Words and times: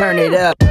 Turn 0.00 0.18
it 0.18 0.32
up. 0.32 0.68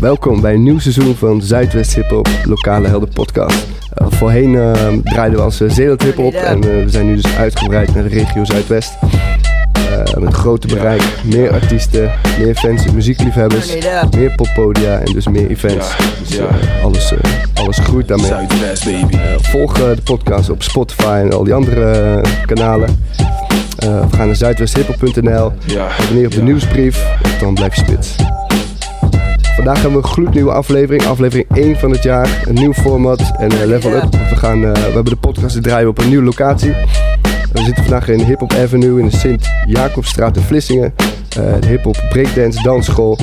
Welkom 0.00 0.40
bij 0.40 0.54
een 0.54 0.62
nieuw 0.62 0.78
seizoen 0.78 1.14
van 1.14 1.42
Zuidwest 1.42 1.94
Hip 1.94 2.10
Hop 2.10 2.28
Lokale 2.44 2.88
Helden 2.88 3.08
Podcast. 3.08 3.66
Uh, 4.02 4.06
voorheen 4.10 4.52
uh, 4.52 4.72
draaiden 5.04 5.38
we 5.38 5.44
als 5.44 5.60
uh, 5.60 5.70
Zeeland 5.70 6.02
Hip 6.02 6.16
Hop 6.16 6.32
en 6.32 6.60
we 6.60 6.84
zijn 6.86 7.06
nu 7.06 7.14
dus 7.14 7.36
uitgebreid 7.36 7.94
naar 7.94 8.02
de 8.02 8.08
regio 8.08 8.44
Zuidwest. 8.44 8.92
met 10.14 10.22
een 10.22 10.32
groter 10.32 10.68
bereik, 10.68 11.02
meer 11.24 11.52
artiesten, 11.52 12.10
meer 12.38 12.54
fans 12.54 12.84
en 12.86 12.94
muziekliefhebbers, 12.94 13.76
meer 14.16 14.34
poppodia 14.34 14.98
en 14.98 15.12
dus 15.12 15.28
meer 15.28 15.50
events. 15.50 15.96
Dus 16.28 16.40
alles, 16.82 17.14
alles 17.54 17.78
groeit 17.78 18.08
daarmee. 18.08 18.26
Zuidwest, 18.26 18.84
baby. 18.84 19.16
volg 19.40 19.74
de 19.74 20.02
podcast 20.04 20.50
op 20.50 20.62
Spotify 20.62 21.20
en 21.24 21.32
al 21.32 21.44
die 21.44 21.54
andere 21.54 22.20
kanalen. 22.46 22.98
We 23.82 24.16
gaan 24.16 24.26
naar 24.26 24.36
zuidwesthiphop.nl. 24.36 25.52
Abonneer 26.00 26.26
op 26.26 26.32
de 26.32 26.42
nieuwsbrief, 26.42 27.06
dan 27.40 27.54
blijf 27.54 27.74
je 27.74 27.84
spits. 27.84 28.16
Vandaag 29.54 29.82
hebben 29.82 30.00
we 30.00 30.06
een 30.06 30.12
gloednieuwe 30.12 30.52
aflevering. 30.52 31.06
Aflevering 31.06 31.46
1 31.54 31.76
van 31.76 31.90
het 31.90 32.02
jaar. 32.02 32.42
Een 32.44 32.54
nieuw 32.54 32.72
format 32.72 33.32
en 33.38 33.52
uh, 33.52 33.64
level 33.64 33.94
up. 33.94 34.10
We, 34.10 34.36
gaan, 34.36 34.62
uh, 34.62 34.72
we 34.72 34.78
hebben 34.78 35.04
de 35.04 35.16
podcast 35.16 35.54
te 35.54 35.60
draaien 35.60 35.88
op 35.88 35.98
een 35.98 36.08
nieuwe 36.08 36.24
locatie. 36.24 36.70
We 37.52 37.62
zitten 37.62 37.84
vandaag 37.84 38.08
in 38.08 38.20
Hip 38.20 38.40
Hop 38.40 38.52
Avenue 38.52 39.00
in 39.00 39.08
de 39.08 39.16
Sint-Jacobstraat 39.16 40.36
in 40.36 40.42
Vlissingen. 40.42 40.94
Uh, 41.38 41.60
de 41.60 41.66
Hip 41.66 41.82
Hop 41.82 42.04
Breakdance 42.08 42.62
Dansschool 42.62 43.18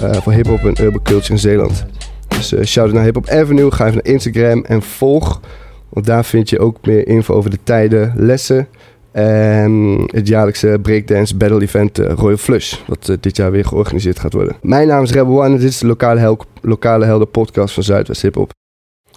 voor 0.00 0.32
Hip 0.32 0.46
Hop 0.46 0.58
en 0.58 0.84
Urban 0.84 1.02
Culture 1.02 1.32
in 1.32 1.38
Zeeland. 1.38 1.84
Dus 2.28 2.48
shout 2.48 2.86
out 2.86 2.94
naar 2.94 3.04
Hip 3.04 3.14
Hop 3.14 3.28
Avenue. 3.28 3.70
Ga 3.70 3.84
even 3.84 4.00
naar 4.04 4.12
Instagram 4.12 4.64
en 4.64 4.82
volg. 4.82 5.40
Want 5.88 6.06
daar 6.06 6.24
vind 6.24 6.50
je 6.50 6.58
ook 6.58 6.76
meer 6.86 7.08
info 7.08 7.34
over 7.34 7.50
de 7.50 7.58
tijden, 7.64 8.12
lessen 8.16 8.68
en 9.14 10.02
het 10.06 10.28
jaarlijkse 10.28 10.78
breakdance 10.82 11.36
battle 11.36 11.60
event 11.60 11.98
uh, 11.98 12.12
Royal 12.12 12.36
Flush, 12.36 12.74
wat 12.86 13.08
uh, 13.08 13.16
dit 13.20 13.36
jaar 13.36 13.50
weer 13.50 13.64
georganiseerd 13.64 14.18
gaat 14.18 14.32
worden. 14.32 14.56
Mijn 14.62 14.88
naam 14.88 15.02
is 15.02 15.12
Rebel 15.12 15.42
One 15.42 15.44
en 15.44 15.56
dit 15.58 15.68
is 15.68 15.78
de 15.78 15.86
lokale, 15.86 16.20
hel 16.20 17.06
helden 17.06 17.30
podcast 17.30 17.74
van 17.74 17.82
Zuidwest 17.82 18.22
Hip 18.22 18.34
Hop. 18.34 18.50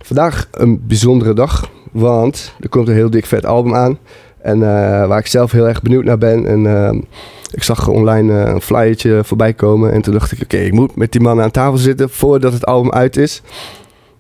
Vandaag 0.03 0.47
een 0.51 0.87
bijzondere 0.87 1.33
dag, 1.33 1.69
want 1.91 2.53
er 2.59 2.69
komt 2.69 2.87
een 2.87 2.93
heel 2.93 3.09
dik 3.09 3.25
vet 3.25 3.45
album 3.45 3.75
aan. 3.75 3.97
En 4.41 4.57
uh, 4.57 4.63
waar 5.07 5.19
ik 5.19 5.27
zelf 5.27 5.51
heel 5.51 5.67
erg 5.67 5.81
benieuwd 5.81 6.03
naar 6.03 6.17
ben. 6.17 6.47
En 6.47 7.05
ik 7.51 7.63
zag 7.63 7.87
online 7.87 8.33
een 8.33 8.61
flyertje 8.61 9.23
voorbij 9.23 9.53
komen. 9.53 9.91
En 9.91 10.01
toen 10.01 10.13
dacht 10.13 10.31
ik, 10.31 10.41
oké, 10.41 10.57
ik 10.57 10.73
moet 10.73 10.95
met 10.95 11.11
die 11.11 11.21
mannen 11.21 11.45
aan 11.45 11.51
tafel 11.51 11.77
zitten 11.77 12.09
voordat 12.09 12.53
het 12.53 12.65
album 12.65 12.91
uit 12.91 13.17
is. 13.17 13.41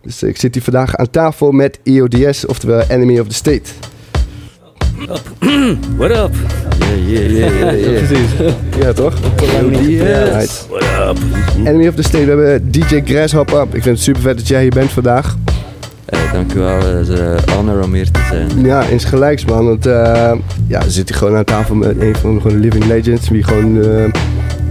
Dus 0.01 0.23
ik 0.23 0.37
zit 0.37 0.53
hier 0.53 0.63
vandaag 0.63 0.95
aan 0.95 1.09
tafel 1.09 1.51
met 1.51 1.79
EODS, 1.83 2.45
oftewel 2.45 2.81
Enemy 2.87 3.19
of 3.19 3.27
the 3.27 3.33
State. 3.35 3.71
What 4.97 6.11
up? 6.11 6.33
Yeah, 6.79 6.95
yeah, 6.95 7.27
yeah, 7.29 7.71
yeah. 7.71 8.05
Precies. 8.05 8.29
ja, 8.79 8.93
toch? 8.93 9.13
Yes. 9.87 10.65
What 10.69 10.83
up? 10.83 11.17
Enemy 11.65 11.87
of 11.87 11.95
the 11.95 12.03
State. 12.03 12.25
We 12.25 12.31
hebben 12.31 12.71
DJ 12.71 13.01
Grasshopper. 13.05 13.61
Ik 13.61 13.83
vind 13.83 13.85
het 13.85 13.99
super 13.99 14.21
vet 14.21 14.37
dat 14.37 14.47
jij 14.47 14.61
hier 14.61 14.71
bent 14.71 14.91
vandaag. 14.91 15.37
Hey, 16.05 16.31
dankjewel. 16.33 16.79
Het 16.79 17.07
is 17.07 17.19
een 17.19 17.39
honor 17.53 17.83
om 17.83 17.93
hier 17.93 18.11
te 18.11 18.19
zijn. 18.29 18.65
Ja, 18.65 18.83
insgelijks 18.83 19.45
man. 19.45 19.65
Want 19.65 19.87
uh, 19.87 19.93
ja, 20.67 20.83
we 20.83 20.91
zitten 20.91 21.15
gewoon 21.15 21.35
aan 21.35 21.43
tafel 21.43 21.75
met 21.75 22.01
een 22.01 22.15
van 22.15 22.39
de 22.43 22.55
living 22.55 22.85
legends. 22.85 23.29
Wie 23.29 23.43
gewoon 23.43 23.75
uh, 23.75 24.03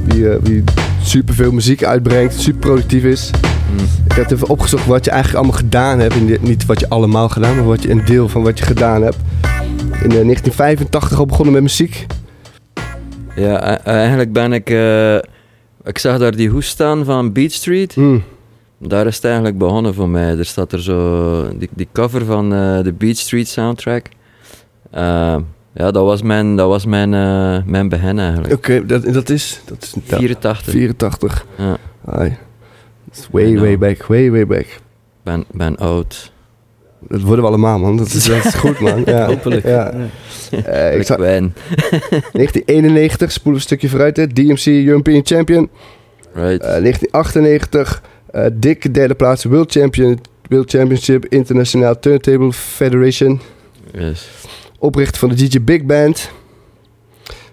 wie, 0.05 0.23
uh, 0.23 0.35
wie 0.43 0.65
super 1.03 1.35
veel 1.35 1.53
muziek 1.53 1.85
uitbrengt. 1.85 2.41
Super 2.41 2.61
productief 2.61 3.05
is. 3.05 3.31
Mm. 3.73 3.85
Ik 4.09 4.13
heb 4.13 4.31
even 4.31 4.49
opgezocht 4.49 4.87
wat 4.87 5.05
je 5.05 5.11
eigenlijk 5.11 5.43
allemaal 5.43 5.61
gedaan 5.61 5.99
hebt. 5.99 6.43
Niet 6.43 6.67
wat 6.67 6.81
je 6.81 6.89
allemaal 6.89 7.29
gedaan, 7.29 7.55
maar 7.55 7.65
wat 7.65 7.83
je, 7.83 7.91
een 7.91 8.05
deel 8.05 8.29
van 8.29 8.43
wat 8.43 8.59
je 8.59 8.65
gedaan 8.65 9.03
hebt 9.03 9.17
in 10.02 10.08
1985 10.08 11.19
al 11.19 11.27
begonnen 11.27 11.52
met 11.52 11.62
muziek? 11.62 12.06
Ja, 13.36 13.79
eigenlijk 13.84 14.33
ben 14.33 14.52
ik... 14.52 14.70
Uh, 14.70 15.17
ik 15.84 15.98
zag 15.98 16.18
daar 16.18 16.36
die 16.36 16.48
hoes 16.48 16.67
staan 16.67 17.05
van 17.05 17.33
Beat 17.33 17.52
Street. 17.52 17.95
Hmm. 17.95 18.23
Daar 18.79 19.06
is 19.06 19.14
het 19.14 19.24
eigenlijk 19.24 19.58
begonnen 19.58 19.95
voor 19.95 20.08
mij. 20.08 20.39
Er 20.39 20.45
staat 20.45 20.73
er 20.73 20.83
zo... 20.83 21.58
Die, 21.58 21.68
die 21.74 21.89
cover 21.92 22.24
van 22.24 22.52
uh, 22.52 22.83
de 22.83 22.92
Beat 22.92 23.17
Street 23.17 23.48
soundtrack. 23.48 24.06
Uh, 24.95 25.36
ja, 25.73 25.90
dat 25.90 26.05
was 26.05 26.23
mijn, 26.23 26.56
dat 26.56 26.68
was 26.68 26.86
mijn, 26.86 27.11
mijn 27.70 27.89
begin 27.89 28.18
eigenlijk. 28.18 28.52
Oké, 28.52 28.73
okay, 28.73 28.86
dat, 28.86 29.14
dat 29.14 29.29
is... 29.29 29.61
Dat 29.64 29.83
is 29.83 29.95
84. 30.05 30.73
84. 30.73 31.46
Ja. 31.58 31.77
Ai. 32.05 32.36
Way, 33.30 33.58
way 33.58 33.79
back. 33.79 34.02
Way, 34.06 34.30
way 34.30 34.46
back. 34.46 34.67
Ben, 35.23 35.45
ben 35.52 35.77
oud. 35.77 36.33
Dat 37.08 37.20
worden 37.20 37.44
we 37.44 37.50
allemaal, 37.50 37.78
man. 37.78 37.96
Dat 37.96 38.06
is, 38.06 38.24
dat 38.28 38.44
is 38.44 38.55
goed, 38.55 38.80
man. 38.80 39.02
Ja. 39.06 39.27
Hopelijk. 39.27 39.67
Ja. 39.67 39.94
Uh, 40.52 40.96
ik 40.96 41.06
zag... 41.06 41.17
1991, 41.18 43.33
spoelen 43.33 43.40
we 43.42 43.52
een 43.52 43.61
stukje 43.61 43.89
vooruit. 43.89 44.17
Hè. 44.17 44.27
DMC 44.27 44.67
European 44.67 45.20
Champion. 45.24 45.68
Right. 46.33 46.62
Uh, 46.62 46.68
1998, 46.68 48.02
uh, 48.34 48.46
dikke 48.52 48.90
derde 48.90 49.14
plaats. 49.14 49.44
World, 49.44 49.72
Champion, 49.72 50.20
World 50.48 50.70
Championship 50.70 51.24
International 51.24 51.98
Turntable 51.98 52.52
Federation. 52.52 53.40
Yes. 53.92 54.28
Oprichter 54.78 55.18
van 55.18 55.28
de 55.28 55.34
DJ 55.34 55.61
Big 55.61 55.84
Band. 55.84 56.30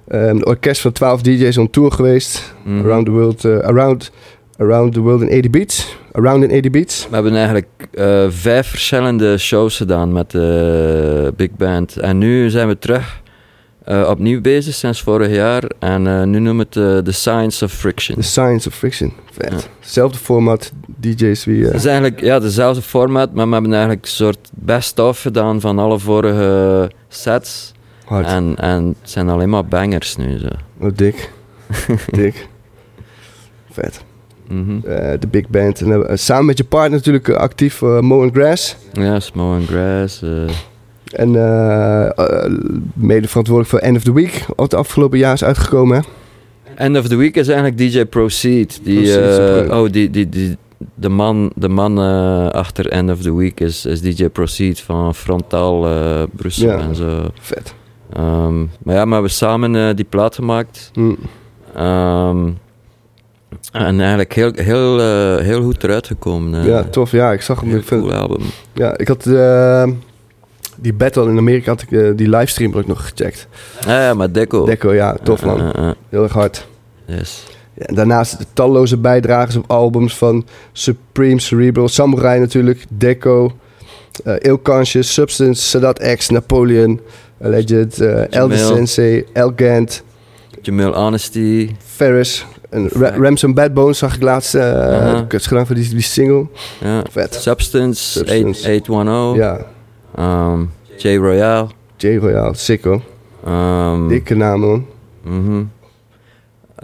Um, 0.07 0.43
orkest 0.43 0.81
van 0.81 0.91
12 0.91 1.21
DJ's 1.21 1.57
on 1.57 1.69
tour 1.69 1.91
geweest. 1.91 2.53
Mm 2.63 2.77
-hmm. 2.77 2.85
Around 2.85 3.05
the 3.05 3.11
world. 3.11 3.45
around 3.45 4.11
Around 4.57 4.93
the 4.93 5.01
World 5.01 5.21
in 5.21 5.29
80 5.29 5.49
Beats. 5.49 5.97
Around 6.11 6.43
in 6.43 6.49
80 6.49 6.71
Beats. 6.71 7.07
We 7.09 7.13
hebben 7.13 7.35
eigenlijk 7.35 7.67
uh, 7.91 8.25
vijf 8.29 8.67
verschillende 8.67 9.37
shows 9.37 9.77
gedaan 9.77 10.11
met 10.11 10.31
de 10.31 11.33
Big 11.35 11.49
Band. 11.51 11.97
En 11.97 12.17
nu 12.17 12.49
zijn 12.49 12.67
we 12.67 12.79
terug 12.79 13.21
uh, 13.87 14.07
opnieuw 14.09 14.41
bezig 14.41 14.73
sinds 14.73 15.01
vorig 15.01 15.29
jaar. 15.29 15.63
En 15.79 16.05
uh, 16.05 16.23
nu 16.23 16.39
noemen 16.39 16.67
we 16.69 16.79
het 16.79 17.05
The 17.05 17.11
Science 17.11 17.65
of 17.65 17.71
Friction. 17.71 18.17
The 18.17 18.23
Science 18.23 18.67
of 18.67 18.75
Friction. 18.75 19.13
Vet. 19.31 19.51
Ja. 19.51 19.57
Hetzelfde 19.79 20.17
format, 20.17 20.71
DJ's 20.85 21.45
wie... 21.45 21.65
Het 21.65 21.73
is 21.73 21.85
eigenlijk 21.85 22.21
ja, 22.21 22.39
dezelfde 22.39 22.81
format, 22.81 23.33
maar 23.33 23.47
we 23.47 23.53
hebben 23.53 23.71
eigenlijk 23.71 24.03
een 24.03 24.11
soort 24.11 24.49
best-of 24.53 25.21
gedaan 25.21 25.61
van 25.61 25.79
alle 25.79 25.99
vorige 25.99 26.91
sets. 27.07 27.71
Hard. 28.05 28.25
En, 28.25 28.55
en 28.55 28.95
het 29.01 29.09
zijn 29.09 29.29
alleen 29.29 29.49
maar 29.49 29.65
bangers 29.65 30.15
nu. 30.15 30.37
Zo. 30.37 30.47
Oh, 30.79 30.89
dik. 30.95 31.31
dik. 32.11 32.47
Vet. 33.71 34.03
Mm 34.49 34.65
-hmm. 34.65 34.91
uh, 34.91 35.11
de 35.19 35.27
big 35.27 35.49
band. 35.49 35.81
En, 35.81 35.89
uh, 35.89 36.03
samen 36.13 36.45
met 36.45 36.57
je 36.57 36.63
partner 36.63 36.91
natuurlijk 36.91 37.27
uh, 37.27 37.35
actief 37.35 37.81
Mo 37.81 38.21
and 38.21 38.31
Grass. 38.33 38.75
Ja, 38.93 39.13
yes, 39.13 39.31
Mo 39.31 39.55
and 39.55 39.67
Grass. 39.67 40.23
En 41.03 41.31
mede 42.93 43.27
verantwoordelijk 43.27 43.69
voor 43.69 43.79
End 43.79 43.97
of 43.97 44.03
the 44.03 44.13
Week. 44.13 44.45
Wat 44.47 44.71
het 44.71 44.73
afgelopen 44.73 45.17
jaar 45.17 45.33
is 45.33 45.43
uitgekomen. 45.43 45.97
Hè? 45.97 46.03
End 46.75 46.97
of 46.97 47.07
the 47.07 47.15
Week 47.15 47.35
is 47.35 47.47
eigenlijk 47.47 47.77
DJ 47.77 48.05
Proceed. 48.05 48.79
Die, 48.83 49.01
Proceed 49.01 49.69
oh, 49.71 49.91
die, 49.91 50.09
die, 50.09 50.29
die, 50.29 50.57
de 50.95 51.09
man, 51.09 51.51
de 51.55 51.67
man 51.67 51.97
achter 52.51 52.87
End 52.89 53.09
of 53.11 53.21
the 53.21 53.35
Week 53.35 53.59
is, 53.59 53.85
is 53.85 54.01
DJ 54.01 54.27
Proceed 54.27 54.79
van 54.79 55.15
Frontaal 55.15 55.87
Brussel 56.35 56.69
ja, 56.69 56.79
en 56.79 56.95
zo. 56.95 57.31
Vet. 57.39 57.73
Um, 58.17 58.69
maar 58.83 58.95
ja, 58.95 58.99
maar 58.99 59.07
we 59.07 59.13
hebben 59.13 59.31
samen 59.31 59.95
die 59.95 60.05
plaat 60.05 60.35
gemaakt. 60.35 60.91
Mm. 60.93 61.17
Um, 61.79 62.57
en 63.81 63.99
eigenlijk 63.99 64.33
heel, 64.33 64.51
heel, 64.55 64.99
uh, 64.99 65.37
heel 65.37 65.61
goed 65.61 65.83
eruit 65.83 66.07
gekomen. 66.07 66.61
Uh, 66.61 66.67
ja, 66.67 66.83
tof. 66.83 67.11
Ja, 67.11 67.31
ik 67.31 67.41
zag 67.41 67.59
hem. 67.59 67.69
Heel 67.69 67.79
Ik 67.79 67.85
vind, 67.85 68.01
cool 68.01 68.13
album. 68.13 68.41
ja, 68.73 68.97
ik 68.97 69.07
had 69.07 69.25
uh, 69.25 69.87
die 70.77 70.93
battle 70.93 71.29
in 71.29 71.37
Amerika, 71.37 71.71
had 71.71 71.85
ik, 71.89 72.17
die 72.17 72.29
livestream 72.29 72.73
ook 72.73 72.87
nog 72.87 73.01
gecheckt. 73.01 73.47
Ja, 73.85 74.03
ja 74.03 74.13
maar 74.13 74.31
Deco. 74.31 74.65
Deco, 74.65 74.93
ja, 74.93 75.17
tof 75.23 75.45
man. 75.45 75.73
Heel 76.09 76.23
erg 76.23 76.33
hard. 76.33 76.67
Yes. 77.05 77.43
Ja, 77.73 77.85
en 77.85 77.95
daarnaast 77.95 78.37
de 78.37 78.45
talloze 78.53 78.97
bijdragers 78.97 79.55
op 79.55 79.71
albums 79.71 80.17
van 80.17 80.45
Supreme, 80.71 81.39
Cerebral, 81.39 81.87
Samurai 81.87 82.39
natuurlijk, 82.39 82.85
Deco, 82.89 83.51
uh, 84.25 84.35
Ill 84.39 84.59
Conscious, 84.61 85.13
Substance, 85.13 85.61
Sadat 85.61 85.99
X, 86.15 86.29
Napoleon, 86.29 86.99
Alleged, 87.43 87.99
uh, 87.99 88.33
Elder 88.33 88.57
Sensei, 88.57 89.25
El 89.33 89.53
Gant, 89.55 90.03
Jamil 90.61 90.93
Honesty, 90.93 91.75
Ferris, 91.85 92.45
en 92.73 92.89
Ra 92.89 93.09
Ramson 93.17 93.53
Bad 93.53 93.73
Bones 93.73 93.97
zag 93.97 94.15
ik 94.15 94.21
laatst. 94.21 94.55
Uh, 94.55 94.61
-huh. 94.61 95.19
Ik 95.29 95.41
gedaan 95.41 95.65
voor 95.65 95.75
die, 95.75 95.89
die 95.89 96.01
single. 96.01 96.47
Ja. 96.79 97.03
Vet. 97.11 97.33
Substance, 97.33 98.11
Substance. 98.11 98.69
810. 98.69 99.35
Ja. 99.35 99.65
Um, 100.19 100.71
J 100.97 101.15
Royale. 101.15 101.67
J 101.97 102.17
Royale, 102.17 102.53
sick 102.55 102.83
hoor. 102.83 103.01
Um, 103.47 104.07
Dikke 104.07 104.35
naam 104.35 104.59
man. 104.59 104.85
Mm 105.23 105.45
-hmm. 105.45 105.71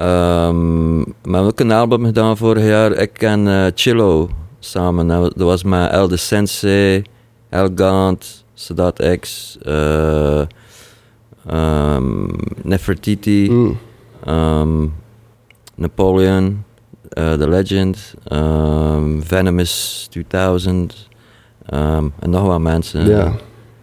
um, 0.08 1.04
we 1.04 1.32
hebben 1.32 1.42
ook 1.42 1.60
een 1.60 1.72
album 1.72 2.06
gedaan 2.06 2.38
vorig 2.38 2.66
jaar. 2.66 2.92
Ik 2.92 3.22
en 3.22 3.48
uh, 3.48 3.66
Chillo 3.76 4.30
samen. 4.60 5.08
Dat 5.08 5.34
was 5.36 5.64
met 5.64 5.92
Elde 5.92 6.18
Sensei, 6.18 7.04
El 7.50 7.70
Gant, 7.76 8.46
Sadat 8.54 9.02
X, 9.20 9.58
uh, 9.68 10.42
um, 11.52 12.32
Nefertiti. 12.64 13.52
Mm. 13.52 13.78
Napoleon, 15.80 16.64
uh, 17.18 17.34
The 17.34 17.50
Legend, 17.50 18.14
um, 18.32 19.22
Venomous 19.24 20.08
2000 20.10 21.08
um, 21.74 22.14
en 22.20 22.30
nog 22.30 22.46
wat 22.46 22.60
mensen. 22.60 23.08
Ja, 23.10 23.32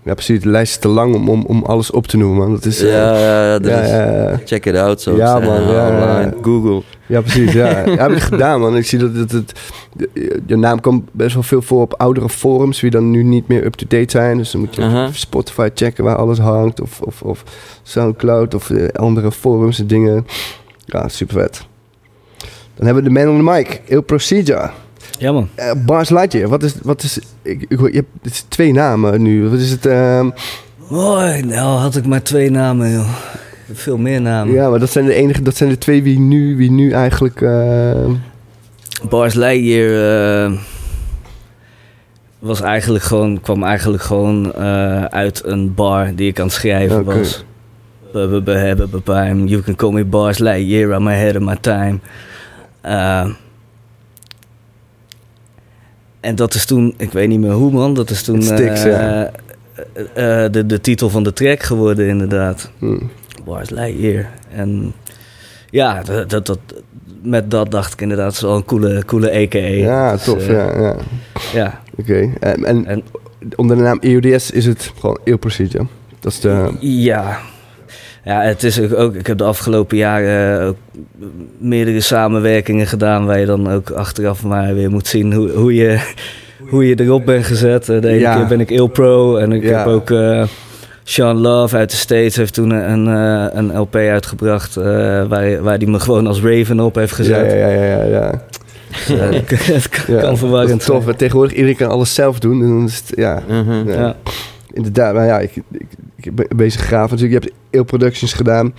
Ja, 0.03 0.15
precies. 0.15 0.41
De 0.41 0.49
lijst 0.49 0.73
is 0.73 0.79
te 0.79 0.89
lang 0.89 1.15
om, 1.15 1.29
om, 1.29 1.45
om 1.47 1.63
alles 1.65 1.91
op 1.91 2.07
te 2.07 2.17
noemen. 2.17 2.39
Man. 2.39 2.51
Dat 2.53 2.65
is, 2.65 2.83
uh, 2.83 2.91
ja, 2.91 3.19
ja, 3.19 3.59
dat 3.59 3.71
ja, 3.71 3.81
is, 3.81 3.91
ja. 3.91 4.41
check 4.45 4.67
it 4.67 4.77
out. 4.77 5.01
Zo 5.01 5.17
Ja, 5.17 5.39
man, 5.39 5.63
ja, 5.63 5.89
online. 5.89 6.35
ja. 6.37 6.43
Google. 6.43 6.83
Ja, 7.07 7.21
precies. 7.21 7.53
Ja, 7.53 7.69
ja 7.87 8.03
heb 8.09 8.11
ik 8.11 8.23
gedaan, 8.23 8.61
man. 8.61 8.77
Ik 8.77 8.87
zie 8.87 8.99
dat 8.99 9.15
het, 9.15 9.33
het, 9.33 9.61
je- 10.47 10.57
naam 10.57 10.81
komt 10.81 11.13
best 11.13 11.35
wel 11.35 11.43
veel 11.43 11.63
voor 11.63 11.81
op 11.81 11.95
oudere 11.95 12.29
forums, 12.29 12.81
die 12.81 12.91
dan 12.91 13.11
nu 13.11 13.23
niet 13.23 13.49
meer 13.49 13.65
up-to-date 13.65 14.11
zijn. 14.11 14.37
Dus 14.37 14.51
dan 14.51 14.61
moet 14.61 14.75
je 14.75 15.09
Spotify 15.13 15.69
checken 15.75 16.05
waar 16.05 16.17
alles 16.17 16.39
hangt, 16.39 16.81
of, 16.81 17.01
of, 17.01 17.23
of 17.23 17.43
Soundcloud, 17.83 18.55
of 18.55 18.71
eh, 18.71 18.89
andere 18.89 19.33
forums 19.33 19.79
en 19.81 19.87
dingen. 19.87 20.27
Ja, 20.85 21.09
super 21.09 21.35
vet. 21.41 21.67
Dan 22.77 22.87
hebben 22.87 23.03
we 23.05 23.09
de 23.09 23.15
man 23.15 23.29
on 23.29 23.37
the 23.37 23.53
mic, 23.53 23.81
Il 23.85 24.01
Procedure. 24.01 24.71
Ja, 25.19 25.33
man. 25.33 25.49
Eh, 25.55 25.71
Bars 25.87 26.09
Lightyear, 26.11 26.49
wat 26.49 26.63
is, 26.63 26.75
wat 26.83 27.03
is, 27.03 27.19
ik, 27.43 27.67
je 27.69 27.77
hebt 27.93 28.09
het 28.23 28.33
is 28.33 28.45
twee 28.49 28.73
namen 28.73 29.23
nu. 29.23 29.49
Wat 29.49 29.59
is 29.59 29.71
het? 29.71 29.87
ehm, 29.87 30.31
Mooi. 30.89 31.43
Nou 31.43 31.79
had 31.79 31.97
ik 31.97 32.07
maar 32.07 32.23
twee 32.23 32.51
namen, 32.51 32.91
joh. 32.91 33.09
Veel 33.73 33.97
meer 33.99 34.21
namen. 34.21 34.55
ja, 34.55 34.69
maar 34.71 34.79
dat 34.79 34.91
zijn 34.91 35.05
de 35.07 35.15
enige, 35.15 35.43
dat 35.43 35.57
zijn 35.57 35.71
de 35.71 35.79
twee 35.79 36.03
wie 36.03 36.19
nu, 36.19 36.57
wie 36.57 36.71
nu 36.71 36.91
eigenlijk. 36.91 37.41
eh, 37.41 38.05
Bars 39.09 39.35
Lightyear 39.35 40.45
eh, 40.45 40.53
was 42.39 42.61
eigenlijk 42.61 43.05
gewoon, 43.05 43.41
kwam 43.41 43.63
eigenlijk 43.65 44.03
gewoon 44.03 44.55
eh, 44.55 45.05
uit 45.05 45.43
een 45.45 45.75
bar 45.75 46.15
die 46.15 46.29
ik 46.29 46.39
aan 46.39 46.45
het 46.47 46.55
schrijven 46.55 47.05
was. 47.05 47.45
You 48.13 49.63
can 49.63 49.75
call 49.77 49.93
me 49.93 50.05
Bars 50.05 50.39
Lightyear, 50.39 50.91
I'm 51.01 51.09
ahead 51.09 51.37
of 51.37 51.43
my 51.43 51.57
time. 51.61 51.99
Eh, 52.87 53.27
en 56.21 56.35
dat 56.35 56.55
is 56.55 56.65
toen, 56.65 56.95
ik 56.97 57.13
weet 57.13 57.29
niet 57.29 57.41
meer 57.41 57.53
hoe 57.53 57.71
man, 57.73 57.95
dat 57.95 58.11
is 58.11 58.23
toen 58.23 58.43
sticks, 58.43 58.85
eh, 58.85 58.91
ja. 58.91 59.31
eh, 60.15 60.51
de, 60.53 60.65
de 60.67 60.81
titel 60.81 61.11
van 61.11 61.23
de 61.23 61.33
track 61.33 61.63
geworden 61.63 62.09
inderdaad. 62.09 62.71
hm. 62.79 62.99
Bars 63.45 63.71
Lightyear. 63.71 64.31
En 64.51 64.93
ja, 65.71 66.03
dat, 66.03 66.31
dat, 66.31 66.47
dat, 66.47 66.59
met 67.23 67.51
dat 67.51 67.71
dacht 67.71 67.93
ik 67.93 68.01
inderdaad, 68.01 68.27
het 68.27 68.35
is 68.35 68.41
wel 68.41 68.57
een 68.57 68.65
coole, 68.65 69.05
coole 69.05 69.29
EKE. 69.31 69.59
Ja, 69.59 70.13
Dus, 70.13 70.25
tof. 70.25 70.47
ja, 70.47 70.79
ja. 70.81 70.97
ja. 71.53 71.81
Oké. 71.99 72.33
En, 72.41 72.65
en 72.65 72.87
En 72.87 73.03
onder 73.57 73.77
de 73.77 73.83
naam 73.83 73.99
EODS 74.01 74.51
is 74.51 74.67
het 74.67 74.93
gewoon 74.99 75.19
Il 75.25 75.37
Procedure. 75.37 75.87
Dat 76.21 76.33
is 76.33 76.41
de... 76.41 76.73
ja. 76.81 77.39
Ja, 78.27 78.43
het 78.43 78.63
is 78.63 78.93
ook, 78.95 79.15
ik 79.15 79.27
heb 79.27 79.39
de 79.39 79.45
afgelopen 79.45 79.97
jaren 79.97 80.63
ook 80.67 80.77
meerdere 81.59 82.01
samenwerkingen 82.01 82.87
gedaan 82.87 83.27
waar 83.27 83.39
je 83.41 83.47
dan 83.47 83.71
ook 83.71 83.91
achteraf 83.91 84.43
maar 84.43 84.75
weer 84.75 84.91
moet 84.91 85.07
zien 85.07 85.33
hoe, 85.33 85.51
hoe, 85.51 85.75
je, 85.75 85.99
hoe 86.69 86.89
je 86.89 87.01
erop 87.01 87.25
bent 87.27 87.45
gezet. 87.45 87.89
Eh, 87.89 88.01
De 88.01 88.09
ene 88.09 88.19
Ja. 88.19 88.37
keer 88.37 88.47
ben 88.47 88.61
ik 88.61 88.71
Il 88.71 88.87
Pro 88.87 89.37
en 89.37 89.53
ik 89.53 89.63
Ja. 89.63 89.79
heb 89.79 89.87
ook 89.87 90.11
eh, 90.11 90.45
Sean 91.05 91.37
Love 91.37 91.77
uit 91.77 91.91
de 91.91 91.97
States 91.97 92.37
heeft 92.37 92.55
toen 92.55 92.71
een, 92.71 93.07
eh, 93.09 93.59
een 93.59 93.77
LP 93.79 93.95
uitgebracht 93.97 94.77
eh, 94.77 94.85
waar, 95.29 95.63
waar 95.63 95.79
die 95.79 95.89
me 95.89 96.01
gewoon 96.01 96.27
als 96.27 96.41
Raven 96.43 96.81
op 96.81 96.95
heeft 96.95 97.13
gezet. 97.15 97.53
Ja, 97.53 97.57
ja, 97.59 97.69
ja, 97.69 97.85
ja, 97.85 98.05
ja. 98.05 98.43
Ja, 99.09 99.17
het 99.75 99.89
kan, 99.89 100.15
Ja, 100.15 100.37
verwarrend 100.37 100.85
tof. 100.85 101.05
Tegenwoordig 101.17 101.55
iedereen 101.55 101.77
kan 101.77 101.89
alles 101.91 102.15
zelf 102.15 102.39
doen. 102.39 102.83
Het, 102.83 103.03
ja, 103.15 103.43
ja. 103.87 104.17
Ja. 104.77 104.83
inderdaad. 104.83 105.15
Maar 105.15 105.27
ja, 105.27 105.39
ik, 105.39 105.53
ik, 105.71 105.87
ik 106.17 106.35
ben 106.35 106.47
bezig 106.57 106.81
graaf 106.81 107.11
natuurlijk. 107.11 107.43
Je 107.43 107.49
hebt 107.49 107.61
Il 107.71 107.85
Productions 107.85 108.33
gedaan. 108.33 108.75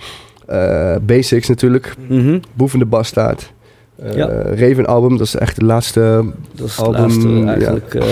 Eh, 0.46 0.96
Basics 1.02 1.48
natuurlijk. 1.48 1.94
Mhm. 2.08 2.38
Boef 2.54 2.72
in 2.72 2.78
de 2.78 2.86
Bastaard. 2.86 3.52
Ja. 4.14 4.26
Raven 4.42 4.86
album, 4.86 5.16
dat 5.16 5.26
is 5.26 5.34
echt 5.34 5.58
de 5.58 5.64
laatste. 5.64 6.24
Dat 6.54 6.66
is 6.66 6.78
Album, 6.80 7.00
laatste 7.00 7.28
ja. 7.28 7.46
eigenlijk 7.46 7.94
eh 7.94 8.04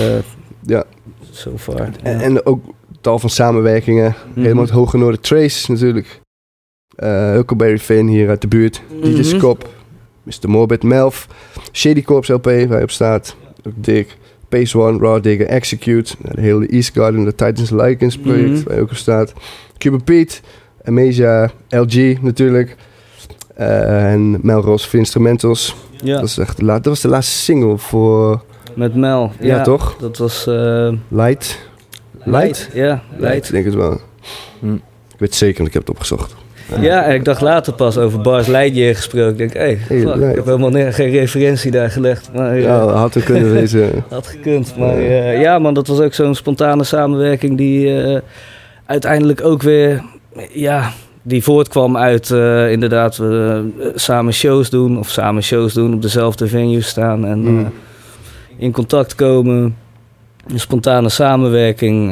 Ja. 0.65 0.83
so 1.31 1.57
far. 1.57 1.77
Ja. 1.77 1.89
En, 2.03 2.19
en 2.19 2.45
ook 2.45 2.63
tal 3.01 3.19
van 3.19 3.29
samenwerkingen. 3.29 4.15
Mhm. 4.29 4.41
Helemaal 4.41 4.63
het 4.63 4.73
Hoge 4.73 4.97
Noorden 4.97 5.21
Trace 5.21 5.71
natuurlijk. 5.71 6.21
Huckleberry 7.33 7.77
Finn 7.79 8.07
hier 8.07 8.29
uit 8.29 8.41
de 8.41 8.47
buurt. 8.47 8.81
DJ 9.01 9.09
Mhm. 9.09 9.23
Scop. 9.23 9.69
Mr. 10.23 10.49
Morbid 10.49 10.83
Melf. 10.83 11.27
Shady 11.71 12.01
Corps 12.01 12.27
LP 12.27 12.45
waar 12.45 12.77
je 12.77 12.81
op 12.83 12.91
staat. 12.91 13.35
Ook 13.67 13.73
dik. 13.75 14.17
Pace 14.49 14.79
One, 14.79 14.97
Raw 14.97 15.23
Digger, 15.23 15.45
Execute. 15.47 16.15
De 16.33 16.41
hele 16.41 16.67
East 16.67 16.91
Garden, 16.93 17.23
de 17.23 17.35
Titans 17.35 17.69
Lycans 17.69 18.17
project 18.17 18.49
Mhm. 18.49 18.63
waar 18.63 18.75
je 18.75 18.81
ook 18.81 18.89
op 18.89 18.95
staat. 18.95 19.33
Cuba 19.77 19.97
Pete. 20.03 20.35
Amasia, 20.83 21.51
LG 21.69 22.21
natuurlijk. 22.21 22.75
Eh, 23.55 24.11
en 24.11 24.39
Melrose 24.41 24.89
voor 24.89 24.99
Instrumentals. 24.99 25.75
Ja, 26.03 26.15
Dat, 26.19 26.23
is 26.29 26.37
echt 26.37 26.57
de 26.57 26.65
la- 26.65 26.73
dat 26.73 26.85
was 26.85 27.01
de 27.01 27.07
laatste 27.07 27.37
single 27.37 27.77
voor 27.77 28.43
met 28.75 28.95
Mel. 28.95 29.31
Ja, 29.39 29.61
toch? 29.63 29.95
Dat 29.99 30.17
was... 30.17 30.47
eh 30.47 30.91
Light. 31.07 31.69
Light? 32.23 32.69
Ja, 32.73 33.03
Light. 33.17 33.45
Ik 33.45 33.51
denk 33.51 33.65
het 33.65 33.73
wel. 33.75 33.99
Hm. 34.59 34.73
Ik 34.73 35.17
weet 35.17 35.35
zeker, 35.35 35.55
want 35.57 35.67
ik 35.67 35.73
heb 35.73 35.81
het 35.81 35.91
opgezocht. 35.91 36.35
Ja, 36.81 37.03
en 37.03 37.15
ik 37.15 37.25
dacht 37.25 37.41
later 37.41 37.73
pas 37.73 37.97
over 37.97 38.21
Bars 38.21 38.47
Lightyear 38.47 38.95
gesproken. 38.95 39.31
Ik 39.31 39.37
denk, 39.37 39.53
hé, 39.53 39.59
hey, 39.59 39.77
fuck, 40.01 40.15
ik 40.29 40.35
heb 40.35 40.45
helemaal 40.45 40.91
geen 40.91 41.09
referentie 41.09 41.71
daar 41.71 41.89
gelegd. 41.89 42.29
Maar 42.33 42.51
eh, 42.51 42.61
Ja, 42.61 42.85
had 42.87 43.15
er 43.15 43.21
kunnen 43.23 43.51
wezen. 43.53 43.89
had 44.09 44.27
gekund. 44.27 44.73
Maar 44.77 44.97
eh, 44.97 45.41
ja, 45.41 45.59
man, 45.59 45.73
dat 45.73 45.87
was 45.87 45.99
ook 45.99 46.13
zo'n 46.13 46.35
spontane 46.35 46.83
samenwerking 46.83 47.57
die 47.57 48.01
eh, 48.03 48.19
uiteindelijk 48.85 49.43
ook 49.45 49.61
weer... 49.61 50.01
Ja, 50.53 50.91
die 51.21 51.43
voortkwam 51.43 51.97
uit 51.97 52.31
eh, 52.31 52.71
inderdaad 52.71 53.17
we 53.17 53.63
eh, 53.79 53.87
samen 53.95 54.33
shows 54.33 54.69
doen. 54.69 54.99
Of 54.99 55.09
samen 55.09 55.43
shows 55.43 55.73
doen, 55.73 55.93
op 55.93 56.01
dezelfde 56.01 56.47
venue 56.47 56.81
staan. 56.81 57.25
En 57.25 57.39
Mm. 57.39 57.59
eh, 57.59 57.65
in 58.57 58.71
contact 58.71 59.15
komen. 59.15 59.75
Een 60.47 60.59
spontane 60.59 61.09
samenwerking. 61.09 62.11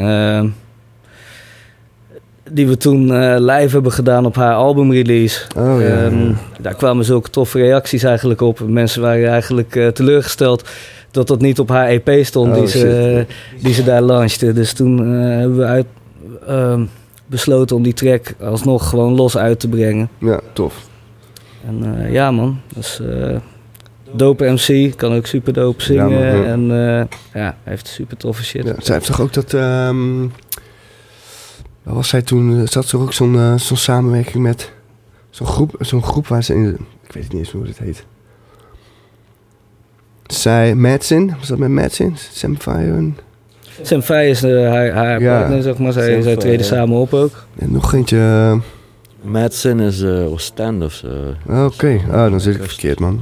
Die 2.51 2.68
we 2.68 2.77
toen 2.77 3.13
eh, 3.13 3.36
live 3.39 3.74
hebben 3.74 3.92
gedaan 3.92 4.25
op 4.25 4.36
haar 4.36 4.53
albumrelease. 4.53 5.42
Oh 5.57 5.81
ja. 5.81 5.88
Ehm, 5.88 6.33
daar 6.62 6.75
kwamen 6.75 7.06
zulke 7.06 7.30
toffe 7.30 7.57
reacties 7.57 8.03
eigenlijk 8.03 8.42
op. 8.42 8.59
Mensen 8.68 9.01
waren 9.01 9.30
eigenlijk 9.30 9.75
eh, 9.75 9.88
teleurgesteld 9.88 10.69
dat 11.12 11.27
dat 11.27 11.42
niet 11.42 11.59
op 11.59 11.69
haar 11.69 11.88
EP 11.88 12.25
stond 12.25 12.53
Oh, 12.53 12.59
die, 12.59 12.68
ze, 12.68 13.25
die 13.62 13.74
ze 13.74 13.83
daar 13.83 14.01
launchte. 14.01 14.53
Dus 14.53 14.74
toen 14.74 15.00
eh, 15.00 15.38
hebben 15.38 15.57
we 15.57 15.63
uit, 15.63 15.86
ehm, 16.47 16.83
besloten 17.25 17.75
om 17.75 17.83
die 17.83 17.94
track 17.94 18.33
alsnog 18.42 18.89
gewoon 18.89 19.15
los 19.15 19.38
uit 19.38 19.59
te 19.59 19.68
brengen. 19.68 20.09
ja, 20.19 20.39
tof. 20.53 20.88
En 21.68 22.12
ja 22.12 22.31
man, 22.31 22.59
dus 22.75 23.01
dope 24.12 24.51
MC, 24.51 24.95
kan 24.95 25.13
ook 25.13 25.25
super 25.25 25.53
dope 25.53 25.83
zingen. 25.83 26.09
Ja, 26.09 26.31
man, 26.31 26.41
ja. 26.41 26.44
En 26.44 26.68
ja, 27.33 27.56
hij 27.56 27.56
heeft 27.63 27.88
super 27.88 28.18
toffe 28.18 28.44
shit. 28.44 28.74
Zij 28.80 28.95
heeft 28.95 29.06
toch 29.06 29.21
ook 29.21 29.33
dat... 29.33 29.53
ehm 29.53 30.24
was 31.94 32.10
zij 32.10 32.22
toen? 32.22 32.60
eh, 32.62 32.68
Zat 32.68 32.86
ze 32.88 32.98
ook 32.98 33.13
zo'n 33.13 33.36
eh, 33.36 33.56
zo'n 33.56 33.77
samenwerking 33.77 34.44
met... 34.44 34.72
Zo'n 35.30 35.48
groep, 35.48 35.75
zo'n 35.80 36.04
groep 36.04 36.27
waar 36.27 36.44
ze 36.44 36.54
in... 36.54 36.77
Ik 37.08 37.12
weet 37.13 37.24
niet 37.24 37.34
eens 37.34 37.51
hoe 37.51 37.65
het 37.65 37.77
heet. 37.77 38.06
Zij, 40.25 40.75
Madsen, 40.75 41.36
was 41.39 41.48
dat 41.48 41.58
met 41.58 41.70
Madsen? 41.70 42.15
Sam 42.32 42.58
Fire 42.60 42.94
en, 42.94 43.18
Sam 43.82 44.01
Fay 44.01 44.30
is 44.30 44.44
eh, 44.44 44.51
haar, 44.70 44.92
haar 44.92 45.22
Ja. 45.22 45.38
partner, 45.39 45.62
zeg 45.62 45.77
maar. 45.77 45.92
Zij, 45.94 46.22
zij 46.22 46.36
treden 46.36 46.65
samen 46.65 46.98
op 46.98 47.13
ook. 47.13 47.46
en 47.58 47.72
nog 47.72 47.94
eentje... 47.94 48.60
Madsen 49.22 49.80
is 49.80 50.01
eh 50.01 50.32
Oostende 50.32 50.86
of 50.86 50.94
zo. 50.94 51.08
ah, 51.50 51.65
Oké, 51.65 52.00
ah, 52.12 52.30
dan 52.30 52.39
zit 52.42 52.56
ik 52.56 52.63
verkeerd, 52.63 53.00
man. 53.00 53.22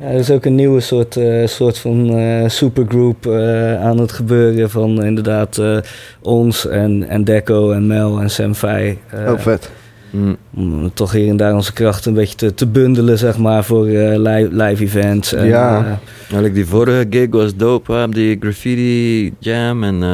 Ja, 0.00 0.06
er 0.06 0.14
is 0.18 0.30
ook 0.30 0.44
een 0.44 0.54
nieuwe 0.54 0.80
soort, 0.80 1.16
eh, 1.16 1.46
soort 1.46 1.78
van 1.78 2.10
eh, 2.18 2.48
supergroup 2.48 3.26
eh, 3.26 3.80
aan 3.84 3.98
het 3.98 4.12
gebeuren 4.12 4.70
van 4.70 5.04
inderdaad 5.04 5.58
eh, 5.58 5.78
ons 6.22 6.66
en, 6.66 7.08
en 7.08 7.24
Deco 7.24 7.70
en 7.72 7.86
Mel 7.86 8.20
en 8.20 8.30
Sam 8.30 8.54
Fay. 8.54 8.98
eh, 9.10 9.32
oh, 9.32 9.38
vet. 9.38 9.70
Hm. 10.10 10.34
om 10.54 10.90
toch 10.94 11.12
hier 11.12 11.28
en 11.28 11.36
daar 11.36 11.54
onze 11.54 11.72
krachten 11.72 12.10
een 12.10 12.16
beetje 12.16 12.34
te, 12.36 12.54
te 12.54 12.66
bundelen, 12.66 13.18
zeg 13.18 13.38
maar, 13.38 13.64
voor 13.64 13.86
eh, 13.86 14.18
live, 14.18 14.48
live 14.50 14.82
events. 14.84 15.32
En, 15.32 15.46
Ja. 15.46 15.98
Eigenlijk 16.20 16.54
die 16.54 16.66
vorige 16.66 17.06
gig 17.10 17.26
was 17.30 17.56
dope, 17.56 17.92
hè, 17.92 18.02
op 18.02 18.14
die 18.14 18.36
graffiti 18.40 19.34
jam 19.38 19.84
in, 19.84 20.02
eh, 20.02 20.08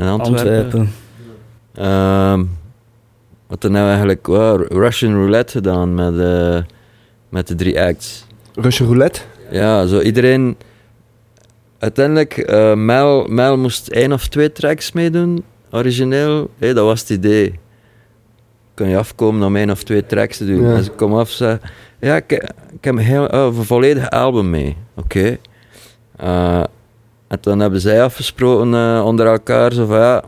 in 0.00 0.06
Antwerpen. 0.06 0.18
Antwerpen. 0.18 0.90
Ehm, 1.74 2.44
wat 3.46 3.64
er 3.64 3.70
nou 3.70 3.86
eigenlijk, 3.88 4.26
wow, 4.26 4.66
Russian 4.72 5.12
roulette 5.14 5.52
gedaan 5.52 5.94
met, 5.94 6.18
eh, 6.18 6.58
met 7.28 7.48
de 7.48 7.54
drie 7.54 7.80
acts. 7.80 8.26
Russian 8.54 8.88
Roulette? 8.88 9.20
Ja, 9.50 9.86
zo 9.86 10.00
iedereen. 10.00 10.56
Uiteindelijk, 11.78 12.38
eh, 12.38 12.74
Mel, 12.74 13.26
Mel 13.28 13.58
moest 13.58 13.88
één 13.88 14.12
of 14.12 14.28
twee 14.28 14.52
tracks 14.52 14.92
meedoen, 14.92 15.44
origineel. 15.70 16.50
Hé, 16.58 16.74
dat 16.74 16.84
was 16.84 17.00
het 17.00 17.10
idee. 17.10 17.58
Kun 18.74 18.88
je 18.88 18.96
afkomen 18.96 19.46
om 19.46 19.56
één 19.56 19.70
of 19.70 19.82
twee 19.82 20.06
tracks 20.06 20.36
te 20.36 20.46
doen? 20.46 20.62
Ja. 20.62 20.74
En 20.74 20.84
ze 20.84 20.90
kom 20.90 21.14
af 21.14 21.30
zei: 21.30 21.58
Ja, 22.00 22.16
ik, 22.16 22.32
ik 22.72 22.84
heb 22.84 22.94
een, 22.94 22.98
heel, 22.98 23.26
oh, 23.26 23.56
een 23.56 23.64
volledig 23.64 24.10
album 24.10 24.50
mee. 24.50 24.76
Oké. 24.94 25.38
Eh, 26.16 26.64
en 27.28 27.40
toen 27.40 27.60
hebben 27.60 27.80
zij 27.80 28.02
afgesproken 28.02 28.74
eh, 28.74 29.02
onder 29.04 29.26
elkaar: 29.26 29.72
zo 29.72 29.86
van 29.86 29.98
ja. 29.98 30.24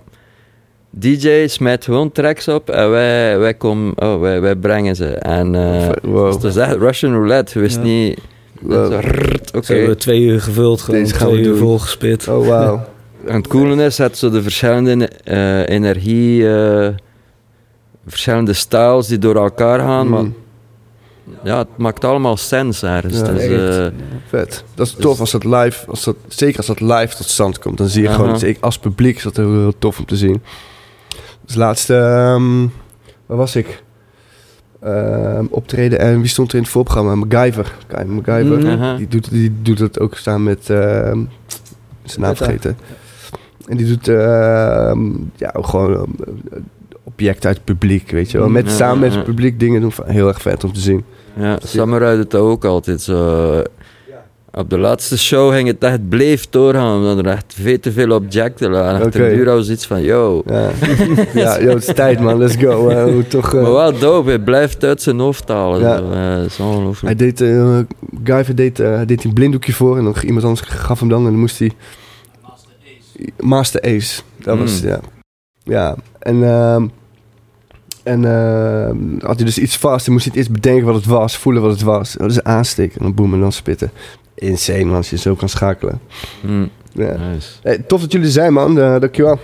DJ 0.97 1.47
smijt 1.47 1.85
gewoon 1.85 2.13
tracks 2.13 2.49
op 2.49 2.71
en 2.71 2.91
wij, 2.91 3.39
wij, 3.39 3.55
komen, 3.55 3.93
oh, 4.03 4.21
wij, 4.21 4.41
wij 4.41 4.57
brengen 4.57 4.97
ze. 4.97 5.07
En 5.07 5.55
eh, 5.55 5.89
Wow. 6.03 6.27
dus 6.27 6.35
het 6.35 6.45
is 6.45 6.57
echt 6.57 6.77
Russian 6.77 7.13
roulette. 7.13 7.53
Je 7.55 7.61
wist 7.61 7.77
Ja. 7.77 7.83
niet. 7.83 8.19
Wow. 8.61 8.93
Oké. 9.55 9.65
Ze 9.65 9.75
hebben 9.75 9.99
twee 9.99 10.21
uur 10.21 10.41
gevuld, 10.41 10.81
gewoon 10.81 11.01
Deze 11.01 11.15
gaan 11.15 11.27
we 11.29 11.33
twee 11.35 11.47
uur 11.47 11.57
volgespit. 11.57 12.29
Oh, 12.29 12.47
wauw. 12.47 12.85
En 13.27 13.35
het 13.35 13.47
coole 13.47 13.85
is 13.85 13.97
dat 13.97 14.17
zo 14.17 14.31
de 14.31 14.43
verschillende 14.43 15.09
eh, 15.09 15.69
energie, 15.69 16.49
eh, 16.57 16.89
verschillende 18.07 18.53
styles 18.53 19.07
die 19.07 19.19
door 19.19 19.37
elkaar 19.37 19.79
gaan, 19.79 20.09
maar 20.09 20.23
Mm, 20.23 20.35
ja, 21.45 21.59
het 21.59 21.69
maakt 21.77 22.05
allemaal 22.05 22.37
sens 22.37 22.83
ergens. 22.83 23.19
Ja, 23.19 23.23
dus, 23.33 23.41
echt. 23.43 23.51
eh, 23.79 23.87
vet. 24.29 24.65
Dat 24.75 24.87
is 24.87 24.95
Dus- 24.95 25.05
tof 25.05 25.21
als 25.21 25.31
dat 25.31 25.45
live, 25.45 25.87
als 25.91 26.05
dat, 26.05 26.17
zeker 26.29 26.57
als 26.57 26.67
dat 26.67 26.81
live 26.81 27.17
tot 27.17 27.27
stand 27.29 27.59
komt. 27.59 27.79
Dan 27.79 27.89
zie 27.89 28.03
je 28.03 28.09
gewoon, 28.09 28.41
als 28.61 28.79
publiek 28.79 29.17
is 29.17 29.23
dat 29.23 29.37
heel, 29.37 29.53
heel 29.53 29.75
tof 29.79 29.99
om 29.99 30.05
te 30.05 30.17
zien. 30.17 30.43
Dus 31.47 31.55
laatste, 31.55 31.95
ehm, 31.97 32.67
waar 33.27 33.37
was 33.37 33.57
ik? 33.57 33.83
Ehm, 34.81 35.45
optreden 35.51 35.99
en 35.99 36.21
wie 36.21 36.29
stond 36.29 36.49
er 36.51 36.57
in 36.57 36.63
het 36.63 36.71
voorprogramma? 36.73 37.15
MacGyver. 37.15 37.75
Kijk, 37.87 38.07
MacGyver. 38.07 38.59
Mhm. 38.59 38.97
Die, 38.97 39.09
doet, 39.09 39.31
die 39.31 39.53
doet 39.63 39.79
het 39.79 40.01
ook 40.01 40.17
staan 40.17 40.43
met, 40.43 40.71
ehm, 40.71 41.19
zijn 42.03 42.21
naam 42.21 42.37
vergeten. 42.37 42.77
En 43.67 43.77
die 43.77 43.87
doet 43.87 44.09
ehm, 44.09 45.01
ja, 45.37 45.51
ook 45.53 45.67
gewoon 45.67 46.07
objecten 47.03 47.49
uit 47.49 47.57
het 47.57 47.65
publiek, 47.65 48.11
weet 48.11 48.31
je 48.31 48.39
wel. 48.39 48.49
Met, 48.49 48.65
Ja, 48.67 48.71
samen 48.71 48.99
met 48.99 49.11
ja. 49.11 49.17
het 49.17 49.27
publiek 49.27 49.61
dingen 49.61 49.81
doen. 49.81 49.93
Heel 50.05 50.29
erg 50.29 50.43
vet 50.43 50.65
om 50.65 50.73
te 50.73 50.81
zien. 50.81 51.05
Ja, 51.37 51.59
Samurai 51.63 52.17
doet 52.17 52.31
dat 52.31 52.41
ook 52.41 52.65
altijd 52.65 53.01
zo. 53.01 53.63
Op 54.57 54.71
de 54.71 54.79
laatste 54.79 55.19
show 55.19 55.53
ging 55.53 55.69
het 55.69 55.85
echt 55.85 56.09
bleef 56.09 56.49
doorgaan, 56.49 56.97
omdat 56.97 57.19
er 57.19 57.27
echt 57.27 57.55
veel 57.57 57.81
te 57.81 57.93
veel 57.93 58.11
objecten 58.11 58.71
lagen. 58.71 59.05
Achter 59.05 59.27
Oké. 59.27 59.45
de 59.45 59.51
was 59.51 59.71
iets 59.71 59.87
van, 59.87 60.03
yo. 60.03 60.43
Ja, 60.47 60.71
ja 61.43 61.63
joh, 61.63 61.75
het 61.75 61.89
is 61.89 61.95
tijd 61.95 62.21
man, 62.21 62.39
let's 62.39 62.57
go. 62.57 62.89
Eh, 62.89 63.23
toch, 63.29 63.55
eh, 63.55 63.63
Maar 63.63 63.73
wel 63.73 63.99
dope, 63.99 64.29
hij 64.29 64.39
blijft 64.39 64.85
uit 64.85 65.03
zijn 65.03 65.19
hoofd 65.19 65.49
halen. 65.49 65.81
Ja. 65.81 65.97
zo. 65.97 66.11
Eh, 66.11 66.37
dat 66.37 66.47
is 66.47 66.61
ongelooflijk. 66.61 67.21
Hij 67.21 67.33
deed, 67.33 67.39
Guyver 68.25 68.55
deed, 68.55 68.77
deed 69.07 69.25
een 69.25 69.33
blinddoekje 69.33 69.73
voor 69.73 69.99
en 69.99 70.05
dan 70.05 70.15
iemand 70.25 70.45
anders 70.45 70.69
gaf 70.69 71.01
hem 71.01 71.09
dan 71.09 71.25
en 71.25 71.31
dan 71.31 71.41
moest 71.41 71.59
hij... 71.59 71.71
Master 73.39 73.81
Ace. 73.81 74.23
Dat 74.39 74.59
was, 74.59 74.83
Mm. 74.83 74.89
ja. 74.89 75.01
Ja, 75.65 75.97
en, 76.19 76.45
ehm, 76.45 76.87
en 78.03 78.25
ehm, 78.25 78.97
had 79.27 79.37
hij 79.37 79.45
dus 79.45 79.59
iets 79.59 79.77
vast, 79.77 80.05
dan 80.05 80.15
moest 80.15 80.27
hij 80.27 80.35
het 80.37 80.47
eerst 80.47 80.63
bedenken 80.63 80.87
wat 80.87 80.95
het 80.95 81.07
was, 81.07 81.37
voelen 81.37 81.63
wat 81.63 81.71
het 81.71 81.83
was. 81.83 82.13
Dat 82.13 82.31
is 82.31 82.43
aansteken 82.43 82.99
en 82.99 83.03
dan 83.03 83.15
boem 83.15 83.35
en 83.35 83.41
dan 83.41 83.53
spitten. 83.53 83.91
Insane 84.35 84.85
man, 84.85 84.95
als 84.97 85.11
je 85.11 85.17
zo 85.17 85.35
kan 85.35 85.49
schakelen. 85.49 86.01
Mm, 86.41 86.71
Ja. 86.93 87.17
nice. 87.17 87.49
Hey, 87.63 87.79
tof 87.79 88.01
dat 88.01 88.13
jullie 88.13 88.27
er 88.27 88.33
zijn 88.33 88.53
man, 88.53 88.79
Eh, 88.79 89.01
dankjewel. 89.01 89.39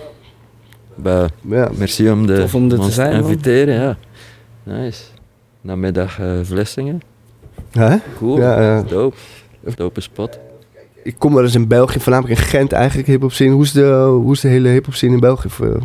Bah, 0.95 1.25
Ja. 1.49 1.69
merci 1.77 2.09
om 2.11 2.27
de 2.27 2.35
Tof 2.39 2.55
om 2.55 2.71
er 2.71 2.79
te 2.79 2.91
zijn, 2.91 3.11
man. 3.21 3.29
inviteren, 3.29 3.73
ja. 3.73 3.97
Nice. 4.63 5.03
Namiddag 5.61 6.19
eh 6.19 6.31
Vlissingen. 6.43 7.01
Hè? 7.71 7.97
Cool. 8.17 8.37
Ja, 8.39 8.61
ja. 8.61 8.81
Dope. 8.83 9.15
Dope 9.75 10.01
spot. 10.01 10.39
Ik 11.03 11.15
kom 11.17 11.33
wel 11.33 11.43
eens 11.43 11.55
in 11.55 11.67
België, 11.67 11.99
voornamelijk 11.99 12.39
in 12.39 12.45
Gent 12.45 12.71
eigenlijk 12.71 13.07
hip-hop 13.07 13.31
scene. 13.31 13.51
Hoe 13.53 13.63
is 13.63 13.71
de, 13.71 13.85
hoe 14.21 14.31
is 14.33 14.39
de 14.39 14.47
hele 14.47 14.69
hip-hop 14.69 14.93
scene 14.93 15.13
in 15.13 15.19
België? 15.19 15.49
Voor, 15.49 15.81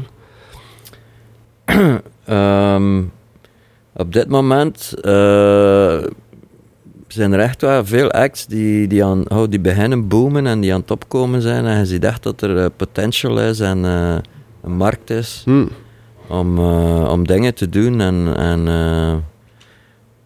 Ehm, 2.24 3.02
op 3.96 4.12
dit 4.12 4.28
moment 4.28 4.94
eh, 5.02 5.98
zijn 7.16 7.32
er 7.32 7.40
echt 7.40 7.60
wel 7.60 7.86
veel 7.86 8.10
acts 8.10 8.46
die, 8.46 8.86
die, 8.88 9.04
aan, 9.04 9.30
oh, 9.30 9.44
die 9.48 9.60
beginnen 9.60 10.08
boomen 10.08 10.46
en 10.46 10.60
die 10.60 10.72
aan 10.74 10.80
het 10.80 10.90
opkomen 10.90 11.42
zijn. 11.42 11.64
En 11.66 11.78
je 11.78 11.86
ziet 11.86 12.04
echt 12.04 12.22
dat 12.22 12.40
er 12.42 12.58
eh, 12.58 12.66
potential 12.76 13.40
is 13.40 13.60
en 13.60 13.84
eh, 13.84 14.16
een 14.62 14.76
markt 14.76 15.10
is 15.10 15.42
Hm. 15.44 15.66
om, 16.28 16.58
eh, 16.58 17.08
om 17.10 17.26
dingen 17.26 17.54
te 17.54 17.68
doen. 17.68 18.00
En, 18.00 18.36
en, 18.36 18.64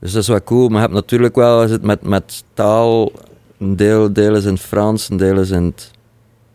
dus 0.00 0.12
dat 0.12 0.22
is 0.22 0.28
wel 0.28 0.42
cool. 0.44 0.66
Maar 0.68 0.76
je 0.76 0.82
hebt 0.82 0.92
natuurlijk 0.94 1.34
wel, 1.34 1.60
als 1.60 1.70
het 1.70 1.82
met, 1.82 2.02
met 2.02 2.44
taal, 2.54 3.12
een 3.58 3.76
deel, 3.76 4.12
deel 4.12 4.34
is 4.36 4.44
in 4.44 4.52
het 4.52 4.60
Frans, 4.62 5.10
een 5.10 5.16
deel 5.16 5.38
is 5.38 5.50
in 5.50 5.64
het 5.64 5.90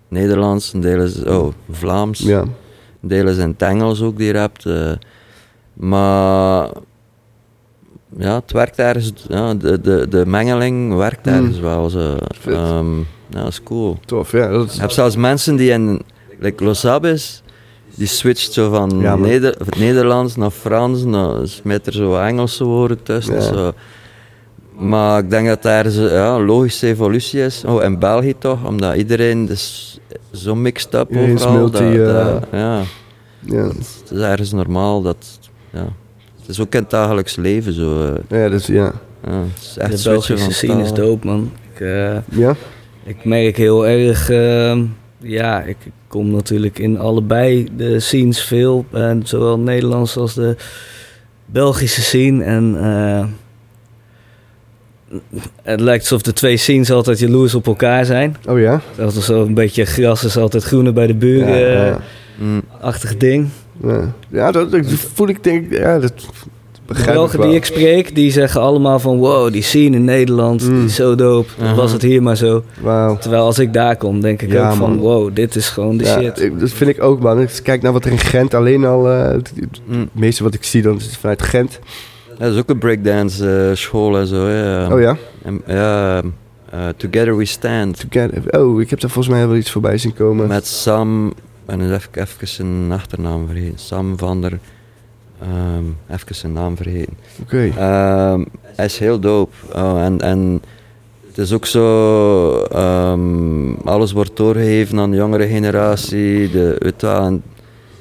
Nederlands, 0.07 0.73
een 0.73 0.81
deel 0.81 1.01
is 1.01 1.23
oh, 1.23 1.53
Vlaams. 1.71 2.19
Ja. 2.19 2.43
Delen 3.01 3.35
zijn 3.35 3.49
het 3.49 3.61
Engels 3.61 4.01
ook 4.01 4.17
die 4.17 4.27
je 4.27 4.37
hebt. 4.37 4.65
eh, 4.65 4.91
maar 5.73 6.69
ja, 8.17 8.35
het 8.35 8.51
werkt 8.51 8.77
ergens. 8.79 9.13
Ja, 9.27 9.53
de, 9.53 9.81
de, 9.81 10.07
de 10.09 10.25
mengeling 10.25 10.95
werkt 10.95 11.25
Mm. 11.25 11.33
ergens 11.33 11.59
wel. 11.59 11.89
Zo. 11.89 12.15
Vet. 12.39 12.53
Ehm, 12.53 12.97
ja, 13.29 13.39
dat 13.43 13.47
is 13.47 13.63
cool. 13.63 13.97
Tof, 14.05 14.31
ja. 14.31 14.47
Dat 14.49 14.67
is, 14.69 14.73
Je 14.75 14.79
hebt 14.81 14.93
zelfs 14.93 15.15
mensen 15.15 15.55
die 15.55 15.69
in 15.71 16.01
like 16.39 16.63
Los 16.63 16.85
Abes, 16.85 17.43
die 17.95 18.07
switcht 18.07 18.51
zo 18.53 18.69
van 18.69 18.99
Ja. 18.99 19.15
Neder, 19.15 19.57
Nederlands 19.77 20.35
naar 20.35 20.49
Frans, 20.51 21.03
dan 21.03 21.47
smijt 21.47 21.87
er 21.87 21.93
zo 21.93 22.15
Engelse 22.17 22.63
woorden 22.63 23.03
tussen. 23.03 23.33
Ja. 23.35 23.41
Zo. 23.41 23.71
Maar 24.77 25.19
ik 25.19 25.29
denk 25.29 25.47
dat 25.47 25.61
daar 25.61 25.89
ja, 25.91 26.35
een 26.35 26.45
logische 26.45 26.87
evolutie 26.87 27.41
is. 27.41 27.63
Oh, 27.65 27.83
in 27.83 27.99
België 27.99 28.33
toch, 28.37 28.65
omdat 28.67 28.95
iedereen 28.95 29.49
is 29.49 29.99
zo 30.31 30.55
mixed 30.55 30.93
up 30.93 31.15
overal. 31.17 31.51
multi, 31.53 31.97
dat, 31.97 32.07
eh, 32.07 32.25
dat- 32.25 32.43
ja. 32.51 32.81
ja. 33.39 33.63
Het 33.67 34.11
is 34.11 34.19
ergens 34.19 34.51
normaal 34.51 35.01
dat. 35.01 35.39
Ja. 35.71 35.87
Het 36.45 36.55
is 36.55 36.59
ook 36.59 36.73
in 36.73 36.81
het 36.81 36.89
dagelijks 36.89 37.35
leven 37.35 37.73
zo. 37.73 38.13
eh, 38.29 38.39
ja, 38.43 38.49
dus 38.49 38.65
ja. 38.67 38.91
ja, 39.25 39.31
het 39.31 39.61
is 39.61 39.77
echt 39.77 40.03
De 40.03 40.09
Belgische 40.09 40.37
van 40.37 40.51
scene 40.51 40.83
is 40.83 40.93
dope, 40.93 41.25
man. 41.27 41.51
Ik, 41.73 41.79
eh, 41.81 42.17
Ja? 42.31 42.55
ik 43.03 43.25
merk 43.25 43.57
heel 43.57 43.87
erg... 43.87 44.29
ehm, 44.29 44.83
ja, 45.17 45.61
ik 45.61 45.77
kom 46.07 46.31
natuurlijk 46.31 46.79
in 46.79 46.99
allebei 46.99 47.67
de 47.77 47.99
scenes 47.99 48.41
veel. 48.43 48.85
En 48.91 49.21
zowel 49.25 49.59
Nederlands 49.59 50.17
als 50.17 50.33
de 50.33 50.55
Belgische 51.45 52.01
scene. 52.01 52.43
En 52.43 52.77
eh, 52.79 53.25
het 55.63 55.79
lijkt 55.79 56.01
alsof 56.01 56.21
de 56.21 56.33
twee 56.33 56.57
scenes 56.57 56.91
altijd 56.91 57.19
jaloers 57.19 57.55
op 57.55 57.67
elkaar 57.67 58.05
zijn. 58.05 58.35
Oh 58.47 58.59
ja? 58.59 58.81
Dat 58.95 59.15
is 59.15 59.25
zo 59.25 59.45
een 59.45 59.53
beetje 59.53 59.85
gras 59.85 60.23
is 60.23 60.37
altijd 60.37 60.63
groener 60.63 60.93
bij 60.93 61.07
de 61.07 61.13
Ja, 61.13 61.19
buren. 61.19 61.59
ja, 61.59 61.89
eh, 61.89 61.95
Mm, 62.37 62.61
Achtig 62.81 63.17
ding. 63.17 63.49
Ja. 63.87 64.13
Ja, 64.29 64.51
dat, 64.51 64.71
dat 64.71 64.85
voel 65.13 65.27
ik 65.27 65.43
denk 65.43 65.71
ja, 65.73 65.99
dat 65.99 66.13
De 66.19 66.25
begrijp 66.85 67.07
ik 67.09 67.13
Belgen 67.15 67.39
wel. 67.39 67.47
die 67.47 67.57
ik 67.57 67.65
spreek, 67.65 68.15
die 68.15 68.31
zeggen 68.31 68.61
allemaal 68.61 68.99
van... 68.99 69.17
Wow, 69.17 69.51
die 69.53 69.61
scene 69.61 69.95
in 69.95 70.03
Nederland, 70.03 70.67
Mm. 70.67 70.75
die 70.75 70.85
is 70.85 70.95
zo 70.95 71.15
dope. 71.15 71.49
Dat 71.57 71.67
Aha. 71.67 71.75
was 71.75 71.91
het 71.91 72.01
hier 72.01 72.23
maar 72.23 72.37
zo. 72.37 72.63
Terwijl 73.19 73.43
als 73.43 73.59
ik 73.59 73.73
daar 73.73 73.95
kom, 73.97 74.21
denk 74.21 74.41
ik 74.41 74.51
Ja, 74.51 74.69
ook 74.69 74.75
van... 74.75 74.97
Wow, 74.97 75.35
dit 75.35 75.55
is 75.55 75.69
gewoon 75.69 75.97
de 75.97 76.03
Ja, 76.03 76.19
shit. 76.19 76.41
ik- 76.41 76.59
dat 76.59 76.69
vind 76.69 76.89
ik 76.89 77.03
ook, 77.03 77.19
man. 77.21 77.41
Ik 77.41 77.59
kijk 77.63 77.81
naar 77.81 77.93
wat 77.93 78.05
er 78.05 78.11
in 78.11 78.17
Gent 78.19 78.53
alleen 78.53 78.85
al... 78.85 79.09
eh, 79.09 79.27
het, 79.31 79.51
het 79.59 79.79
mm. 79.85 80.09
meeste 80.11 80.43
wat 80.43 80.53
ik 80.53 80.63
zie 80.63 80.81
dan 80.81 80.95
is 80.95 81.17
vanuit 81.19 81.41
Gent. 81.41 81.79
Dat 82.37 82.53
is 82.53 82.59
ook 82.59 82.69
een 82.69 82.77
breakdance 82.77 83.67
eh, 83.69 83.75
school 83.75 84.17
en 84.17 84.27
zo. 84.27 84.45
hè. 84.47 84.93
Oh 84.93 84.99
ja? 85.01 85.17
En, 85.43 85.61
ja, 85.67 86.21
eh, 86.71 86.79
Together 86.97 87.37
We 87.37 87.45
Stand. 87.45 88.05
Together. 88.09 88.59
Oh, 88.61 88.81
ik 88.81 88.89
heb 88.89 88.99
daar 88.99 89.09
volgens 89.09 89.35
mij 89.35 89.47
wel 89.47 89.55
iets 89.57 89.71
voorbij 89.71 89.97
zien 89.97 90.13
komen. 90.13 90.47
Met 90.47 90.67
Sam, 90.67 91.33
en 91.65 91.79
heb 91.79 92.07
ik 92.11 92.15
even 92.15 92.47
zijn 92.47 92.91
achternaam 92.91 93.45
vergeten. 93.47 93.79
Sam 93.79 94.17
van 94.17 94.41
der. 94.41 94.59
ehm 95.41 95.83
even 96.09 96.35
zijn 96.35 96.53
naam 96.53 96.75
vergeten. 96.77 97.17
Oké. 97.41 97.71
Ehm, 97.77 98.43
hij 98.63 98.85
is 98.85 98.97
heel 98.97 99.19
dope. 99.19 99.55
Oh, 99.73 100.03
en, 100.03 100.21
en 100.21 100.61
het 101.27 101.37
is 101.37 101.53
ook 101.53 101.65
zo, 101.65 102.61
ehm, 102.61 103.73
alles 103.73 104.11
wordt 104.11 104.37
doorgegeven 104.37 104.99
aan 104.99 105.11
de 105.11 105.17
jongere 105.17 105.47
generatie. 105.47 106.49
De, 106.51 106.75
weet 106.79 107.03
en 107.03 107.43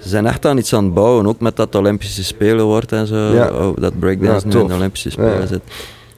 ze 0.01 0.09
zijn 0.09 0.27
echt 0.27 0.47
aan 0.47 0.59
iets 0.59 0.75
aan 0.75 0.85
het 0.85 0.95
bouwen, 0.95 1.27
ook 1.27 1.41
met 1.41 1.57
dat 1.57 1.75
Olympische 1.75 2.25
Spelen 2.25 2.65
wordt 2.65 2.93
en 2.93 3.07
zo. 3.07 3.17
Ja. 3.17 3.49
Oh, 3.51 3.77
dat 3.77 3.99
breakdance 3.99 4.49
Ja, 4.49 4.55
nu 4.55 4.61
in 4.61 4.67
de 4.67 4.75
Olympische 4.75 5.11
Spelen 5.11 5.41
Ja. 5.41 5.47
zit. 5.47 5.63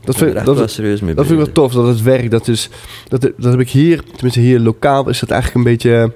Dat 0.05 0.17
vind, 0.17 0.35
echt 0.35 0.47
dat, 0.47 0.57
wel 0.57 0.69
serieus 0.69 1.01
mee 1.01 1.15
Dat 1.15 1.27
vind 1.27 1.39
ik 1.39 1.45
wel 1.45 1.55
tof, 1.55 1.73
dat 1.73 1.87
het 1.87 2.03
werkt. 2.03 2.31
Dat, 2.31 2.49
is, 2.49 2.69
dat, 3.09 3.21
dat 3.21 3.51
heb 3.51 3.61
ik 3.61 3.69
hier, 3.69 4.03
tenminste 4.03 4.41
hier 4.41 4.61
lokaal, 4.61 5.09
is 5.09 5.21
dat 5.21 5.31
eigenlijk 5.31 5.65
een 5.65 5.73
beetje... 5.73 6.13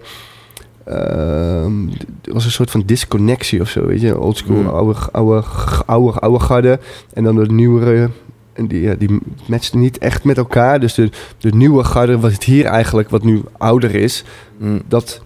ehm, 0.90 1.88
er 2.24 2.32
was 2.32 2.44
een 2.44 2.50
soort 2.50 2.70
van 2.70 2.82
disconnectie 2.86 3.60
of 3.60 3.68
zo, 3.68 3.86
weet 3.86 4.00
je. 4.00 4.18
Oldschool, 4.18 4.56
Hmm. 4.56 4.66
oude, 4.66 4.98
oude, 5.12 5.42
oude, 5.86 6.18
oude 6.20 6.44
garde. 6.44 6.78
En 7.12 7.24
dan 7.24 7.36
de 7.36 7.52
nieuwere... 7.52 8.10
En 8.52 8.66
die, 8.66 8.80
ja, 8.80 8.94
die 8.94 9.18
matchten 9.46 9.80
niet 9.80 9.98
echt 9.98 10.24
met 10.24 10.36
elkaar. 10.36 10.80
Dus 10.80 10.94
de, 10.94 11.10
de 11.38 11.50
nieuwe 11.54 11.84
garde, 11.84 12.18
wat 12.18 12.32
het 12.32 12.44
hier 12.44 12.64
eigenlijk, 12.64 13.10
wat 13.10 13.22
nu 13.22 13.42
ouder 13.58 13.94
is... 13.94 14.24
Mm. 14.58 14.80
dat, 14.88 15.20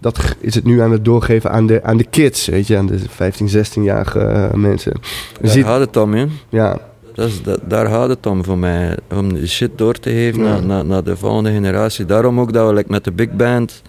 dat 0.00 0.36
is 0.40 0.54
het 0.54 0.64
nu 0.64 0.80
aan 0.80 0.92
het 0.92 1.04
doorgeven 1.04 1.50
aan 1.50 1.66
de, 1.66 1.82
aan 1.82 1.96
de 1.96 2.06
kids, 2.10 2.46
weet 2.46 2.66
je. 2.66 2.76
Aan 2.76 2.86
de 2.86 2.98
15, 3.08 3.48
16-jarige 3.48 4.18
eh, 4.20 4.52
mensen. 4.54 4.92
Daar 5.40 5.50
ziet, 5.50 5.64
gaat 5.64 5.80
het 5.80 5.96
om, 5.96 6.14
hè. 6.14 6.26
ja, 6.48 6.78
Dat 7.14 7.28
is, 7.28 7.42
dat, 7.42 7.60
daar 7.68 7.86
gaat 7.86 8.08
het 8.08 8.26
om 8.26 8.44
voor 8.44 8.58
mij. 8.58 8.96
Om 9.14 9.34
die 9.34 9.46
shit 9.46 9.70
door 9.74 9.94
te 9.94 10.10
geven 10.10 10.42
Ja. 10.42 10.48
naar, 10.48 10.64
naar, 10.64 10.84
naar 10.84 11.04
de 11.04 11.16
volgende 11.16 11.50
generatie. 11.50 12.04
Daarom 12.04 12.40
ook 12.40 12.52
dat 12.52 12.68
we 12.68 12.74
like, 12.74 12.90
met 12.90 13.04
de 13.04 13.12
big 13.12 13.30
band 13.30 13.82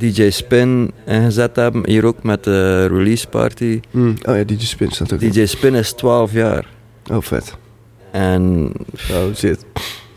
DJ 0.00 0.30
Spin 0.30 0.90
ingezet 1.06 1.56
hebben. 1.56 1.82
Hier 1.88 2.04
ook 2.04 2.22
met 2.22 2.44
de 2.44 2.86
release 2.86 3.28
party. 3.28 3.80
mm, 3.90 4.16
oh 4.28 4.36
ja, 4.36 4.44
DJ 4.44 4.64
Spin 4.64 4.90
staat 4.90 5.12
ook. 5.12 5.20
DJ 5.20 5.44
Spin 5.46 5.74
is 5.74 5.92
12 5.92 6.32
jaar. 6.32 6.66
Oh, 7.12 7.22
vet. 7.22 7.56
En 8.10 8.72
Oh, 9.12 9.34
shit. 9.34 9.64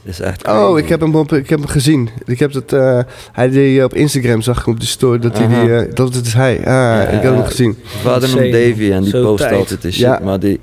is 0.04 0.20
echt 0.20 0.48
Oh, 0.48 0.78
ik 0.80 0.90
heb 0.90 1.00
hem, 1.02 1.16
op, 1.16 1.34
ik 1.34 1.50
heb 1.50 1.60
hem 1.60 1.68
gezien. 1.68 2.10
Ik 2.26 2.40
heb 2.40 2.54
het, 2.54 2.74
eh, 2.74 3.00
hij 3.32 3.50
deed 3.50 3.78
eh, 3.78 3.84
op 3.84 3.94
Instagram, 3.94 4.42
zag 4.42 4.60
ik 4.60 4.68
op 4.68 4.80
de 4.80 4.86
story, 4.86 5.20
dat 5.20 5.38
hij 5.38 5.48
die, 5.48 5.76
eh, 5.76 5.96
dat 5.96 6.14
het 6.14 6.26
is 6.26 6.34
hij. 6.34 6.58
Ah, 6.58 6.64
Ja, 6.66 7.02
ik 7.08 7.22
heb 7.22 7.34
hem 7.36 7.44
gezien. 7.46 7.78
Vader 7.86 8.30
noemt 8.30 8.52
Davy 8.52 8.92
en 8.92 9.02
die 9.02 9.12
Zo 9.12 9.24
post 9.24 9.44
tijd. 9.44 9.56
altijd 9.56 9.82
die 9.82 9.92
shit. 9.92 10.02
Ja. 10.02 10.20
Maar 10.24 10.40
die, 10.40 10.60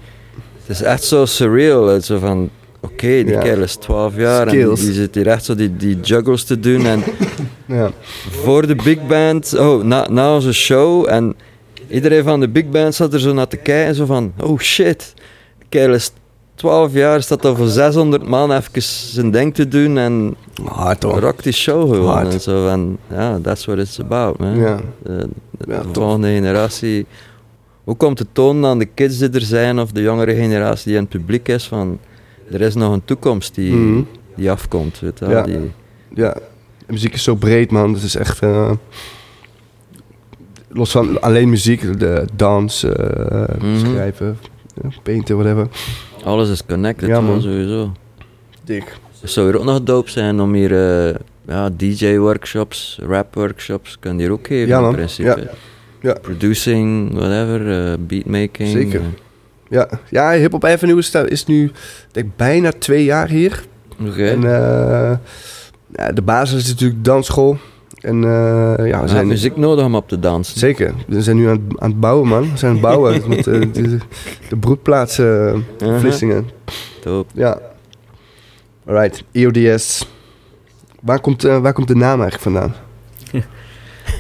het 0.67 0.77
is 0.77 0.83
echt 0.83 1.05
zo 1.05 1.27
surreal. 1.27 2.01
Zo 2.01 2.19
van, 2.19 2.51
oké, 2.81 3.07
die 3.07 3.27
Ja. 3.27 3.41
kerel 3.41 3.63
is 3.63 3.75
12 3.77 4.17
jaar 4.17 4.49
Skills. 4.49 4.79
en 4.81 4.85
die 4.87 4.95
zit 4.95 5.15
hier 5.15 5.27
echt 5.27 5.45
zo 5.45 5.55
die, 5.55 5.77
die 5.77 6.01
juggles 6.01 6.45
te 6.45 6.61
doen. 6.61 6.87
En 6.87 7.03
Ja. 7.67 7.91
voor 8.31 8.67
de 8.67 8.75
big 8.75 9.07
band, 9.07 9.59
oh, 9.59 9.83
na, 9.85 10.09
na 10.11 10.35
onze 10.35 10.53
show 10.53 11.09
en 11.09 11.35
iedereen 11.89 12.25
van 12.25 12.41
de 12.41 12.49
big 12.49 12.69
band 12.69 12.95
zat 12.95 13.13
er 13.13 13.21
zo 13.21 13.33
naar 13.33 13.49
te 13.49 13.57
kijken, 13.57 13.95
zo 13.95 14.05
van, 14.07 14.33
oh 14.41 14.59
shit, 14.59 15.15
de 15.59 15.65
kerel 15.69 15.95
is 15.95 16.11
12 16.55 16.93
jaar, 16.93 17.23
staat 17.23 17.45
al 17.45 17.57
voor 17.57 17.67
600 17.69 18.29
man 18.29 18.53
even 18.53 18.83
zijn 18.83 19.31
ding 19.31 19.55
te 19.55 19.69
doen 19.69 19.99
en 19.99 20.35
Hard 20.65 21.05
rock 21.05 21.43
die 21.43 21.53
show 21.53 21.95
gewoon. 21.95 22.09
Hard. 22.15 22.33
En 22.33 22.41
zo 22.41 22.67
van, 22.69 22.99
ja, 23.11 23.39
that's 23.43 23.65
what 23.67 23.79
it's 23.79 24.01
about, 24.01 24.39
man. 24.39 24.57
Ja. 24.59 24.81
De, 25.03 25.29
de 25.59 25.73
Ja, 25.73 25.81
tof. 25.81 25.89
volgende 25.93 26.29
generatie. 26.29 27.07
Hoe 27.85 27.97
komt 27.97 28.19
het 28.19 28.29
tonen 28.33 28.71
aan 28.71 28.79
de 28.79 28.85
kids 28.85 29.19
die 29.19 29.31
er 29.31 29.41
zijn 29.41 29.79
of 29.81 29.91
de 29.93 30.03
jongere 30.03 30.35
generatie 30.35 30.85
die 30.87 30.95
in 30.97 31.01
het 31.01 31.11
publiek 31.11 31.49
is 31.49 31.65
van 31.67 31.99
er 32.51 32.61
is 32.61 32.75
nog 32.75 32.93
een 32.93 33.05
toekomst 33.05 33.55
die, 33.55 33.73
Mhm. 33.75 34.03
die 34.37 34.51
afkomt. 34.51 35.01
Weet 35.01 35.19
je 35.19 35.27
Ja. 35.29 35.43
die, 35.43 35.59
Ja, 36.15 36.33
de 36.87 36.93
muziek 36.93 37.15
is 37.15 37.23
zo 37.23 37.35
breed, 37.35 37.71
man. 37.71 37.93
Het 37.95 38.03
is 38.03 38.15
echt... 38.17 38.43
eh, 38.43 38.71
los 40.69 40.91
van 40.91 41.21
alleen 41.21 41.49
muziek, 41.49 41.99
de 41.99 42.25
dans, 42.37 42.83
eh, 42.83 43.45
Mhm. 43.59 43.79
schrijven, 43.79 44.39
ja, 44.83 44.89
painten, 45.03 45.37
whatever. 45.37 45.67
alles 46.25 46.49
is 46.51 46.67
connected, 46.67 47.09
Ja, 47.09 47.21
man. 47.21 47.43
sowieso. 47.43 47.93
Dik. 48.65 48.99
Het 49.21 49.31
zou 49.31 49.47
hier 49.47 49.59
ook 49.59 49.65
nog 49.65 49.83
dope 49.83 50.11
zijn 50.11 50.41
om 50.41 50.53
hier 50.55 50.73
eh, 51.09 51.15
ja, 51.47 51.71
DJ-workshops, 51.77 52.99
rap-workshops, 53.07 53.97
kan 54.01 54.17
die 54.17 54.27
hier 54.27 54.33
ook 54.35 54.47
geven 54.47 54.69
Ja, 54.69 54.87
in 54.89 54.93
principe. 54.95 55.29
Ja. 55.41 55.51
Ja. 56.11 56.19
Producing, 56.23 57.13
whatever, 57.13 57.87
eh, 57.91 57.99
beatmaking. 58.01 58.69
Zeker. 58.69 59.01
Ja, 59.71 59.89
ja 60.11 60.33
Hip 60.33 60.53
Hop 60.53 60.65
Avenue 60.65 60.99
is, 60.99 61.15
is 61.15 61.47
nu 61.47 61.71
denk 62.13 62.27
ik, 62.27 62.37
bijna 62.37 62.73
twee 62.79 63.05
jaar 63.05 63.29
hier. 63.29 63.65
Oké. 64.09 64.27
En 64.29 64.45
eh, 64.45 65.17
ja, 65.97 66.13
de 66.13 66.23
basis 66.23 66.63
is 66.63 66.69
natuurlijk 66.69 67.05
dansschool. 67.05 67.57
En 68.01 68.25
eh, 68.25 68.31
ja, 68.77 68.77
we 68.77 68.91
hebt 68.97 69.11
zijn... 69.11 69.27
muziek 69.27 69.57
nodig 69.57 69.85
om 69.85 69.95
op 69.95 70.09
te 70.09 70.19
dansen. 70.19 70.59
Zeker. 70.59 70.95
We 71.07 71.23
zijn 71.23 71.37
nu 71.37 71.49
aan, 71.49 71.63
het- 71.69 71.81
aan 71.81 71.91
het 71.91 72.01
bouwen, 72.01 72.29
man. 72.29 72.41
We 72.53 72.59
zijn 72.59 72.71
aan 72.71 72.77
het 72.77 72.87
bouwen. 72.87 73.23
met, 73.29 73.47
eh, 73.47 73.61
de, 73.73 73.99
de 74.49 74.57
broedplaats 74.57 75.19
Uh-huh. 75.19 75.59
Vlissingen. 75.99 76.49
Dope. 77.03 77.31
Ja. 77.35 77.59
Alright, 78.87 79.23
EODS. 79.33 80.07
Waar 81.01 81.21
komt, 81.21 81.43
waar 81.43 81.73
komt 81.73 81.89
de 81.89 81.95
naam 81.97 82.21
eigenlijk 82.21 82.43
vandaan? 82.43 82.75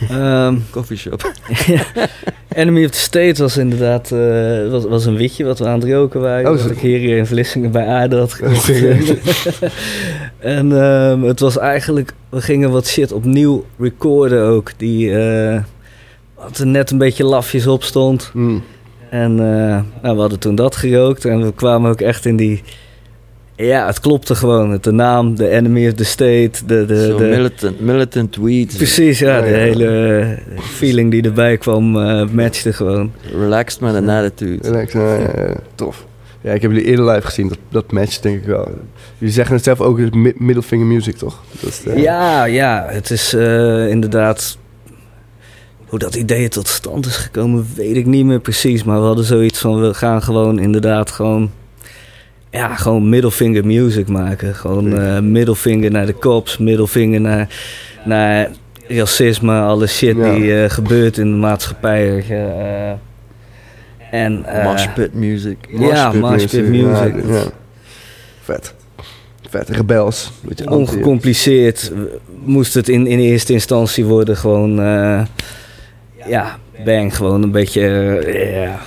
Ehm, 0.08 0.56
Coffeeshop. 0.70 1.32
Enemy 2.52 2.84
of 2.84 2.90
the 2.90 2.98
State 2.98 3.42
was 3.42 3.56
inderdaad 3.56 4.12
eh, 4.12 4.70
was, 4.70 4.84
was 4.84 5.04
een 5.04 5.16
witje 5.16 5.44
wat 5.44 5.58
we 5.58 5.66
aan 5.66 5.80
het 5.80 5.90
roken 5.90 6.20
waren. 6.20 6.50
Oh, 6.50 6.62
dat 6.62 6.70
ik 6.70 6.78
hier 6.78 7.16
in 7.16 7.26
Vlissingen 7.26 7.70
bij 7.70 7.86
Aarde 7.86 8.16
had 8.16 8.32
gekocht. 8.32 8.70
en 10.38 10.82
ehm, 10.82 11.22
het 11.22 11.40
was 11.40 11.58
eigenlijk... 11.58 12.12
We 12.28 12.40
gingen 12.40 12.70
wat 12.70 12.86
shit 12.86 13.12
opnieuw 13.12 13.64
recorden 13.78 14.42
ook. 14.42 14.72
Die 14.76 15.12
wat 16.42 16.58
er 16.58 16.66
net 16.66 16.90
een 16.90 16.98
beetje 16.98 17.24
lafjes 17.24 17.66
op 17.66 17.82
stond. 17.82 18.30
Hmm. 18.32 18.62
En 19.10 19.30
eh, 19.30 19.80
nou, 20.02 20.14
we 20.14 20.20
hadden 20.20 20.38
toen 20.38 20.54
dat 20.54 20.76
gerookt. 20.76 21.24
En 21.24 21.44
we 21.44 21.52
kwamen 21.54 21.90
ook 21.90 22.00
echt 22.00 22.24
in 22.24 22.36
die... 22.36 22.62
Ja, 23.66 23.86
het 23.86 24.00
klopte 24.00 24.34
gewoon. 24.34 24.78
De 24.80 24.90
naam, 24.92 25.34
de 25.36 25.48
Enemy 25.48 25.86
of 25.88 25.94
the 25.94 26.04
State. 26.04 26.50
De, 26.66 26.84
de, 26.86 27.06
Zo 27.06 27.16
de, 27.16 27.24
militant, 27.24 27.80
militant 27.80 28.36
weed. 28.36 28.76
Precies, 28.76 29.18
ja. 29.18 29.36
Ja, 29.36 29.42
De 29.42 29.48
ja. 29.50 29.56
hele 29.56 29.86
eh, 30.56 30.58
feeling 30.60 31.10
die 31.10 31.22
erbij 31.22 31.56
kwam 31.56 31.96
eh, 31.96 32.28
matchte 32.28 32.72
gewoon. 32.72 33.12
Relaxed 33.32 33.80
met 33.80 33.94
een 33.94 34.08
attitude. 34.08 34.68
Relax, 34.68 34.94
eh, 34.94 35.00
ja, 35.34 35.42
ja, 35.46 35.54
tof. 35.74 36.06
Ja, 36.40 36.52
ik 36.52 36.62
heb 36.62 36.70
jullie 36.70 36.86
eerder 36.86 37.04
live 37.10 37.26
gezien. 37.26 37.48
Dat, 37.48 37.58
dat 37.68 37.92
match 37.92 38.18
denk 38.20 38.36
ik 38.40 38.44
wel. 38.46 38.68
Jullie 39.18 39.34
zeggen 39.34 39.54
het 39.54 39.64
zelf 39.64 39.80
ook, 39.80 39.98
het 39.98 40.06
is 40.14 40.20
mi- 40.20 40.34
middle 40.36 40.62
finger 40.62 40.86
music, 40.86 41.16
toch? 41.16 41.42
Dat 41.60 41.70
is 41.70 41.80
de- 41.82 42.00
Ja, 42.00 42.44
ja, 42.44 42.86
het 42.88 43.10
is 43.10 43.32
eh, 43.34 43.88
inderdaad. 43.88 44.58
Hoe 45.86 45.98
dat 45.98 46.14
idee 46.14 46.48
tot 46.48 46.68
stand 46.68 47.06
is 47.06 47.16
gekomen, 47.16 47.66
weet 47.76 47.96
ik 47.96 48.06
niet 48.06 48.24
meer 48.24 48.40
precies. 48.40 48.84
Maar 48.84 49.00
we 49.00 49.06
hadden 49.06 49.24
zoiets 49.24 49.58
van: 49.58 49.80
we 49.80 49.94
gaan 49.94 50.22
gewoon 50.22 50.58
inderdaad 50.58 51.10
gewoon. 51.10 51.50
Ja, 52.50 52.74
gewoon 52.76 53.08
middelvinger 53.08 53.66
music 53.66 54.08
maken. 54.08 54.54
Gewoon 54.54 54.98
eh 54.98 55.20
middelvinger 55.20 55.90
naar 55.90 56.06
de 56.06 56.18
cops, 56.18 56.58
middelvinger 56.58 57.20
naar, 57.20 57.48
naar 58.04 58.50
racisme, 58.88 59.60
alle 59.60 59.86
shit 59.86 60.16
Ja. 60.16 60.34
die 60.34 60.62
eh, 60.62 60.70
gebeurt 60.70 61.18
in 61.18 61.30
de 61.30 61.36
maatschappij. 61.36 62.24
eh. 62.28 62.90
en, 64.10 64.44
eh, 64.44 64.64
Mosh 64.64 64.86
pit 64.94 65.14
music. 65.14 65.56
Ja, 65.68 66.12
mosh 66.12 66.44
pit 66.44 66.68
music. 66.68 67.14
Ja. 67.26 67.42
Vet. 68.42 68.74
Vet, 69.48 69.68
rebels. 69.68 70.30
Ongecompliceerd 70.64 71.92
moest 72.44 72.74
het 72.74 72.88
in, 72.88 73.06
in 73.06 73.18
eerste 73.18 73.52
instantie 73.52 74.04
worden. 74.04 74.36
Gewoon, 74.36 74.74
ja, 76.26 76.58
bang, 76.84 77.16
gewoon 77.16 77.42
een 77.42 77.50
beetje, 77.50 77.80
ja, 78.52 78.78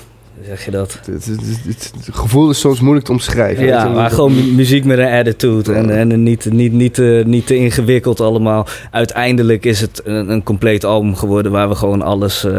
zeg 0.47 0.65
je 0.65 0.71
dat? 0.71 0.93
Het, 0.93 1.05
het, 1.05 1.25
het- 1.25 1.59
het- 1.65 1.93
het 2.05 2.15
gevoel 2.15 2.49
is 2.49 2.59
soms 2.59 2.79
moeilijk 2.79 3.05
te 3.05 3.11
omschrijven. 3.11 3.65
Ja, 3.65 3.87
maar 3.87 4.09
gewoon 4.09 4.35
mu- 4.35 4.51
muziek 4.51 4.85
met 4.85 4.97
een 4.97 5.11
attitude 5.11 5.73
en, 5.73 5.87
Ja. 5.87 5.93
en 5.93 6.23
niet, 6.23 6.51
niet, 6.51 6.71
niet, 6.73 6.93
te, 6.93 7.23
niet 7.25 7.47
te 7.47 7.55
ingewikkeld 7.55 8.19
allemaal. 8.19 8.67
Uiteindelijk 8.91 9.65
is 9.65 9.81
het 9.81 10.01
een, 10.03 10.29
een 10.29 10.43
compleet 10.43 10.83
album 10.83 11.15
geworden 11.15 11.51
waar 11.51 11.69
we 11.69 11.75
gewoon 11.75 12.01
alles, 12.01 12.43
eh, 12.43 12.51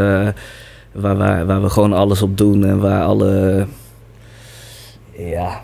waar, 0.91 1.17
waar, 1.17 1.45
waar 1.45 1.61
we 1.61 1.69
gewoon 1.69 1.93
alles 1.93 2.21
op 2.21 2.37
doen 2.37 2.65
en 2.65 2.79
waar 2.79 3.03
alle, 3.03 3.65
ja... 5.17 5.61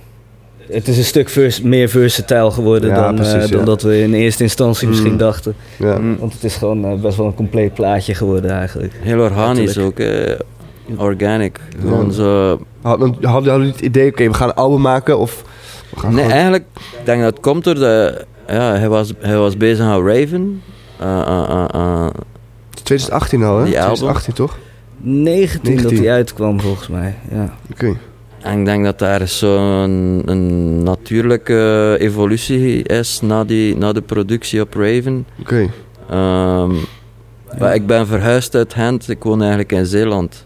Het 0.72 0.88
is 0.88 0.98
een 0.98 1.04
stuk 1.04 1.30
vers, 1.30 1.62
meer 1.62 1.90
versatile 1.90 2.52
geworden 2.52 2.90
Ja, 2.90 2.96
dan, 2.96 3.20
eh, 3.26 3.32
precies, 3.32 3.50
dan 3.50 3.60
ja. 3.60 3.66
dat 3.66 3.82
we 3.82 4.02
in 4.02 4.14
eerste 4.14 4.44
instantie 4.44 4.88
misschien 4.88 5.12
Mm. 5.12 5.18
dachten. 5.18 5.56
Ja. 5.80 5.98
Mm, 5.98 6.18
Want 6.20 6.34
het 6.34 6.44
is 6.44 6.56
gewoon 6.56 6.86
eh, 6.86 6.94
best 6.94 7.18
wel 7.18 7.26
een 7.26 7.34
compleet 7.34 7.74
plaatje 7.74 8.16
geworden 8.16 8.52
eigenlijk. 8.52 8.94
Heel 9.02 9.20
organisch 9.20 9.78
ook, 9.78 10.00
eh, 10.00 10.32
organic. 10.98 11.60
Gewoon 11.82 12.12
zo. 12.12 12.60
Hadden 12.82 13.16
hadden 13.22 13.54
jullie 13.58 13.72
het 13.72 13.82
idee, 13.82 14.10
oké, 14.10 14.28
we 14.28 14.34
gaan 14.34 14.48
een 14.48 14.54
album 14.56 14.82
maken 14.82 15.18
of... 15.20 15.44
We 15.90 16.00
gaan 16.00 16.10
Nee, 16.10 16.18
gewoon- 16.20 16.32
eigenlijk, 16.32 16.64
ik 17.00 17.06
denk 17.06 17.22
dat 17.22 17.32
het 17.34 17.42
komt 17.42 17.64
door 17.64 17.76
de. 17.76 18.26
Ja, 18.48 18.74
hij 18.76 18.90
was, 18.90 19.14
hij 19.20 19.38
was 19.38 19.58
bezig 19.58 19.86
aan 19.86 20.08
Raven. 20.08 20.62
Eh, 21.00 21.22
eh, 21.22 21.50
eh, 21.50 21.66
eh, 21.74 22.08
2018 22.84 23.44
al, 23.44 23.58
hè? 23.58 23.64
Die 23.66 23.82
album. 23.82 23.96
2018 23.96 24.34
toch? 24.34 24.58
19, 24.98 25.60
dat 25.64 25.84
19. 25.84 26.04
hij 26.06 26.14
uitkwam 26.14 26.62
volgens 26.62 26.88
mij. 26.88 27.16
Ja. 27.32 27.54
Oké. 27.72 27.98
en 28.42 28.60
ik 28.60 28.66
denk 28.66 28.84
dat 28.86 29.00
daar 29.00 29.28
zo'n 29.28 30.22
een 30.26 30.84
natuurlijke 30.84 31.96
evolutie 32.00 32.84
is 32.84 33.22
na, 33.22 33.44
die, 33.44 33.78
na 33.78 33.92
de 33.92 34.02
productie 34.02 34.62
op 34.62 34.74
Raven. 34.74 35.26
Oké. 35.40 35.70
Ehm, 36.10 36.72
maar 37.60 37.76
ik 37.76 37.86
ben 37.88 38.08
verhuisd 38.08 38.56
uit 38.56 38.74
Gent, 38.74 39.10
ik 39.10 39.24
woon 39.24 39.40
eigenlijk 39.40 39.72
in 39.72 39.86
Zeeland. 39.86 40.46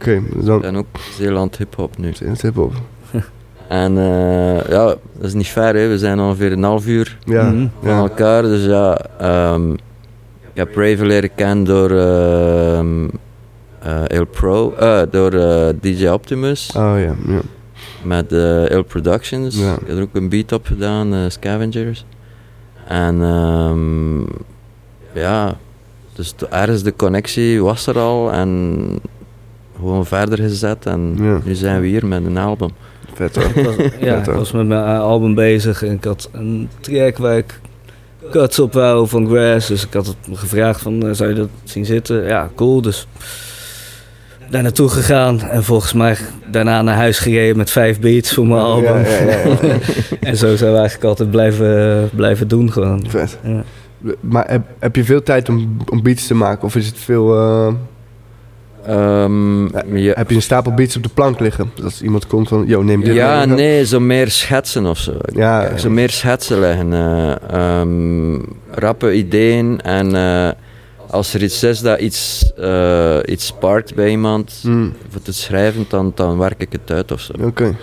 Oké, 0.00 0.12
Ik 0.12 0.44
dan... 0.44 0.60
ben 0.60 0.76
ook 0.76 0.86
Zeeland 1.18 1.56
hip-hop 1.56 1.98
nu. 1.98 2.12
Het 2.24 2.42
hip-hop. 2.42 2.72
En 3.68 3.98
eh, 3.98 4.68
ja, 4.68 4.84
dat 4.84 4.98
is 5.20 5.34
niet 5.34 5.46
ver, 5.48 5.74
hè. 5.74 5.88
we 5.88 5.98
zijn 5.98 6.20
ongeveer 6.20 6.52
een 6.52 6.62
half 6.62 6.86
uur 6.86 7.18
Ja. 7.24 7.42
Mhm. 7.50 7.66
van 7.82 7.90
ja. 7.90 7.98
elkaar. 7.98 8.42
Dus 8.42 8.64
ja, 8.64 8.98
ehm, 9.18 9.72
ik 9.72 9.78
heb 10.54 10.76
Raven 10.76 11.06
leren 11.06 11.34
kennen 11.34 11.64
door 11.64 11.90
ehm 11.90 13.08
eh, 13.78 14.02
Il 14.18 14.24
Pro, 14.26 14.72
eh, 14.74 15.02
door 15.10 15.30
DJ 15.80 16.06
Optimus 16.06 16.70
Oh 16.76 16.82
ja, 16.98 17.14
ja. 17.26 17.40
met 18.02 18.32
eh 18.32 18.70
Il 18.70 18.82
Productions. 18.82 19.56
Ja. 19.58 19.72
Ik 19.72 19.86
heb 19.86 19.96
er 19.96 20.02
ook 20.02 20.14
een 20.14 20.28
beat 20.28 20.52
op 20.52 20.66
gedaan, 20.66 21.14
eh, 21.14 21.20
Scavengers. 21.28 22.04
En 22.88 23.22
ehm, 23.22 24.20
ja, 25.20 25.56
dus 26.14 26.34
ergens 26.50 26.82
de 26.82 26.94
connectie 26.96 27.62
was 27.62 27.86
er 27.86 27.98
al 27.98 28.32
en 28.32 28.80
gewoon 29.78 30.06
verder 30.06 30.38
gezet. 30.38 30.86
En 30.86 31.14
Ja. 31.20 31.38
nu 31.44 31.54
zijn 31.54 31.80
we 31.80 31.86
hier 31.86 32.06
met 32.06 32.24
een 32.24 32.36
album. 32.38 32.70
Vet 33.14 33.36
hoor. 33.36 33.64
Was, 33.64 33.74
ja, 34.00 34.16
Vet, 34.18 34.26
ik 34.26 34.34
was 34.34 34.52
met 34.52 34.66
mijn 34.66 34.84
eh, 34.84 35.00
album 35.00 35.34
bezig 35.34 35.82
en 35.82 35.92
ik 35.92 36.04
had 36.04 36.28
een 36.32 36.68
track 36.80 37.16
waar 37.18 37.36
ik 37.36 37.60
cuts 38.30 38.58
op 38.58 38.72
wou 38.72 39.08
van 39.08 39.28
Grass. 39.28 39.68
Dus 39.68 39.86
ik 39.86 39.92
had 39.92 40.06
het 40.06 40.16
gevraagd 40.38 40.80
van, 40.80 41.06
eh, 41.06 41.12
zou 41.14 41.28
je 41.30 41.34
dat 41.34 41.48
zien 41.64 41.84
zitten? 41.84 42.24
Ja, 42.24 42.50
cool. 42.54 42.80
Dus 42.82 43.06
daar 44.50 44.62
naartoe 44.62 44.88
gegaan 44.88 45.40
en 45.40 45.64
volgens 45.64 45.92
mij 45.92 46.16
daarna 46.50 46.82
naar 46.82 46.94
huis 46.96 47.18
gereden 47.18 47.56
met 47.56 47.70
vijf 47.70 48.00
beats 48.00 48.34
voor 48.34 48.46
mijn 48.46 48.60
album. 48.60 48.96
Ja, 48.96 49.08
ja, 49.08 49.20
ja, 49.30 49.38
ja. 49.62 49.78
en 50.20 50.36
zo 50.36 50.56
zijn 50.56 50.72
we 50.72 50.78
eigenlijk 50.78 51.04
altijd 51.08 51.30
blijven, 51.30 52.10
blijven 52.14 52.48
doen 52.48 52.72
gewoon. 52.72 53.04
Vet. 53.08 53.38
Ja. 53.44 53.64
Maar 54.20 54.50
heb, 54.50 54.62
heb 54.78 54.96
je 54.96 55.04
veel 55.04 55.22
tijd 55.22 55.48
om, 55.48 55.76
om 55.90 56.02
beats 56.02 56.26
te 56.26 56.34
maken? 56.34 56.64
Of 56.64 56.76
is 56.76 56.86
het 56.86 56.98
veel... 56.98 57.38
eh, 57.38 57.72
Ehm, 58.86 59.62
ja, 59.96 60.12
Heb 60.14 60.28
je 60.30 60.36
een 60.36 60.42
stapel 60.42 60.74
beats 60.74 60.96
op 60.96 61.02
de 61.02 61.08
plank 61.14 61.40
liggen? 61.40 61.70
Dat 61.74 61.84
als 61.84 62.02
iemand 62.02 62.26
komt 62.26 62.48
van, 62.48 62.64
yo, 62.66 62.82
neem 62.82 63.00
dit 63.04 63.14
ja, 63.14 63.44
nee, 63.44 63.86
zo 63.86 64.00
meer 64.00 64.30
schetsen 64.30 64.86
of 64.86 64.98
zo. 64.98 65.12
Ja, 65.34 65.76
zo 65.76 65.90
meer 65.90 66.10
schetsen 66.10 66.58
leggen. 66.60 66.92
eh, 66.92 67.32
ehm, 67.50 68.38
rappe 68.70 69.14
ideeën 69.14 69.80
en 69.80 70.14
eh, 70.14 70.48
als 71.10 71.34
er 71.34 71.42
iets 71.42 71.62
is 71.62 71.80
dat 71.80 72.00
iets, 72.00 72.52
eh 72.56 73.18
iets 73.24 73.46
sparkt 73.46 73.94
bij 73.94 74.08
iemand 74.10 74.58
Hmm, 74.62 74.92
voor 75.08 75.22
te 75.22 75.32
schrijven, 75.32 75.84
dan, 75.88 76.12
dan 76.14 76.38
werk 76.38 76.60
ik 76.62 76.72
het 76.72 76.90
uit 76.90 77.12
of 77.12 77.20
zo. 77.20 77.32
Oké. 77.40 77.76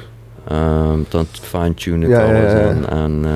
Ehm 0.47 0.97
dan 1.09 1.25
fine-tune 1.41 2.07
ik 2.07 2.15
alles 2.17 2.51
ja. 2.51 2.59
en, 2.59 2.89
en 2.89 3.21
eh, 3.25 3.31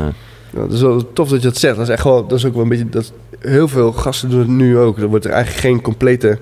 Ja, 0.54 0.60
dat 0.60 0.72
is 0.74 0.82
wel 0.82 1.14
tof 1.14 1.30
dat 1.30 1.42
je 1.42 1.48
dat 1.48 1.58
zegt. 1.58 1.76
Dat 1.76 1.88
is 1.88 1.94
echt 1.94 2.04
wel, 2.04 2.28
dat 2.28 2.38
is 2.38 2.46
ook 2.46 2.54
wel 2.54 2.64
een 2.64 2.70
beetje, 2.70 2.90
dat 2.90 3.12
heel 3.40 3.68
veel 3.68 3.92
gasten 3.92 4.30
doen 4.30 4.40
het 4.40 4.48
nu 4.48 4.78
ook. 4.78 4.98
Er 4.98 5.08
wordt 5.08 5.26
er 5.26 5.32
eigenlijk 5.32 5.62
geen 5.66 5.82
complete, 5.82 6.38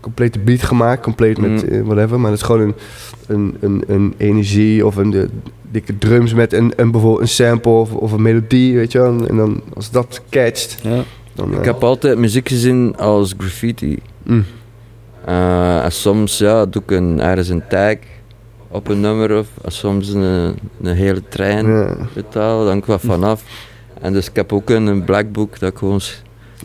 complete 0.00 0.38
beat 0.38 0.62
gemaakt, 0.62 1.02
compleet 1.02 1.38
met 1.38 1.50
Mm. 1.50 1.68
eh, 1.68 1.82
whatever. 1.82 2.20
Maar 2.20 2.30
het 2.30 2.40
is 2.40 2.46
gewoon 2.46 2.60
een, 2.60 2.74
een, 3.26 3.56
een, 3.60 3.82
een 3.86 4.14
energie 4.16 4.86
of 4.86 4.96
een 4.96 5.10
de, 5.10 5.28
dikke 5.70 5.98
drums 5.98 6.34
met 6.34 6.52
een, 6.52 6.72
een, 6.76 6.90
bijvoorbeeld 6.90 7.22
een 7.22 7.28
sample 7.28 7.72
of, 7.72 7.92
of 7.92 8.12
een 8.12 8.22
melodie, 8.22 8.74
weet 8.76 8.92
je 8.92 8.98
wel. 8.98 9.26
En, 9.28 9.36
dan 9.36 9.62
als 9.74 9.90
dat 9.90 10.20
catcht, 10.30 10.78
Ja. 10.82 11.02
dan... 11.32 11.52
ik 11.52 11.58
eh, 11.58 11.64
heb 11.64 11.84
altijd 11.84 12.18
muziek 12.18 12.48
gezien 12.48 12.96
als 12.96 13.34
graffiti. 13.38 13.98
mm, 14.22 14.44
Eh, 15.24 15.84
en 15.84 15.92
soms 15.92 16.38
ja, 16.38 16.66
doe 16.66 16.82
ik 16.82 16.90
een, 16.90 17.20
ergens 17.20 17.48
een 17.48 17.62
tag 17.68 17.96
op 18.68 18.88
een 18.88 19.00
nummer 19.00 19.38
of 19.38 19.46
soms 19.66 20.08
een, 20.08 20.22
een 20.82 20.94
hele 20.94 21.22
trein 21.28 21.66
ja. 21.66 21.96
betaal, 22.14 22.64
dan 22.64 22.76
ik 22.76 22.84
wat 22.84 23.00
vanaf. 23.04 23.42
En 24.00 24.12
dus 24.12 24.28
ik 24.28 24.36
heb 24.36 24.52
ook 24.52 24.70
een, 24.70 24.86
een 24.86 25.04
blackbook 25.04 25.58
dat 25.58 25.72
ik 25.72 25.78
gewoon 25.78 26.00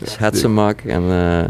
schetsen 0.02 0.54
maak 0.54 0.80
en 0.80 1.02
eh, 1.02 1.44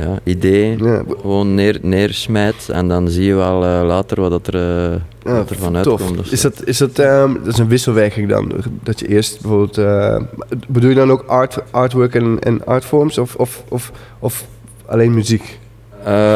ja, 0.00 0.18
ideeën 0.24 0.84
Ja, 0.84 1.02
gewoon 1.20 1.54
neer, 1.54 1.78
neersmijt 1.82 2.68
en 2.68 2.88
dan 2.88 3.08
zie 3.08 3.24
je 3.24 3.34
wel 3.34 3.64
eh, 3.64 3.80
later 3.84 4.20
wat 4.20 4.30
dat 4.30 4.46
er, 4.46 4.54
eh, 4.54 5.00
Ja, 5.24 5.32
wat 5.36 5.50
er 5.50 5.56
van 5.56 5.76
uitkomt. 5.76 6.32
Is 6.32 6.40
dat, 6.40 6.62
is 6.64 6.78
dat, 6.78 6.98
ehm, 6.98 7.34
dat 7.34 7.46
is 7.46 7.58
een 7.58 7.68
wisselwerking 7.68 8.28
dan? 8.28 8.52
Dat 8.82 9.00
je 9.00 9.08
eerst 9.08 9.40
bijvoorbeeld... 9.40 9.78
eh, 9.78 10.20
bedoel 10.68 10.88
je 10.90 10.96
dan 10.96 11.10
ook 11.10 11.24
art, 11.26 11.58
artwork 11.70 12.14
en, 12.14 12.38
en 12.40 12.66
artforms 12.66 13.18
of, 13.18 13.34
of, 13.34 13.64
of, 13.68 13.92
of 14.18 14.44
alleen 14.86 15.14
muziek? 15.14 15.58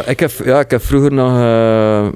Ik, 0.07 0.21
heb, 0.21 0.31
ja, 0.45 0.61
ik 0.61 0.71
heb 0.71 0.83
vroeger 0.83 1.13
nog 1.13 1.39
uh, 1.39 2.07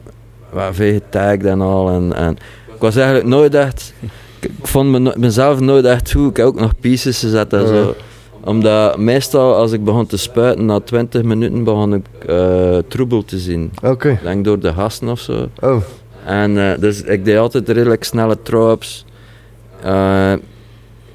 veel 0.73 0.93
getagd 0.93 1.45
en 1.45 1.61
al. 1.61 1.91
En, 1.91 2.13
en 2.15 2.33
ik 2.75 2.81
was 2.81 2.97
eigenlijk 2.97 3.27
nooit 3.27 3.55
echt. 3.55 3.95
Ik, 4.41 4.51
vond 4.63 4.91
me, 4.91 5.15
mezelf 5.17 5.61
nooit 5.61 5.85
echt 5.85 6.13
goed. 6.13 6.31
Ik 6.31 6.37
heb 6.37 6.47
ook 6.47 6.61
nog 6.61 6.73
pieces 6.81 7.19
gezet 7.19 7.53
en 7.53 7.67
zo. 7.67 7.95
Omdat 8.45 8.99
meestal 8.99 9.55
als 9.55 9.73
ik 9.73 9.85
begon 9.85 10.07
te 10.07 10.17
spuiten, 10.17 10.65
na 10.65 10.81
20 10.81 11.23
minuten 11.23 11.65
begon 11.65 11.95
ik 11.95 12.07
eh, 12.27 12.79
troebel 12.89 13.25
te 13.25 13.39
zien. 13.39 13.71
Oké. 13.83 14.19
Denk 14.23 14.45
door 14.45 14.59
de 14.59 14.73
gasten 14.73 15.09
of 15.09 15.21
zo. 15.21 15.49
Oh, 15.61 15.77
En 16.25 16.59
eh, 16.73 16.79
dus 16.81 17.03
ik 17.03 17.25
deed 17.25 17.37
altijd 17.39 17.69
redelijk 17.69 18.05
snelle 18.05 18.43
tropes. 18.43 19.05
Eh, 19.83 20.33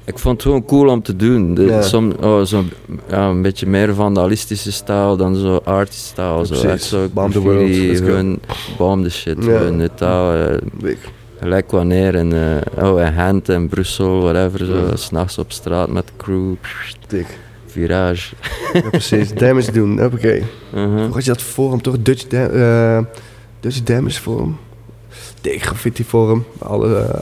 ik 0.04 0.18
vond 0.18 0.34
het 0.34 0.42
gewoon 0.42 0.64
cool 0.64 0.88
om 0.88 1.02
te 1.02 1.16
doen. 1.16 1.54
De, 1.54 1.62
Ja. 1.62 1.82
som, 1.82 2.12
oh, 2.22 2.42
zo, 2.42 2.64
ja, 3.08 3.28
een 3.28 3.42
beetje 3.42 3.66
meer 3.66 3.94
vandalistische 3.94 4.72
stijl 4.72 5.16
dan 5.16 5.36
zo 5.36 5.56
arty 5.64 5.92
stijl. 5.96 6.44
Zo, 6.46 6.68
echt 6.68 6.82
zo 6.82 7.08
Bomb 7.12 7.32
the 7.32 7.40
world, 7.40 7.70
gewoon 7.96 8.38
bomb 8.78 9.04
the 9.04 9.10
shit. 9.10 9.44
Ja. 9.44 9.58
Gewoon 9.58 9.76
net 9.76 10.02
al, 10.02 10.32
eh, 10.34 10.56
big. 10.80 10.98
gelijk 11.40 11.70
wanneer 11.70 12.14
in, 12.14 12.32
oh, 12.82 13.00
in 13.00 13.12
Gent 13.12 13.48
en 13.48 13.68
Brussel, 13.68 14.20
whatever. 14.20 14.66
Zo. 14.66 14.74
S'nachts 14.94 15.38
op 15.38 15.52
straat 15.52 15.88
met 15.88 16.06
de 16.06 16.12
crew, 16.16 16.52
Virage. 17.66 18.34
Ja, 18.72 18.80
precies. 18.90 19.34
Damage 19.44 19.72
doen. 19.72 20.04
Oké. 20.04 20.42
Uh-huh. 20.74 20.94
Hoe 21.04 21.12
had 21.12 21.24
je 21.24 21.30
dat 21.30 21.42
forum 21.42 21.82
toch? 21.82 21.96
Dutch, 22.00 22.26
da 22.26 22.46
eh, 22.46 23.04
Dutch 23.60 23.82
Damage 23.82 24.20
Forum. 24.20 24.56
Dik 25.40 25.62
graffiti 25.62 26.04
forum. 26.04 26.44
Alle, 26.58 26.96
eh, 26.98 27.20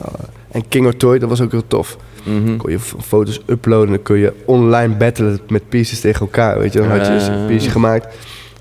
en 0.51 0.69
King 0.69 0.87
or 0.87 0.97
Toy, 0.97 1.19
dat 1.19 1.29
was 1.29 1.41
ook 1.41 1.51
heel 1.51 1.67
tof. 1.67 1.97
Mhm. 2.25 2.57
kon 2.57 2.71
je 2.71 2.79
f- 2.79 2.95
foto's 3.01 3.41
uploaden 3.47 3.87
en 3.87 3.93
dan 3.95 4.03
kun 4.03 4.19
je 4.19 4.33
online 4.45 4.95
battlen 4.95 5.41
met 5.49 5.69
pieces 5.69 6.01
tegen 6.01 6.21
elkaar. 6.21 6.59
Weet 6.59 6.73
je, 6.73 6.79
dan 6.79 6.89
had 6.89 7.07
je 7.07 7.13
dus 7.13 7.27
een 7.27 7.39
Ja. 7.39 7.47
piece 7.47 7.71
gemaakt, 7.71 8.15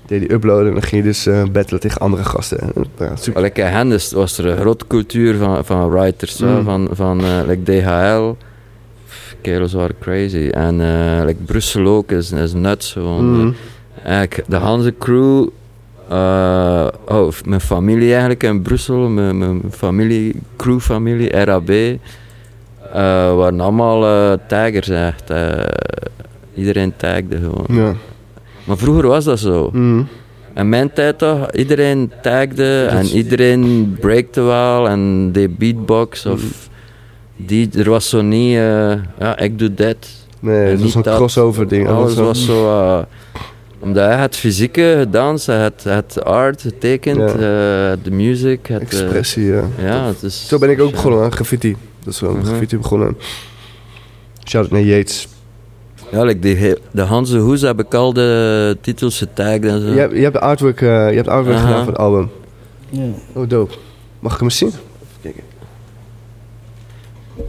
deed 0.06 0.20
die 0.20 0.32
uploaden 0.32 0.66
en 0.66 0.72
dan 0.72 0.82
ging 0.82 1.02
je 1.02 1.08
dus 1.08 1.26
eh, 1.26 1.42
battlen 1.52 1.80
tegen 1.80 2.00
andere 2.00 2.24
gasten. 2.24 2.72
Ja, 2.98 3.16
super. 3.16 3.56
In 3.58 3.64
Hennis 3.64 4.12
was 4.12 4.38
er 4.38 4.46
een 4.46 4.56
grote 4.56 4.86
cultuur 4.86 5.36
van, 5.36 5.64
van 5.64 5.90
writers, 5.90 6.38
Mm. 6.38 6.64
van, 6.64 6.88
van 6.92 7.46
like 7.46 7.62
DHL. 7.62 8.34
Kerels 9.42 9.72
waren 9.72 9.98
crazy. 10.00 10.48
En 10.50 10.80
eh 10.80 11.24
like 11.24 11.42
Brussel 11.46 11.86
ook 11.86 12.10
is, 12.12 12.32
is 12.32 12.52
nuts 12.52 12.92
gewoon. 12.92 13.36
Mhm. 13.40 13.52
Eh, 14.02 14.20
de 14.46 14.56
Hanze 14.56 14.94
crew, 14.98 15.48
eh, 16.08 16.86
oh, 17.08 17.32
mijn 17.44 17.60
familie 17.60 18.10
eigenlijk 18.10 18.42
in 18.42 18.62
Brussel, 18.62 19.08
mijn, 19.08 19.38
mijn 19.38 19.62
familie, 19.70 20.34
crewfamilie, 20.56 21.30
RAB, 21.30 21.70
eh, 21.70 21.98
waren 23.36 23.60
allemaal 23.60 24.36
taggers 24.48 24.88
echt. 24.88 25.30
eh. 25.30 25.64
iedereen 26.54 26.92
tagde 26.96 27.36
gewoon. 27.38 27.84
Ja. 27.84 27.94
Maar 28.64 28.76
vroeger 28.76 29.06
was 29.06 29.24
dat 29.24 29.38
zo. 29.38 29.70
Mhm. 29.72 30.02
In 30.54 30.68
mijn 30.68 30.92
tijd 30.92 31.18
toch, 31.18 31.50
iedereen 31.52 32.12
tagde 32.22 32.84
en 32.90 33.06
iedereen 33.06 33.96
breakte 34.00 34.40
wel 34.40 34.88
en 34.88 35.32
deed 35.32 35.58
beatbox 35.58 36.26
of 36.26 36.68
die, 37.46 37.68
er 37.78 37.90
was 37.90 38.08
zo 38.08 38.22
niet, 38.22 38.56
eh, 38.56 38.92
ja, 39.18 39.38
ik 39.38 39.58
doe 39.58 39.74
dit. 39.74 40.06
Nee, 40.40 40.64
En 40.64 40.70
dat 40.70 40.80
was 40.80 40.94
een 40.94 41.02
dat- 41.02 41.16
crossover 41.16 41.68
ding. 41.68 41.88
Alles 41.88 42.14
zo- 42.14 42.24
was 42.24 42.44
zo, 42.44 42.66
eh, 42.68 43.02
omdat 43.78 44.04
hij 44.04 44.16
het 44.16 44.36
fysieke 44.36 44.94
gedaan, 44.98 45.38
het, 45.46 45.84
het 45.84 46.24
art 46.24 46.60
getekend, 46.60 47.16
Ja. 47.18 47.26
eh, 47.26 47.98
de 48.02 48.10
music, 48.10 48.66
het, 48.66 48.80
expressie. 48.82 49.44
ja. 49.44 49.62
ja, 49.78 50.06
het 50.06 50.22
is... 50.22 50.48
Zo 50.48 50.58
ben 50.58 50.70
ik 50.70 50.80
ook 50.80 50.90
begonnen 50.90 51.22
aan 51.24 51.32
graffiti. 51.32 51.76
Dat 52.04 52.12
is 52.14 52.20
wel 52.20 52.32
Mhm. 52.32 52.44
graffiti 52.44 52.76
begonnen. 52.76 53.16
Shout 54.48 54.62
out 54.64 54.72
naar 54.72 54.82
Yates. 54.82 55.28
Ja, 56.10 56.22
like 56.24 56.38
die, 56.38 56.74
de 56.90 57.02
Hanse 57.02 57.38
Hoes 57.38 57.60
heb 57.60 57.80
ik 57.80 57.94
al 57.94 58.12
de 58.12 58.76
titels 58.80 59.18
getagd 59.18 59.64
en 59.64 59.80
zo. 59.80 59.86
Je 59.92 59.98
hebt, 59.98 60.14
je 60.14 60.22
hebt 60.22 60.36
artwork, 60.40 60.80
eh, 60.80 60.88
je 61.10 61.16
hebt 61.16 61.28
artwork 61.28 61.56
Aha. 61.56 61.66
gedaan 61.66 61.84
voor 61.84 61.92
het 61.92 62.00
album. 62.02 62.30
Ja. 62.90 63.02
Oh, 63.34 63.48
dope. 63.48 63.74
Mag 64.20 64.32
ik 64.32 64.38
hem 64.38 64.48
eens 64.48 64.58
zien? 64.58 64.72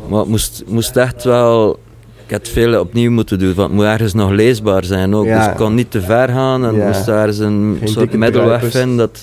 Maar 0.08 0.20
het 0.20 0.28
moest, 0.28 0.63
moest 0.68 0.98
echt 0.98 1.24
wel... 1.24 1.80
Ik 2.26 2.32
had 2.32 2.48
veel 2.48 2.80
opnieuw 2.80 3.12
moeten 3.12 3.39
doen, 3.39 3.54
want 3.54 3.68
het 3.68 3.78
moet 3.78 3.86
ergens 3.86 4.13
nog 4.13 4.30
leesbaar 4.32 4.84
zijn 4.84 5.16
ook. 5.16 5.26
Ja. 5.26 5.38
Dus 5.38 5.48
ik 5.48 5.56
kon 5.56 5.76
niet 5.76 5.92
te 5.92 6.02
ver 6.02 6.28
gaan 6.30 6.66
en 6.66 6.76
Ja. 6.76 6.88
moest 6.88 7.06
daar 7.06 7.20
ergens 7.20 7.39
een 7.39 7.76
Geen 7.80 7.88
soort 7.88 8.13
middelweg 8.13 8.66
vinden. 8.72 8.98
Dat, 8.98 9.22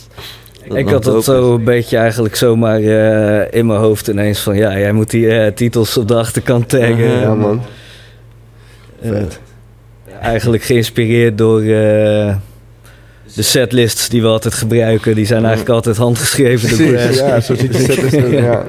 dat 0.69 0.77
Ik 0.77 0.89
had 0.89 1.05
dat 1.05 1.25
zo 1.25 1.55
een 1.55 1.65
beetje 1.65 1.97
eigenlijk 1.97 2.37
zomaar 2.37 2.81
eh, 2.81 3.59
in 3.59 3.67
mijn 3.67 3.81
hoofd 3.81 4.09
ineens 4.09 4.41
van... 4.41 4.57
Ja, 4.57 4.79
jij 4.79 4.93
moet 4.93 5.11
die 5.11 5.29
eh, 5.31 5.53
titels 5.53 5.97
op 5.97 6.09
de 6.09 6.15
achterkant 6.15 6.69
taggen. 6.69 7.21
Ja, 7.21 7.35
man. 7.35 7.61
Eh, 9.01 9.23
eigenlijk 10.21 10.63
geïnspireerd 10.63 11.39
door 11.39 11.61
eh, 11.61 12.35
de 13.35 13.43
setlists 13.43 14.09
die 14.09 14.23
we 14.23 14.29
altijd 14.29 14.55
gebruiken. 14.55 15.15
Die 15.15 15.27
zijn 15.27 15.41
eigenlijk 15.45 15.75
altijd 15.75 15.97
handgeschreven 15.97 16.77
Precies, 16.77 17.19
ja, 17.19 17.41
zo 17.41 17.55
ziet 17.55 17.73
de 17.73 17.79
set 17.79 18.13
er 18.13 18.33
ja. 18.43 18.65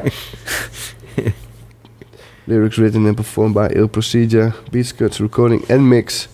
Lyrics 2.43 2.75
written 2.77 3.05
and 3.05 3.15
performed 3.15 3.53
by 3.53 3.67
Ill 3.75 3.87
Procedure, 3.87 4.51
beats, 4.71 4.95
cuts, 4.95 5.19
recording 5.19 5.63
en 5.67 5.87
mix. 5.87 6.27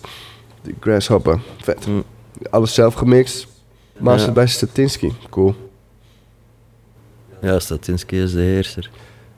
De 0.62 0.74
Grasshopper, 0.80 1.40
vet. 1.62 1.86
Mm. 1.86 2.02
Alles 2.50 2.74
zelf 2.74 2.94
gemixt. 2.94 3.46
Mastered 3.98 4.26
Ja. 4.26 4.32
bij 4.32 4.46
Statinsky, 4.46 5.12
cool. 5.30 5.54
Ja, 7.40 7.58
Statinsky 7.58 8.14
is 8.14 8.32
de 8.32 8.40
heerser. 8.40 8.90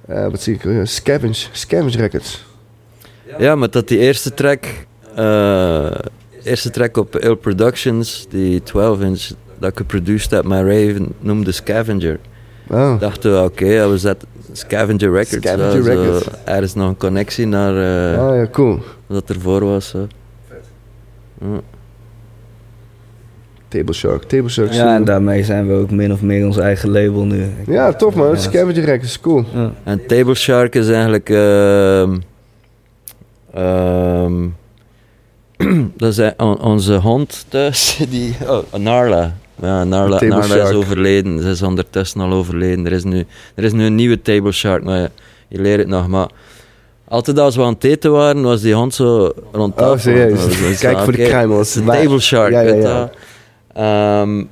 Eh, 0.06 0.28
wat 0.30 0.40
zie 0.42 0.54
ik? 0.54 0.62
hier? 0.62 0.86
Scavenge, 0.86 1.34
Scavenge 1.52 1.96
Records. 1.96 2.44
Ja, 3.38 3.54
maar 3.54 3.70
dat 3.70 3.88
die 3.88 3.98
eerste 3.98 4.34
track, 4.34 4.64
eh, 5.14 5.90
eerste 6.42 6.70
track 6.70 6.96
op 6.96 7.16
Ill 7.16 7.34
Productions, 7.34 8.26
die 8.28 8.62
12-inch 8.62 9.30
dat 9.58 9.70
ik 9.70 9.76
geproduceerd 9.76 10.30
heb 10.30 10.44
met 10.44 10.58
Raven, 10.58 11.12
noemde 11.18 11.52
Scavenger. 11.52 12.18
Oh, 12.68 13.00
Dachten 13.00 13.32
we, 13.32 13.42
oké, 13.44 13.88
we 13.90 13.98
zetten 13.98 14.28
Scavenger 14.52 15.12
Records. 15.12 15.30
Scavenger 15.46 15.76
ja, 15.76 15.82
zo, 15.82 15.88
Records. 16.02 16.26
Er 16.44 16.62
is 16.62 16.74
nog 16.74 16.88
een 16.88 16.96
connectie 16.96 17.46
naar 17.46 17.76
eh, 18.12 18.26
ah, 18.28 18.36
ja, 18.36 18.46
cool. 18.52 18.78
wat 19.06 19.30
ervoor 19.30 19.64
was. 19.64 19.94
Ja. 21.40 21.60
Table 23.68 23.94
Shark, 23.94 24.22
Table 24.22 24.48
Shark. 24.48 24.72
Ja, 24.72 24.94
en 24.94 25.04
daarmee 25.04 25.44
zijn 25.44 25.66
we 25.68 25.74
ook 25.74 25.90
min 25.90 26.12
of 26.12 26.22
meer 26.22 26.46
ons 26.46 26.56
eigen 26.56 26.90
label 26.90 27.24
nu. 27.24 27.46
Ja, 27.66 27.92
tof 27.92 28.14
man. 28.14 28.28
Ja. 28.28 28.36
Scavenger 28.36 28.84
Records, 28.84 29.20
cool. 29.20 29.44
Ja. 29.54 29.72
En 29.84 30.06
Table 30.06 30.34
Shark 30.34 30.74
is 30.74 30.88
eigenlijk. 30.88 31.30
ehm, 31.30 32.16
ehm, 33.54 34.48
dat 35.96 36.10
is 36.10 36.18
e- 36.18 36.32
on- 36.36 36.60
onze 36.60 36.94
hond 36.94 37.44
thuis, 37.48 37.96
die. 38.10 38.36
Oh, 38.46 38.72
Narla. 38.78 39.36
Ja, 39.62 39.84
Narla, 39.84 40.20
Narla 40.24 40.54
is 40.68 40.74
overleden. 40.74 41.42
Ze 41.42 41.48
is 41.50 41.62
ondertussen 41.62 42.20
al 42.20 42.32
overleden. 42.32 42.86
Er 42.86 42.92
is 42.92 43.04
nu, 43.04 43.24
er 43.54 43.64
is 43.64 43.72
nu 43.72 43.84
een 43.84 43.94
nieuwe 43.94 44.22
Table 44.22 44.52
Shark, 44.52 44.84
maar 44.84 44.98
je, 45.00 45.10
je 45.48 45.60
leert 45.60 45.78
het 45.78 45.88
nog. 45.88 46.08
Maar 46.08 46.28
altijd 47.08 47.38
als 47.38 47.56
we 47.56 47.62
aan 47.62 47.72
het 47.72 47.84
eten 47.84 48.12
waren, 48.12 48.42
was 48.42 48.60
die 48.60 48.74
hond 48.74 48.94
zo 48.94 49.32
rond 49.52 49.76
tafel. 49.76 49.92
Oh, 49.92 49.98
serieus? 49.98 50.58
Dus 50.58 50.78
Kijk 50.88 50.98
voor 50.98 51.12
de 51.12 51.22
kruimels. 51.24 51.74
Een 51.74 51.84
Table 51.84 52.20
Shark, 52.20 52.52
Ja, 52.52 52.60
ja, 52.60 52.74
ja. 52.74 53.10
Ehm, 53.74 54.44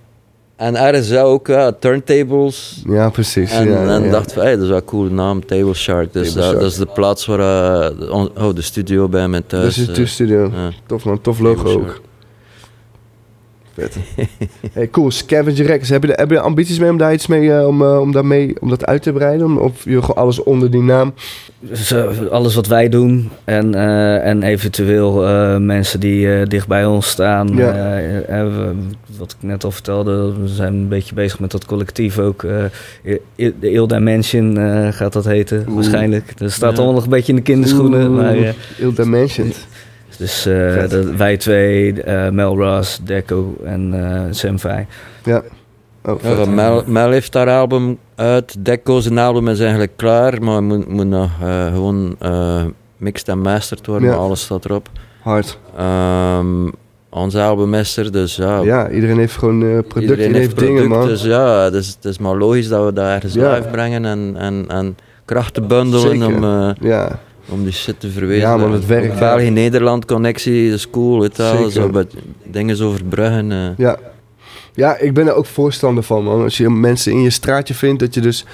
en 0.57 0.77
er 0.77 0.95
is 0.95 1.17
ook 1.17 1.47
ja, 1.47 1.73
turntables. 1.73 2.83
Ja, 2.89 3.11
precies. 3.11 3.51
En, 3.53 3.69
ja, 3.69 3.83
ja, 3.83 3.95
en 3.95 4.03
ja. 4.03 4.11
dacht 4.11 4.33
van, 4.33 4.43
hey, 4.43 4.53
dat 4.55 4.63
is 4.63 4.69
wel 4.69 4.77
een 4.77 4.85
coole 4.85 5.11
naam, 5.11 5.47
Table 5.47 5.75
Shark. 5.75 6.13
Dus 6.13 6.27
Table 6.29 6.41
dat, 6.41 6.45
Shark. 6.51 6.61
dat 6.63 6.71
is 6.71 6.77
de 6.79 6.87
plaats 6.87 7.27
waar 7.27 7.41
eh, 7.91 8.11
on- 8.11 8.31
oh, 8.39 8.55
de 8.55 8.63
studio 8.63 9.09
bij 9.09 9.29
mij 9.29 9.41
Dat 9.41 9.49
thuis. 9.49 9.79
is 9.79 9.87
de 9.87 10.03
eh, 10.03 10.07
studio. 10.09 10.51
ja. 10.55 10.71
Tof 10.87 11.05
man, 11.05 11.21
tof 11.21 11.39
logo 11.39 11.73
ook. 11.73 12.01
Vet. 13.79 13.97
Hey, 14.73 14.89
cool. 14.91 15.11
Scavenger 15.11 15.67
Records. 15.67 15.89
Heb 15.89 16.05
je, 16.05 16.13
heb 16.17 16.31
je 16.31 16.41
ambities 16.41 16.79
mee 16.79 16.91
om 16.91 16.97
daar 16.97 17.13
iets 17.13 17.27
mee, 17.27 17.53
eh, 17.53 17.67
om, 17.67 17.83
eh, 17.83 18.01
om, 18.01 18.13
daarmee, 18.13 18.55
om 18.61 18.69
dat 18.69 18.87
uit 18.87 19.03
te 19.03 19.13
breiden? 19.13 19.47
Om- 19.47 19.59
Of 19.59 19.85
je 19.85 20.01
gewoon 20.01 20.17
alles 20.17 20.43
onder 20.43 20.71
die 20.71 20.83
naam? 20.83 21.15
Dus, 21.61 21.95
alles 22.31 22.55
wat 22.55 22.67
wij 22.67 22.89
doen 22.89 23.29
en, 23.45 23.75
eh, 23.75 24.27
en 24.27 24.43
eventueel 24.43 25.27
eh, 25.27 25.57
mensen 25.57 26.01
die 26.01 26.33
eh, 26.35 26.47
dicht 26.47 26.67
bij 26.69 26.85
ons 26.87 27.09
staan. 27.09 27.49
Ja. 27.57 27.73
We- 28.29 28.75
wat 29.19 29.31
ik 29.41 29.47
net 29.49 29.65
al 29.65 29.71
vertelde, 29.71 30.33
we 30.41 30.49
zijn 30.49 30.75
een 30.75 30.89
beetje 30.89 31.15
bezig 31.15 31.39
met 31.41 31.51
dat 31.51 31.65
collectief 31.65 32.19
ook. 32.19 32.43
eh, 32.45 32.65
de 33.37 33.71
Ill 33.71 33.87
Dimension 33.87 34.59
eh, 34.59 34.89
gaat 34.93 35.13
dat 35.13 35.25
heten, 35.25 35.65
Oeh. 35.67 35.75
waarschijnlijk. 35.75 36.39
Dat 36.39 36.51
staat 36.51 36.71
Ja. 36.71 36.77
allemaal 36.77 36.95
nog 36.95 37.05
een 37.05 37.11
beetje 37.11 37.33
in 37.33 37.37
de 37.39 37.45
kinderschoenen. 37.45 38.07
Oeh, 38.11 38.17
Maar, 38.17 38.37
eh, 38.37 38.49
Ill 38.79 38.93
Dimensioned. 38.95 39.67
Dus 40.19 40.47
eh, 40.47 40.89
dat- 40.89 41.05
wij 41.05 41.37
twee, 41.37 42.03
eh, 42.03 42.31
Mel 42.31 42.57
Ross, 42.57 43.01
Deco 43.05 43.55
en 43.65 43.95
eh 43.95 44.21
Sam 44.31 44.59
Vai. 44.59 44.87
Ja. 45.25 45.43
Oh, 46.05 46.23
Ja. 46.23 46.45
Mel, 46.45 46.83
Mel 46.87 47.11
heeft 47.11 47.35
haar 47.35 47.49
album 47.51 47.99
uit. 48.15 48.65
Deco 48.65 49.01
zijn 49.01 49.19
album 49.19 49.49
is 49.49 49.61
eigenlijk 49.61 49.93
klaar, 49.97 50.43
maar 50.43 50.63
moet, 50.63 50.89
moet 50.89 51.07
nog 51.07 51.31
eh, 51.43 51.67
gewoon 51.67 52.17
eh, 52.19 52.63
mixed 52.97 53.29
en 53.29 53.39
mastered 53.41 53.87
worden. 53.87 54.09
Ja. 54.09 54.15
Alles 54.15 54.41
staat 54.43 54.65
erop. 54.65 54.89
Hard. 55.23 55.59
Ehm, 55.77 56.69
ons 57.11 57.37
album 57.37 57.75
is 57.75 57.97
er, 57.97 58.13
dus 58.13 58.37
ja. 58.37 58.61
Ja, 58.61 58.91
iedereen 58.91 59.19
heeft 59.19 59.37
gewoon 59.37 59.63
eh 59.63 59.69
producten, 59.69 60.01
Iedereen 60.01 60.25
iedereen 60.27 60.41
heeft 60.41 60.51
heeft 60.61 60.67
dingen, 60.67 60.83
product, 60.89 60.99
man. 61.01 61.09
dus 61.09 61.23
ja, 61.23 61.71
het 61.73 61.99
is, 62.05 62.19
maar 62.19 62.37
logisch 62.37 62.69
dat 62.69 62.85
we 62.85 62.93
dat 62.93 63.05
ergens 63.07 63.35
Ja. 63.35 63.55
live 63.55 63.69
brengen 63.69 64.05
en, 64.05 64.35
en, 64.39 64.65
en 64.69 64.97
krachten 65.25 65.67
bundelen 65.67 66.01
Zeker. 66.19 66.27
om, 66.27 66.45
eh, 66.45 66.71
Ja, 66.81 67.19
om 67.49 67.63
die 67.65 67.73
shit 67.73 68.01
te 68.01 68.11
verwezenlijken. 68.11 68.61
Ja, 68.61 68.67
maar 68.69 68.77
het 68.77 68.87
werkt, 68.87 69.13
ja. 69.13 69.19
België-Nederland 69.19 70.05
connectie 70.05 70.73
is 70.73 70.91
cool, 70.91 71.21
weet 71.21 71.37
je. 71.37 71.53
Zeker. 71.57 71.71
Zo, 71.71 71.89
met 71.89 72.15
dingen 72.45 72.81
over 72.83 73.05
bruggen. 73.05 73.53
eh. 73.53 73.69
ja. 73.77 73.97
Ja, 74.75 74.97
ik 74.99 75.15
ben 75.15 75.27
er 75.27 75.35
ook 75.35 75.47
voorstander 75.47 76.03
van, 76.05 76.25
man. 76.25 76.43
Als 76.43 76.57
je 76.57 76.71
mensen 76.71 77.13
in 77.13 77.23
je 77.23 77.31
straatje 77.31 77.75
vindt, 77.75 78.01
dat 78.01 78.15
je 78.15 78.21
dus, 78.21 78.45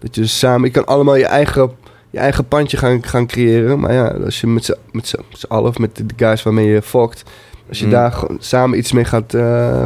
dat 0.00 0.14
je 0.14 0.20
dus 0.20 0.38
samen... 0.38 0.64
Je 0.66 0.70
kan 0.72 0.86
allemaal 0.86 1.16
je 1.16 1.26
eigen, 1.26 1.70
je 2.10 2.18
eigen 2.18 2.48
pandje 2.48 2.76
gaan, 2.76 3.04
gaan 3.04 3.26
creëren. 3.26 3.80
Maar 3.80 3.92
ja, 3.92 4.06
als 4.24 4.40
je 4.40 4.46
met 4.46 4.64
z'n 4.64 4.74
met 4.92 5.06
z'n- 5.08 5.46
allen 5.48 5.68
of 5.70 5.78
met 5.78 5.96
de 5.96 6.04
guys 6.16 6.42
waarmee 6.42 6.66
je 6.66 6.82
fokt... 6.82 7.22
Als 7.68 7.78
je 7.78 7.84
Mm. 7.84 7.90
daar 7.90 8.20
samen 8.38 8.78
iets 8.78 8.92
mee 8.92 9.04
gaat... 9.04 9.34
eh, 9.34 9.82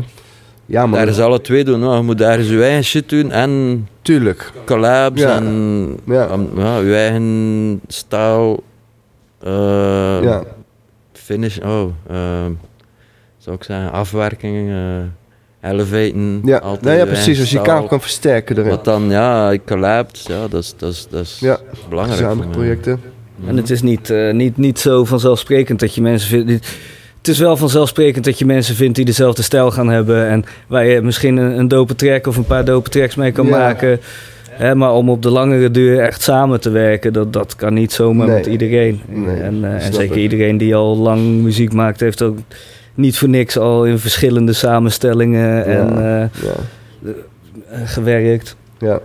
ja, 0.67 0.87
man. 0.87 0.99
Ergens 1.01 1.19
alle 1.19 1.41
twee 1.41 1.65
doen. 1.65 1.83
hoor. 1.83 1.97
Je 1.97 2.03
moet 2.03 2.21
ergens 2.21 2.49
je 2.49 2.63
eigen 2.63 2.85
shit 2.85 3.09
doen 3.09 3.31
en 3.31 3.87
Tuurlijk. 4.03 4.53
collabs 4.65 5.21
Ja. 5.21 5.37
en 5.37 5.99
Ja. 6.07 6.31
um, 6.33 6.49
ja, 6.57 6.79
je 6.79 6.95
eigen 6.95 7.81
stijl. 7.87 8.63
eh, 9.43 10.19
ja. 10.23 10.43
Finish, 11.13 11.59
oh, 11.59 11.89
eh, 12.11 12.17
zou 13.39 13.57
ik 13.57 13.63
zeggen, 13.65 13.93
afwerking, 13.93 14.71
eh 14.71 15.71
elevaten. 15.71 16.41
Ja. 16.45 16.59
altijd 16.59 16.83
Nou 16.85 16.97
ja, 16.97 17.05
precies. 17.05 17.41
Als 17.41 17.51
je 17.51 17.57
elkaar 17.59 17.87
kan 17.87 18.01
versterken 18.01 18.57
erin. 18.59 18.71
Wat 18.71 18.85
dan, 18.85 19.11
ja, 19.11 19.57
collabs, 19.67 20.27
ja, 20.27 20.49
dat 20.49 20.63
is, 20.63 20.75
dat 20.77 20.93
is, 20.93 21.07
dat 21.11 21.21
is 21.21 21.39
Ja. 21.41 21.59
belangrijk. 21.89 22.19
Gezamenlijke 22.21 22.59
mij. 22.59 22.67
projecten. 22.67 23.01
En 23.47 23.57
het 23.57 23.71
is 23.71 23.83
niet, 23.83 24.11
eh, 24.11 24.33
niet, 24.33 24.57
niet 24.57 24.79
zo 24.79 25.05
vanzelfsprekend 25.05 25.81
dat 25.81 25.95
je 25.95 26.03
mensen 26.03 26.29
vindt. 26.29 26.69
Het 27.23 27.31
is 27.31 27.39
wel 27.39 27.57
vanzelfsprekend 27.57 28.25
dat 28.25 28.39
je 28.39 28.47
mensen 28.47 28.75
vindt 28.75 28.97
die 28.97 29.05
dezelfde 29.05 29.43
stijl 29.43 29.71
gaan 29.71 29.89
hebben. 29.89 30.27
En 30.29 30.45
waar 30.67 30.87
je 30.87 31.01
misschien 31.01 31.37
een, 31.37 31.59
een 31.59 31.69
dope 31.69 31.95
track 31.95 32.27
of 32.27 32.37
een 32.37 32.45
paar 32.45 32.65
dope 32.65 32.91
tracks 32.91 33.15
mee 33.15 33.33
kan 33.33 33.47
Ja. 33.47 33.51
maken. 33.59 34.01
Hè, 34.51 34.75
maar 34.75 34.93
om 34.93 35.11
op 35.11 35.23
de 35.23 35.31
langere 35.31 35.71
duur 35.71 36.01
echt 36.01 36.23
samen 36.23 36.61
te 36.61 36.71
werken, 36.71 37.13
dat, 37.13 37.33
dat 37.33 37.57
kan 37.57 37.75
niet 37.75 37.93
zomaar 37.93 38.27
Nee. 38.27 38.37
met 38.37 38.47
iedereen. 38.47 39.01
Nee, 39.09 39.41
en 39.41 39.65
eh, 39.65 39.87
en 39.87 39.93
zeker 39.95 40.17
ik. 40.17 40.23
iedereen 40.23 40.57
die 40.57 40.75
al 40.75 40.97
lang 40.97 41.21
muziek 41.43 41.73
maakt, 41.73 42.01
heeft 42.01 42.23
ook 42.23 42.39
niet 42.95 43.19
voor 43.19 43.29
niks 43.29 43.59
al 43.59 43.85
in 43.85 43.99
verschillende 43.99 44.53
samenstellingen 44.53 45.65
en, 45.65 45.89
eh, 45.97 46.43
Ja. 46.43 46.53
eh, 47.71 47.81
gewerkt. 47.85 48.57
Ja. 48.79 49.01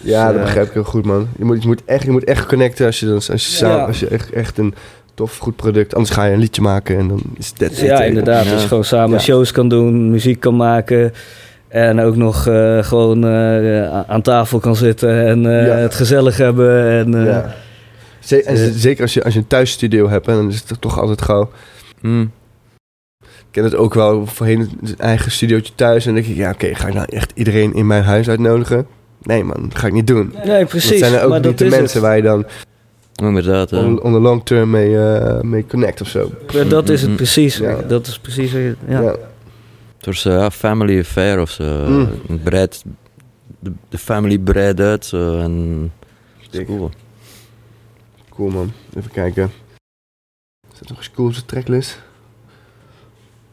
Ja, 0.00 0.32
dat 0.32 0.40
begrijp 0.42 0.66
ik 0.66 0.72
heel 0.72 0.84
goed, 0.84 1.04
man. 1.04 1.28
Je 1.38 1.44
moet, 1.44 1.62
je 1.62 1.68
moet, 1.68 1.82
echt, 1.84 2.02
je 2.04 2.10
moet 2.10 2.24
echt 2.24 2.46
connecten 2.46 2.86
als 2.86 3.00
je, 3.00 3.06
dan, 3.06 3.14
als 3.14 3.26
je, 3.26 3.38
samen, 3.38 3.86
als 3.86 4.00
je 4.00 4.08
echt, 4.08 4.30
echt 4.30 4.58
een 4.58 4.74
tof, 5.16 5.36
goed 5.38 5.56
product... 5.56 5.94
Anders 5.94 6.14
ga 6.14 6.24
je 6.24 6.32
een 6.32 6.38
liedje 6.38 6.62
maken 6.62 6.98
en 6.98 7.08
dan 7.08 7.20
is 7.38 7.52
dat 7.54 7.68
Dus 7.68 7.80
ja, 7.80 8.02
inderdaad. 8.02 8.44
Ja. 8.44 8.50
Je 8.50 8.58
gewoon 8.58 8.84
samen 8.84 9.16
Ja. 9.16 9.22
shows 9.24 9.52
kan 9.52 9.68
doen, 9.68 10.10
muziek 10.10 10.40
kan 10.40 10.56
maken. 10.56 11.12
En 11.68 12.00
ook 12.00 12.16
nog 12.16 12.46
eh, 12.46 12.82
gewoon 12.82 13.24
eh, 13.26 14.00
aan 14.00 14.22
tafel 14.22 14.58
kan 14.58 14.76
zitten 14.76 15.26
en 15.26 15.46
eh, 15.46 15.66
Ja. 15.66 15.74
het 15.74 15.94
gezellig 15.94 16.36
hebben. 16.36 16.88
En, 16.90 17.14
en 18.44 18.72
zeker 18.74 19.02
als 19.02 19.14
je, 19.14 19.24
als 19.24 19.32
je 19.34 19.38
een 19.38 19.46
thuisstudio 19.46 20.08
hebt, 20.08 20.26
hè, 20.26 20.32
dan 20.32 20.48
is 20.48 20.64
het 20.66 20.80
toch 20.80 21.00
altijd 21.00 21.22
gauw... 21.22 21.50
Hmm. 22.00 22.30
Ik 23.20 23.62
ken 23.62 23.64
het 23.64 23.74
ook 23.74 23.94
wel 23.94 24.26
voorheen 24.26 24.60
een 24.60 24.98
eigen 24.98 25.30
studiootje 25.30 25.72
thuis. 25.74 26.06
En 26.06 26.14
dan 26.14 26.22
denk 26.22 26.34
ik, 26.34 26.40
ja, 26.42 26.50
oké, 26.50 26.74
ga 26.74 26.86
ik 26.88 26.94
nou 26.94 27.06
echt 27.10 27.32
iedereen 27.34 27.74
in 27.74 27.86
mijn 27.86 28.02
huis 28.02 28.28
uitnodigen? 28.28 28.86
Nee, 29.22 29.44
man, 29.44 29.62
dat 29.68 29.78
ga 29.78 29.86
ik 29.86 29.92
niet 29.92 30.06
doen. 30.06 30.34
Nee, 30.44 30.64
precies. 30.64 30.90
dat 30.90 30.98
zijn 30.98 31.12
er 31.12 31.22
ook 31.22 31.30
maar 31.30 31.40
niet 31.40 31.58
de 31.58 31.64
mensen 31.64 31.82
het. 31.82 31.98
waar 31.98 32.16
je 32.16 32.22
dan 32.22 32.46
Inderdaad, 33.22 33.70
ja. 33.70 33.78
on, 33.78 34.02
on 34.02 34.12
the 34.12 34.18
long 34.20 34.44
term 34.44 34.70
mee, 34.70 34.98
eh, 34.98 35.40
mee 35.40 35.66
connect 35.66 36.00
of 36.00 36.08
zo. 36.08 36.30
Ja, 36.48 36.64
Dat 36.64 36.88
is 36.88 37.00
het 37.00 37.10
Mm, 37.10 37.16
precies. 37.16 37.56
Ja. 37.56 37.76
Dat 37.82 38.06
is 38.06 38.18
precies. 38.18 38.52
wat 38.52 38.60
je- 38.60 38.76
Ja. 38.88 39.00
Ja. 39.00 39.16
Het 39.96 40.06
was 40.06 40.24
eh, 40.24 40.50
family 40.50 40.98
affair 40.98 41.40
of 41.40 41.50
zo. 41.50 41.86
Mm. 41.88 42.08
De, 43.58 43.72
de 43.88 43.98
family 43.98 44.38
breidt 44.38 44.80
uit 44.80 45.04
zo 45.04 45.38
en... 45.38 45.80
dat 46.36 46.44
is 46.52 46.58
Dik. 46.58 46.66
cool. 46.66 46.90
Cool, 48.30 48.50
man. 48.50 48.72
Even 48.96 49.10
kijken. 49.10 49.50
Is 50.72 50.78
dat 50.78 50.88
nog 50.88 50.98
eens 50.98 51.10
cool 51.10 51.28
op 51.28 51.34
de 51.34 51.44
tracklist? 51.44 52.02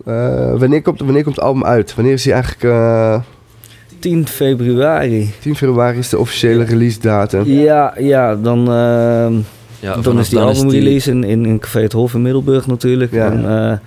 Eh, 0.05 0.57
wanneer, 0.59 0.81
komt, 0.81 0.99
wanneer 0.99 1.23
komt 1.23 1.35
het 1.35 1.45
album 1.45 1.65
uit? 1.65 1.95
Wanneer 1.95 2.13
is 2.13 2.25
hij 2.25 2.33
eigenlijk... 2.33 2.63
eh 2.63 3.21
10 4.03 4.27
februari. 4.27 5.33
10 5.39 5.55
februari 5.55 5.97
is 5.97 6.09
de 6.09 6.17
officiële 6.17 6.63
release 6.63 6.99
datum. 6.99 7.43
Ja, 7.45 7.93
ja 7.97 8.35
dan, 8.35 8.59
ehm, 8.59 9.33
Ja, 9.79 9.95
dan 10.01 10.19
is 10.19 10.29
die 10.29 10.37
dan 10.39 10.47
albumrelease 10.47 11.11
in, 11.11 11.23
in, 11.23 11.45
in 11.45 11.59
Café 11.59 11.81
het 11.81 11.91
Hof 11.91 12.13
in 12.13 12.21
Middelburg 12.21 12.67
natuurlijk. 12.67 13.11
Ja. 13.11 13.31
En, 13.31 13.45
eh, 13.45 13.77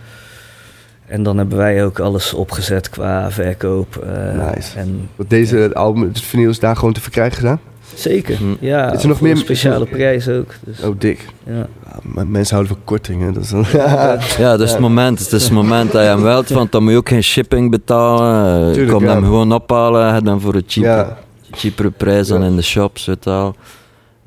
en 1.07 1.23
dan 1.23 1.37
hebben 1.37 1.59
wij 1.59 1.85
ook 1.85 1.99
alles 1.99 2.35
opgezet 2.35 2.91
qua 2.91 3.31
verkoop. 3.31 3.97
eh, 3.97 4.55
Nice. 4.55 4.79
En 4.79 5.09
Want 5.17 5.31
deze 5.31 5.57
het 5.57 5.75
album, 5.75 6.03
het 6.03 6.21
vinyl 6.21 6.51
is 6.51 6.59
daar 6.59 6.77
gewoon 6.77 6.93
te 6.93 7.01
verkrijgen 7.01 7.37
gedaan? 7.37 7.61
Zeker, 7.97 8.37
Hm. 8.37 8.45
ja. 8.61 8.93
Is 8.93 9.03
er 9.03 9.09
nog 9.09 9.21
meer- 9.21 9.31
een 9.31 9.37
speciale 9.37 9.87
prijs 9.87 10.29
ook. 10.29 10.55
Dus, 10.61 10.81
Oh, 10.83 10.95
dik. 10.99 11.27
ja. 11.47 11.67
Ja, 12.15 12.25
mensen 12.25 12.55
houden 12.57 12.77
van 12.77 12.85
kortingen. 12.85 13.37
Is 13.41 13.49
dan... 13.51 13.65
Ja, 14.39 14.51
dat 14.57 14.61
is 14.61 14.71
het 14.71 14.81
moment. 14.81 15.19
Het 15.19 15.33
is 15.33 15.43
het 15.43 15.53
moment 15.53 15.93
dat 15.93 16.03
je 16.03 16.09
hem 16.09 16.23
wilt, 16.23 16.49
want 16.49 16.73
dan 16.73 16.83
moet 16.83 16.93
je 16.93 16.99
ook 16.99 17.09
geen 17.09 17.23
shipping 17.23 17.71
betalen. 17.71 18.67
Je 18.67 18.73
Tuurlijk, 18.73 18.93
komt 18.93 19.07
ja. 19.09 19.13
hem 19.15 19.25
gewoon 19.25 19.53
ophalen, 19.53 20.15
het 20.15 20.25
dan 20.25 20.41
voor 20.41 20.55
een 20.55 20.65
cheaper, 20.67 20.93
ja, 20.97 21.19
cheapere 21.51 21.91
prijs 21.91 22.29
dan 22.29 22.41
Ja. 22.41 22.47
in 22.47 22.57
de 22.57 22.63
shops, 22.63 23.07
weet 23.07 23.25
je 23.25 23.31
wel. 23.31 23.55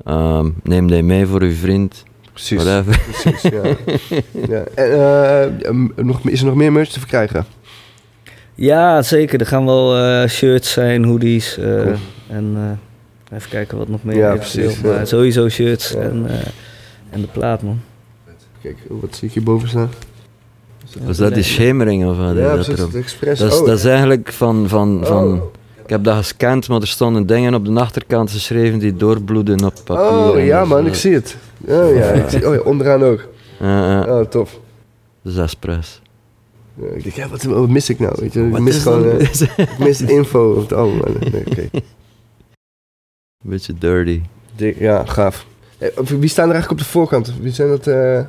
Ehm, 0.04 0.48
neem 0.62 0.86
die 0.90 1.02
mee 1.02 1.26
voor 1.26 1.44
je 1.44 1.52
vriend, 1.52 2.04
precies. 2.32 2.62
whatever. 2.64 3.00
precies 3.22 3.42
ja. 3.42 3.62
ja. 4.56 4.62
En, 4.74 4.92
eh, 5.62 5.68
um, 5.68 5.92
nog, 5.96 6.20
is 6.28 6.40
er 6.40 6.46
nog 6.46 6.54
meer 6.54 6.72
merch 6.72 6.88
te 6.88 6.98
verkrijgen? 6.98 7.44
ja, 8.54 9.02
zeker. 9.02 9.40
Er 9.40 9.46
gaan 9.46 9.64
wel 9.66 9.96
eh, 9.96 10.28
shirts 10.28 10.72
zijn, 10.72 11.04
hoodies. 11.04 11.58
eh, 11.58 11.64
Cool. 11.64 11.94
En 12.28 12.52
eh, 12.56 12.62
even 13.32 13.50
kijken 13.50 13.78
wat 13.78 13.88
nog 13.88 14.04
meer. 14.04 14.16
Ja, 14.16 14.34
precies, 14.34 14.80
Maar 14.80 14.92
ja. 14.92 15.04
sowieso 15.04 15.48
shirts 15.48 15.90
Ja. 15.90 15.98
en, 16.00 16.24
eh, 16.28 16.34
en 17.10 17.20
de 17.20 17.26
plaat, 17.26 17.62
man. 17.62 17.80
Kijk, 18.62 18.76
wat 18.88 19.14
zie 19.16 19.28
ik 19.28 19.34
hierboven 19.34 19.68
staan? 19.68 19.90
Was 21.02 21.16
dat 21.16 21.34
die 21.34 21.42
schemering 21.42 22.06
of 22.06 22.16
wat? 22.16 22.36
Ja, 22.36 22.42
dat 22.42 22.54
precies. 22.54 22.78
erop? 22.78 22.92
Het 22.92 23.02
Express. 23.02 23.40
Dat 23.40 23.52
is, 23.52 23.58
oh, 23.58 23.66
dat 23.66 23.78
is 23.78 23.84
eigenlijk 23.84 24.32
van, 24.32 24.68
van, 24.68 25.00
van... 25.04 25.32
oh. 25.34 25.42
Ik 25.84 25.96
heb 25.96 26.04
dat 26.04 26.16
gescand, 26.16 26.68
maar 26.68 26.80
er 26.80 26.86
stonden 26.86 27.26
dingen 27.26 27.54
op 27.54 27.64
de 27.64 27.72
achterkant 27.72 28.30
geschreven 28.30 28.78
die 28.78 28.96
doorbloeden 28.96 29.64
op 29.64 29.74
papier. 29.84 30.30
Oh, 30.32 30.44
ja 30.44 30.60
dus, 30.60 30.68
man, 30.68 30.86
ik 30.86 30.94
zie 30.94 31.14
het. 31.14 31.36
Oh 31.68 31.94
ja, 31.94 32.10
ik 32.10 32.28
zie, 32.30 32.48
oh, 32.48 32.54
ja 32.54 32.60
onderaan 32.60 33.02
ook. 33.02 33.28
ja, 33.60 33.90
ja, 33.90 34.18
Oh, 34.18 34.26
tof. 34.26 34.58
dat 35.22 35.56
is. 35.62 36.00
Ja, 36.74 36.86
ik 36.94 37.02
denk, 37.02 37.14
ja, 37.14 37.28
wat, 37.28 37.42
wat 37.42 37.68
mis 37.68 37.88
ik 37.90 37.98
nou? 37.98 38.14
Weet 38.18 38.32
je? 38.32 38.44
Ik 38.46 38.50
Wat 38.52 38.60
mis 38.60 38.76
is 38.76 38.82
gewoon 38.82 39.10
eh, 39.10 39.20
ik 39.56 39.78
mis 39.78 40.00
info 40.18 40.50
op 40.52 40.60
het 40.60 40.72
album. 40.72 40.96
man. 40.98 41.32
Nee, 41.32 41.70
oké. 43.44 43.50
Beetje 43.50 43.74
dirty. 43.78 44.20
Dik, 44.56 44.78
Ja, 44.78 45.04
gaaf. 45.04 45.46
Eh, 45.78 45.88
wie 45.96 46.28
staan 46.28 46.48
er 46.48 46.52
eigenlijk 46.54 46.70
op 46.70 46.78
de 46.86 46.92
voorkant? 46.92 47.32
Wie 47.40 47.52
zijn 47.52 47.68
dat? 47.68 47.86
eh, 47.86 48.20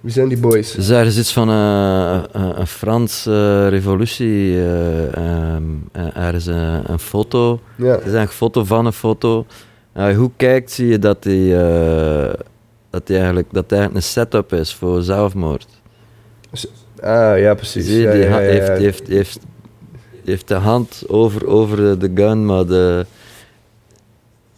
wie 0.00 0.12
zijn 0.12 0.28
die 0.28 0.38
boys? 0.38 0.72
Dus 0.72 0.86
daar 0.86 1.06
is 1.06 1.18
iets 1.18 1.32
van 1.32 1.48
eh, 1.50 2.22
een, 2.32 2.60
een 2.60 2.66
Franse 2.66 3.68
revolutie. 3.68 4.54
eh, 4.56 5.16
ehm, 5.16 5.62
eh, 5.92 6.16
er 6.26 6.34
is 6.34 6.46
een, 6.46 6.90
een 6.92 6.98
foto. 6.98 7.60
Ja, 7.76 7.84
Het 7.84 7.96
is 7.98 8.02
eigenlijk 8.02 8.30
een 8.30 8.36
foto 8.36 8.64
van 8.64 8.86
een 8.86 8.92
foto. 8.92 9.46
Als 9.94 10.10
je 10.10 10.14
goed 10.16 10.32
kijkt, 10.36 10.70
zie 10.70 10.86
je 10.86 10.98
dat 10.98 11.22
die, 11.22 11.52
dat 12.90 13.06
die 13.06 13.16
eigenlijk, 13.16 13.48
dat 13.52 13.68
die 13.68 13.78
eigenlijk 13.78 13.94
een 13.94 14.02
setup 14.12 14.52
is 14.52 14.74
voor 14.74 15.02
zelfmoord. 15.02 15.66
ah, 17.00 17.38
ja, 17.38 17.54
precies. 17.54 17.86
Zie 17.86 18.00
je, 18.00 18.10
die 18.10 18.20
ja, 18.20 18.28
ha- 18.28 18.38
ja, 18.38 18.50
heeft, 18.50 18.68
heeft, 18.68 19.08
heeft, 19.08 19.38
heeft 20.24 20.48
de 20.48 20.54
hand 20.54 21.02
over, 21.06 21.46
over 21.46 21.98
de 21.98 22.10
gun, 22.14 22.46
maar 22.46 22.66
de, 22.66 23.06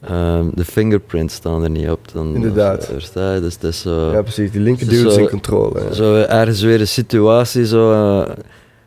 ehm, 0.01 0.47
de 0.55 0.65
fingerprints 0.65 1.35
staan 1.35 1.63
er 1.63 1.71
niet 1.71 1.89
op. 1.91 2.01
Dan, 2.13 2.35
Inderdaad. 2.35 2.87
Versta 2.87 3.35
je? 3.35 3.41
Dus 3.41 3.55
het 3.55 3.63
is 3.65 3.81
zo... 3.81 4.11
Ja, 4.13 4.23
precies. 4.23 4.51
Die 4.51 4.61
linker 4.61 4.93
is 4.93 5.01
zo- 5.15 5.21
in 5.21 5.29
controle. 5.29 5.81
Zo 5.95 6.15
ergens 6.15 6.61
weer 6.63 6.81
een 6.81 6.89
situatie, 6.89 7.67
zo... 7.67 7.93
eh, 7.93 8.35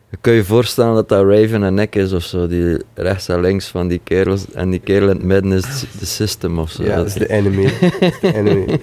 Je 0.10 0.18
kun 0.22 0.34
je 0.34 0.44
voorstellen 0.44 0.96
dat 0.96 1.10
dat 1.10 1.26
Raven 1.26 1.64
en 1.64 1.74
Nick 1.74 1.96
is 1.96 2.14
of 2.14 2.24
zo, 2.24 2.48
die 2.48 2.78
rechts 2.94 3.28
en 3.28 3.42
links 3.42 3.68
van 3.68 3.88
die 3.88 4.02
kerels. 4.04 4.46
En 4.54 4.70
die 4.70 4.80
kerel 4.80 5.10
in 5.10 5.16
het 5.16 5.24
midden 5.26 5.52
is 5.52 5.86
de 6.00 6.06
system 6.06 6.60
of 6.60 6.72
zo. 6.72 6.84
Ja, 6.84 6.96
dat 6.96 7.06
is 7.08 7.14
de 7.14 7.30
enemy. 7.30 7.66
De 8.22 8.34
enemy. 8.36 8.80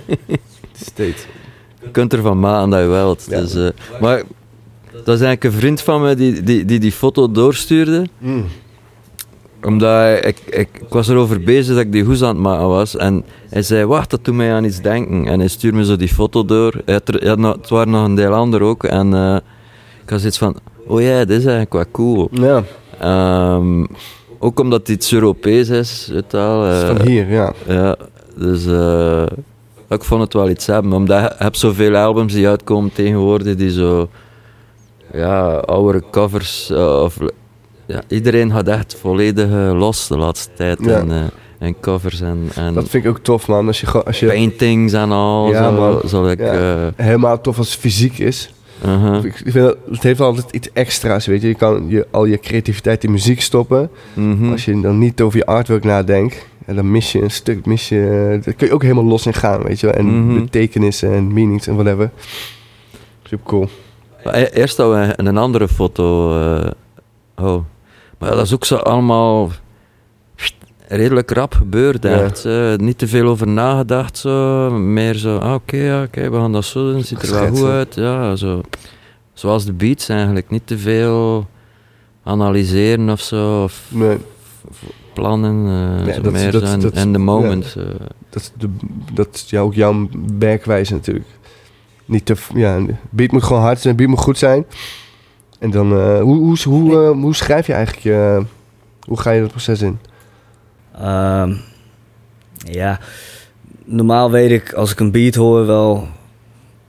State. 0.83 1.14
Je 1.83 1.91
kunt 1.91 2.12
ervan 2.12 2.41
maken 2.41 2.71
dat 2.71 2.81
je 2.81 2.87
wilt. 2.87 3.27
Ja. 3.29 3.41
Dus, 3.41 3.55
eh, 3.55 3.69
maar 4.01 4.23
dat 4.93 5.17
is 5.17 5.21
eigenlijk 5.23 5.45
een 5.45 5.53
vriend 5.53 5.81
van 5.81 6.03
me 6.03 6.14
die 6.14 6.43
die, 6.43 6.64
die, 6.64 6.79
die 6.81 6.93
foto 6.93 7.31
doorstuurde. 7.31 8.07
Mm. 8.19 8.45
Omdat 9.62 10.25
ik, 10.25 10.38
ik, 10.47 10.68
ik 10.81 10.88
was 10.88 11.09
erover 11.09 11.40
bezig 11.40 11.75
dat 11.75 11.85
ik 11.85 11.92
die 11.92 12.05
hoes 12.05 12.23
aan 12.23 12.29
het 12.29 12.38
maken 12.38 12.68
was. 12.68 12.97
En 12.97 13.25
hij 13.51 13.62
zei, 13.62 13.85
wacht, 13.87 14.11
dat 14.11 14.25
doet 14.25 14.35
mij 14.35 14.53
aan 14.53 14.64
iets 14.64 14.81
denken. 14.81 15.27
En 15.27 15.38
hij 15.38 15.49
stuurde 15.49 15.77
me 15.77 15.85
zo 15.85 15.97
die 15.97 16.09
foto 16.09 16.44
door. 16.44 16.73
Hij 16.85 16.94
had 16.94 17.09
er, 17.09 17.14
hij 17.14 17.29
had 17.29 17.38
nog- 17.38 17.55
het 17.57 17.68
waren 17.68 17.90
nog 17.92 18.05
een 18.05 18.14
deel 18.14 18.33
ander 18.35 18.62
ook. 18.62 18.85
En 18.85 19.14
eh, 19.14 19.37
ik 20.03 20.11
had 20.11 20.18
zoiets 20.21 20.38
van, 20.38 20.57
oh 20.87 21.01
ja, 21.01 21.18
dit 21.18 21.31
is 21.38 21.44
eigenlijk 21.44 21.73
wel 21.73 21.85
cool. 21.92 22.29
Ja, 22.33 22.62
Ehm, 23.01 23.85
ook 24.38 24.61
omdat 24.61 24.79
het 24.81 24.88
iets 24.88 25.12
Europees 25.12 25.68
is, 25.68 26.09
weet 26.12 26.33
wel. 26.33 26.71
is 26.71 26.83
eh, 26.83 26.87
van 26.97 27.07
hier, 27.07 27.31
ja. 27.31 27.53
ja, 27.66 27.97
dus 28.37 28.66
eh, 28.66 29.23
ik 29.88 30.05
vond 30.05 30.23
het 30.23 30.33
wel 30.33 30.49
iets 30.51 30.66
hebben. 30.66 30.92
Omdat 30.92 31.21
je 31.23 31.35
hebt 31.38 31.59
zoveel 31.59 31.97
albums 31.97 32.33
die 32.33 32.49
uitkomen 32.49 32.92
tegenwoordig 32.92 33.55
die 33.57 33.71
zo... 33.71 34.09
Ja, 35.12 35.55
oudere 35.57 36.03
covers 36.11 36.71
of... 36.71 37.18
Ja, 37.88 38.01
iedereen 38.09 38.53
gaat 38.53 38.68
echt 38.68 38.96
volledig 39.01 39.51
eh, 39.51 39.79
los 39.79 40.09
de 40.09 40.16
laatste 40.18 40.51
tijd. 40.57 40.79
Ja. 40.85 40.98
En, 40.98 41.11
eh, 41.11 41.18
en 41.59 41.81
covers 41.81 42.20
en, 42.20 42.48
en 42.55 42.74
Dat 42.74 42.88
vind 42.88 43.05
ik 43.05 43.11
ook 43.11 43.18
tof, 43.18 43.48
man. 43.48 43.66
Als 43.66 43.81
je, 43.81 44.05
als 44.05 44.20
je 44.20 44.27
paintings 44.27 44.92
en 44.92 45.11
al. 45.11 45.48
Ja, 45.51 45.62
zo, 45.64 45.72
man. 45.72 46.01
Zal 46.05 46.31
ik... 46.31 46.38
Ja. 46.38 46.53
eh, 46.87 46.87
helemaal 47.07 47.40
tof 47.40 47.59
als 47.59 47.70
het 47.70 47.81
fysiek 47.81 48.18
is. 48.18 48.53
uh-huh. 48.85 49.24
Ik 49.24 49.40
ik 49.44 49.53
vind 49.53 49.64
dat, 49.64 49.77
het 49.90 50.03
heeft 50.03 50.20
altijd 50.20 50.51
iets 50.51 50.68
extra's, 50.72 51.27
weet 51.27 51.42
je. 51.42 51.48
Je 51.48 51.55
kan 51.55 51.85
je, 51.88 52.07
al 52.11 52.24
je 52.24 52.38
creativiteit 52.38 53.05
in 53.05 53.11
muziek 53.11 53.40
stoppen. 53.40 53.90
Mhm. 54.14 54.51
Als 54.51 54.64
je 54.64 54.81
dan 54.81 54.98
niet 54.98 55.20
over 55.20 55.38
je 55.38 55.46
artwork 55.46 55.85
nadenkt. 55.85 56.46
En 56.66 56.74
dan 56.77 56.90
mis 56.90 57.12
je 57.12 57.22
een 57.22 57.31
stuk, 57.31 57.66
mis 57.66 57.88
je... 57.88 58.38
Daar 58.44 58.55
kun 58.55 58.66
je 58.66 58.72
ook 58.72 58.83
helemaal 58.83 59.05
los 59.05 59.27
in 59.27 59.35
gaan, 59.35 59.62
weet 59.62 59.81
je. 59.81 59.90
En 59.90 60.27
Mhm. 60.27 60.40
betekenissen 60.44 61.12
en 61.12 61.33
meanings 61.33 61.66
en 61.66 61.74
whatever. 61.74 62.11
Super 63.22 63.46
cool. 63.46 63.68
Eerst 64.53 64.77
we 64.77 65.12
een 65.16 65.37
andere 65.37 65.68
foto. 65.68 66.31
oh. 67.37 67.64
Maar 68.19 68.31
dat 68.31 68.45
is 68.47 68.55
ook 68.55 68.65
zo 68.65 68.77
allemaal 68.77 69.51
redelijk 70.89 71.31
rap 71.31 71.55
gebeurd. 71.55 72.03
Ja. 72.03 72.21
Echt. 72.21 72.45
niet 72.81 72.99
te 72.99 73.09
veel 73.09 73.27
over 73.27 73.49
nagedacht. 73.49 74.19
Zo. 74.19 74.71
Meer 74.71 75.15
zo, 75.15 75.37
ah, 75.39 75.55
oké, 75.55 75.77
ja, 75.77 76.07
we 76.13 76.31
gaan 76.33 76.53
dat 76.53 76.65
zo 76.65 76.93
doen. 76.93 77.03
Ziet 77.05 77.23
er 77.23 77.33
wel 77.33 77.47
goed 77.49 77.69
uit. 77.69 77.95
Ja, 77.95 78.37
zo. 78.37 78.61
Zoals 79.33 79.65
de 79.65 79.73
beats 79.73 80.09
eigenlijk. 80.09 80.51
Niet 80.51 80.67
te 80.67 80.79
veel 80.79 81.47
analyseren 82.23 83.11
of 83.11 83.21
zo. 83.21 83.63
Of 83.63 83.83
Nee, 83.89 84.17
plannen. 85.13 85.67
eh, 86.07 86.23
dat- 86.23 86.33
meer 86.33 86.53
dat- 86.53 86.63
zo. 86.63 86.69
En, 86.73 86.81
dat- 86.81 86.93
en 86.93 87.13
de 87.13 87.19
ja. 87.19 87.25
moment. 87.25 87.77
dat, 88.31 88.53
de, 88.59 88.69
dat 89.13 89.29
is 89.35 89.45
jou- 89.51 89.67
ook 89.67 89.75
jouw 89.75 90.09
werkwijze 90.39 90.93
natuurlijk. 90.93 91.27
Niet 92.05 92.27
te... 92.27 92.35
Ja, 92.55 92.81
beat 93.11 93.31
moet 93.33 93.43
gewoon 93.43 93.63
hard 93.63 93.81
zijn, 93.81 93.97
beat 93.97 94.09
moet 94.09 94.19
goed 94.19 94.39
zijn. 94.39 94.65
En 95.59 95.71
dan... 95.71 95.92
eh, 95.92 96.21
hoe, 96.21 96.37
hoe, 96.37 96.59
hoe, 96.64 96.92
eh, 96.92 97.11
hoe 97.11 97.35
schrijf 97.35 97.66
je 97.66 97.73
eigenlijk 97.73 98.05
je... 98.05 98.44
Hoe 99.07 99.21
ga 99.21 99.31
je 99.31 99.40
dat 99.40 99.51
proces 99.51 99.83
in? 99.83 99.99
Ehm, 100.99 101.55
ja, 102.57 102.99
normaal 103.85 104.31
weet 104.31 104.51
ik 104.51 104.73
als 104.73 104.92
ik 104.92 105.01
een 105.01 105.11
beat 105.11 105.35
hoor 105.35 105.66
wel, 105.66 106.09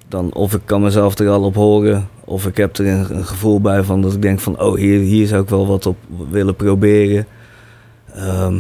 dan 0.08 0.34
of 0.34 0.54
ik 0.54 0.62
kan 0.66 0.82
mezelf 0.82 1.18
er 1.20 1.30
al 1.30 1.44
op 1.44 1.56
horen, 1.56 2.10
of 2.26 2.46
ik 2.46 2.58
heb 2.58 2.78
er 2.78 2.88
een, 2.88 3.16
een 3.16 3.26
gevoel 3.26 3.62
bij 3.62 3.84
van 3.84 4.02
dat 4.02 4.14
ik 4.14 4.22
denk 4.22 4.40
van, 4.40 4.62
oh 4.62 4.76
hier, 4.76 5.00
hier 5.00 5.28
zou 5.28 5.42
ik 5.44 5.50
wel 5.50 5.68
wat 5.68 5.86
op 5.86 5.98
willen 6.30 6.56
proberen. 6.56 7.28
Ehm, 8.14 8.56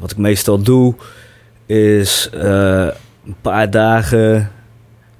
wat 0.00 0.10
ik 0.10 0.16
meestal 0.16 0.62
doe, 0.62 0.94
is 1.66 2.30
eh, 2.32 2.88
een 3.26 3.36
paar 3.40 3.70
dagen, 3.70 4.50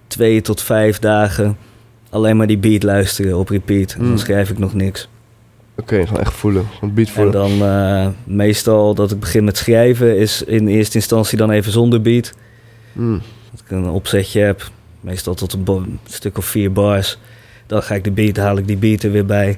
twee 0.06 0.40
tot 0.40 0.62
vijf 0.62 0.98
dagen, 0.98 1.56
alleen 2.12 2.36
maar 2.36 2.46
die 2.46 2.58
beat 2.58 2.82
luisteren 2.82 3.38
op 3.38 3.48
repeat. 3.48 3.92
En 3.92 4.02
Mm. 4.02 4.08
dan 4.08 4.18
schrijf 4.18 4.50
ik 4.50 4.58
nog 4.58 4.74
niks. 4.74 5.08
Oké, 5.76 6.06
gewoon 6.06 6.20
echt 6.22 6.32
voelen. 6.32 6.66
Gewoon 6.78 6.94
beat 6.94 7.06
En 7.08 7.12
voelen. 7.12 7.32
dan 7.32 7.62
eh, 7.68 8.06
meestal 8.24 8.94
dat 8.94 9.10
ik 9.10 9.20
begin 9.20 9.44
met 9.44 9.56
schrijven 9.56 10.18
is 10.18 10.42
in 10.42 10.66
eerste 10.68 10.96
instantie 10.96 11.38
dan 11.38 11.50
even 11.50 11.72
zonder 11.72 12.00
beat. 12.02 12.32
Mm. 12.92 13.20
Dat 13.50 13.60
ik 13.64 13.70
een 13.70 13.88
opzetje 13.88 14.40
heb, 14.40 14.70
meestal 15.00 15.34
tot 15.34 15.52
een 15.52 15.98
stuk 16.04 16.38
of 16.38 16.44
vier 16.44 16.72
bars. 16.72 17.18
Dan 17.66 17.82
ga 17.82 17.94
ik 17.94 18.04
de 18.04 18.10
beat, 18.10 18.36
haal 18.36 18.56
ik 18.56 18.66
die 18.66 18.76
beat 18.76 19.02
er 19.02 19.10
weer 19.12 19.26
bij. 19.26 19.56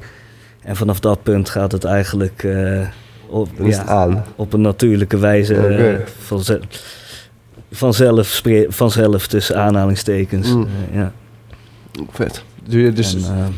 En 0.62 0.77
vanaf 0.77 1.01
dat 1.01 1.23
punt 1.23 1.49
gaat 1.49 1.73
het 1.73 1.85
eigenlijk 1.85 2.43
eh, 2.45 2.87
op, 3.27 3.49
het 3.59 3.79
aan. 3.87 4.25
op 4.37 4.53
een 4.53 4.61
natuurlijke 4.61 5.17
wijze 5.19 5.55
eh, 5.55 5.95
vanze- 6.19 6.61
vanzelf, 7.71 8.43
vanzelf 8.69 9.27
tussen 9.27 9.57
aanhalingstekens. 9.57 10.49
Mm. 10.55 10.62
Eh, 10.90 10.97
ja. 10.97 11.12
Vet. 12.11 12.44
Doe 12.68 12.80
je 12.80 12.92
dus, 12.92 13.14
En, 13.14 13.54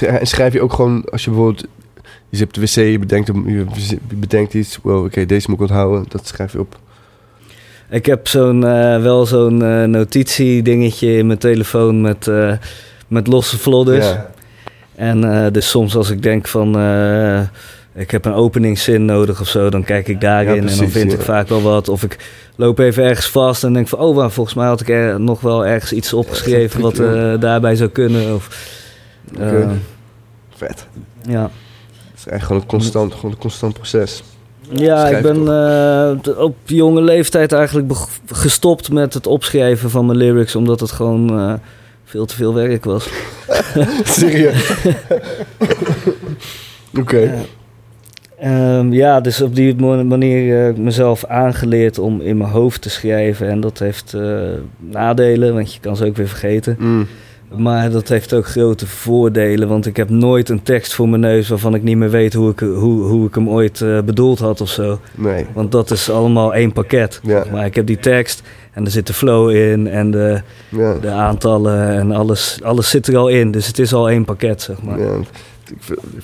eh, 0.00 0.14
En 0.20 0.26
schrijf 0.26 0.52
je 0.52 0.60
ook 0.60 0.72
gewoon, 0.72 1.04
als 1.04 1.24
je 1.24 1.30
bijvoorbeeld... 1.30 1.66
Je 2.28 2.36
zit 2.36 2.46
op 2.46 2.54
de 2.54 2.60
wc, 2.60 2.74
je 2.74 2.98
bedenkt, 2.98 3.26
je 3.26 3.66
bedenkt 4.14 4.54
iets. 4.54 4.78
Wow, 4.82 5.04
oké, 5.04 5.26
deze 5.26 5.50
moet 5.50 5.60
ik 5.60 5.66
onthouden. 5.68 6.04
Dat 6.08 6.26
schrijf 6.26 6.52
je 6.52 6.60
op. 6.60 6.78
Ik 7.90 8.06
heb 8.06 8.28
zo'n, 8.28 8.66
eh, 8.66 9.02
wel 9.02 9.26
zo'n 9.26 9.62
eh 9.62 9.84
notitiedingetje 9.84 11.16
in 11.16 11.26
mijn 11.26 11.38
telefoon 11.38 12.00
met, 12.00 12.28
eh, 12.28 12.52
met 13.08 13.26
losse 13.26 13.58
vlodders. 13.58 14.06
Ja. 14.06 14.30
En 14.94 15.44
eh, 15.44 15.52
dus 15.52 15.70
soms 15.70 15.96
als 15.96 16.10
ik 16.10 16.22
denk 16.22 16.48
van 16.48 16.78
eh, 16.78 17.40
ik 17.96 18.10
heb 18.10 18.24
een 18.24 18.34
openingszin 18.34 19.04
nodig 19.04 19.40
of 19.40 19.48
zo, 19.48 19.70
dan 19.70 19.84
kijk 19.84 20.08
ik 20.08 20.20
daarin 20.20 20.54
Ja, 20.54 20.70
en 20.70 20.76
dan 20.76 20.88
vind 20.88 21.10
ja. 21.10 21.18
ik 21.18 21.24
vaak 21.24 21.48
wel 21.48 21.62
wat. 21.62 21.88
Of 21.88 22.02
ik 22.02 22.16
loop 22.56 22.78
even 22.78 23.04
ergens 23.04 23.26
vast 23.26 23.64
en 23.64 23.72
denk 23.72 23.88
van 23.88 23.98
oh, 23.98 24.16
maar 24.16 24.30
volgens 24.30 24.56
mij 24.56 24.66
had 24.66 24.80
ik 24.80 24.88
er 24.88 25.20
nog 25.20 25.40
wel 25.40 25.66
ergens 25.66 25.92
iets 25.92 26.12
opgeschreven 26.12 26.80
wat 26.80 26.98
eh, 26.98 27.40
daarbij 27.40 27.76
zou 27.76 27.90
kunnen. 27.90 28.34
Of, 28.34 28.74
eh. 29.38 29.70
Vet. 30.54 30.86
ja. 31.28 31.42
Het 31.42 32.24
is 32.24 32.26
eigenlijk 32.26 32.42
gewoon 32.42 32.62
een 32.62 32.68
constant, 32.68 33.14
gewoon 33.14 33.30
een 33.30 33.38
constant 33.38 33.74
proces. 33.74 34.22
Ja, 34.70 35.06
Schrijf 35.06 35.16
ik 35.16 35.22
ben 35.22 35.48
eh, 35.48 36.42
op 36.42 36.56
jonge 36.64 37.02
leeftijd 37.02 37.52
eigenlijk 37.52 37.92
gestopt 38.26 38.92
met 38.92 39.14
het 39.14 39.26
opschrijven 39.26 39.90
van 39.90 40.06
mijn 40.06 40.18
lyrics, 40.18 40.56
omdat 40.56 40.80
het 40.80 40.90
gewoon 40.90 41.60
veel 42.04 42.26
te 42.26 42.34
veel 42.34 42.54
werk 42.54 42.84
was. 42.84 43.08
Serieus? 44.04 44.70
Oké. 47.00 47.46
Ehm, 48.38 48.92
ja, 48.92 49.20
dus 49.20 49.40
op 49.40 49.54
die 49.54 49.74
manier 50.04 50.66
eh, 50.68 50.74
mezelf 50.74 51.24
aangeleerd 51.24 51.98
om 51.98 52.20
in 52.20 52.36
mijn 52.36 52.50
hoofd 52.50 52.82
te 52.82 52.90
schrijven. 52.90 53.48
En 53.48 53.60
dat 53.60 53.78
heeft 53.78 54.14
eh, 54.14 54.38
nadelen, 54.78 55.54
want 55.54 55.74
je 55.74 55.80
kan 55.80 55.96
ze 55.96 56.04
ook 56.06 56.16
weer 56.16 56.28
vergeten. 56.28 56.76
Mm. 56.78 57.06
Maar 57.56 57.90
dat 57.90 58.08
heeft 58.08 58.34
ook 58.34 58.46
grote 58.46 58.86
voordelen, 58.86 59.68
want 59.68 59.86
ik 59.86 59.96
heb 59.96 60.10
nooit 60.10 60.48
een 60.48 60.62
tekst 60.62 60.94
voor 60.94 61.08
mijn 61.08 61.20
neus 61.20 61.48
waarvan 61.48 61.74
ik 61.74 61.82
niet 61.82 61.96
meer 61.96 62.10
weet 62.10 62.34
hoe 62.34 62.50
ik, 62.50 62.58
hoe, 62.58 63.02
hoe 63.02 63.26
ik 63.26 63.34
hem 63.34 63.48
ooit 63.48 63.80
eh, 63.80 64.00
bedoeld 64.00 64.38
had 64.38 64.60
of 64.60 64.68
zo. 64.68 65.00
Nee. 65.14 65.46
Want 65.52 65.72
dat 65.72 65.90
is 65.90 66.10
allemaal 66.10 66.54
één 66.54 66.72
pakket. 66.72 67.20
Ja. 67.22 67.44
Maar 67.52 67.64
ik 67.64 67.74
heb 67.74 67.86
die 67.86 67.98
tekst 67.98 68.42
en 68.72 68.84
er 68.84 68.90
zit 68.90 69.06
de 69.06 69.12
flow 69.12 69.50
in 69.50 69.86
en 69.88 70.10
de, 70.10 70.40
Ja. 70.68 70.94
de 71.00 71.10
aantallen 71.10 71.88
en 71.88 72.12
alles, 72.12 72.58
alles 72.62 72.90
zit 72.90 73.06
er 73.06 73.16
al 73.16 73.28
in. 73.28 73.50
Dus 73.50 73.66
het 73.66 73.78
is 73.78 73.94
al 73.94 74.10
één 74.10 74.24
pakket, 74.24 74.62
zeg 74.62 74.82
maar. 74.82 74.98
ja. 75.00 75.14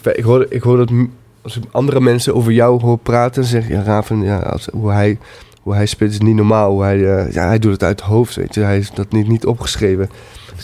Ik, 0.05 0.17
ik, 0.17 0.25
hoor, 0.25 0.47
ik 0.49 0.63
hoor 0.63 0.93
m- 0.93 1.11
als 1.43 1.57
ik 1.57 1.63
andere 1.71 2.01
mensen 2.01 2.35
over 2.35 2.53
jou 2.53 2.81
hoor 2.83 2.99
praten, 2.99 3.45
zeg 3.45 3.67
je, 3.69 3.73
ja, 3.75 3.83
Raven, 3.83 4.23
ja, 4.23 4.39
als, 4.39 4.69
hoe 4.73 4.91
hij, 4.91 5.19
hoe 5.63 5.75
hij 5.75 5.87
speelt 5.87 6.11
is 6.11 6.21
niet 6.21 6.35
normaal. 6.37 6.71
Hoe 6.71 6.83
hij, 6.83 7.17
eh, 7.17 7.33
ja, 7.33 7.47
hij 7.47 7.59
doet 7.59 7.73
het 7.73 7.83
uit 7.83 8.01
het 8.01 8.09
hoofd, 8.09 8.35
weet 8.35 8.55
je. 8.55 8.61
Hij 8.61 8.79
is 8.79 8.91
dat 8.91 9.13
niet, 9.13 9.29
niet 9.29 9.47
opgeschreven. 9.47 10.11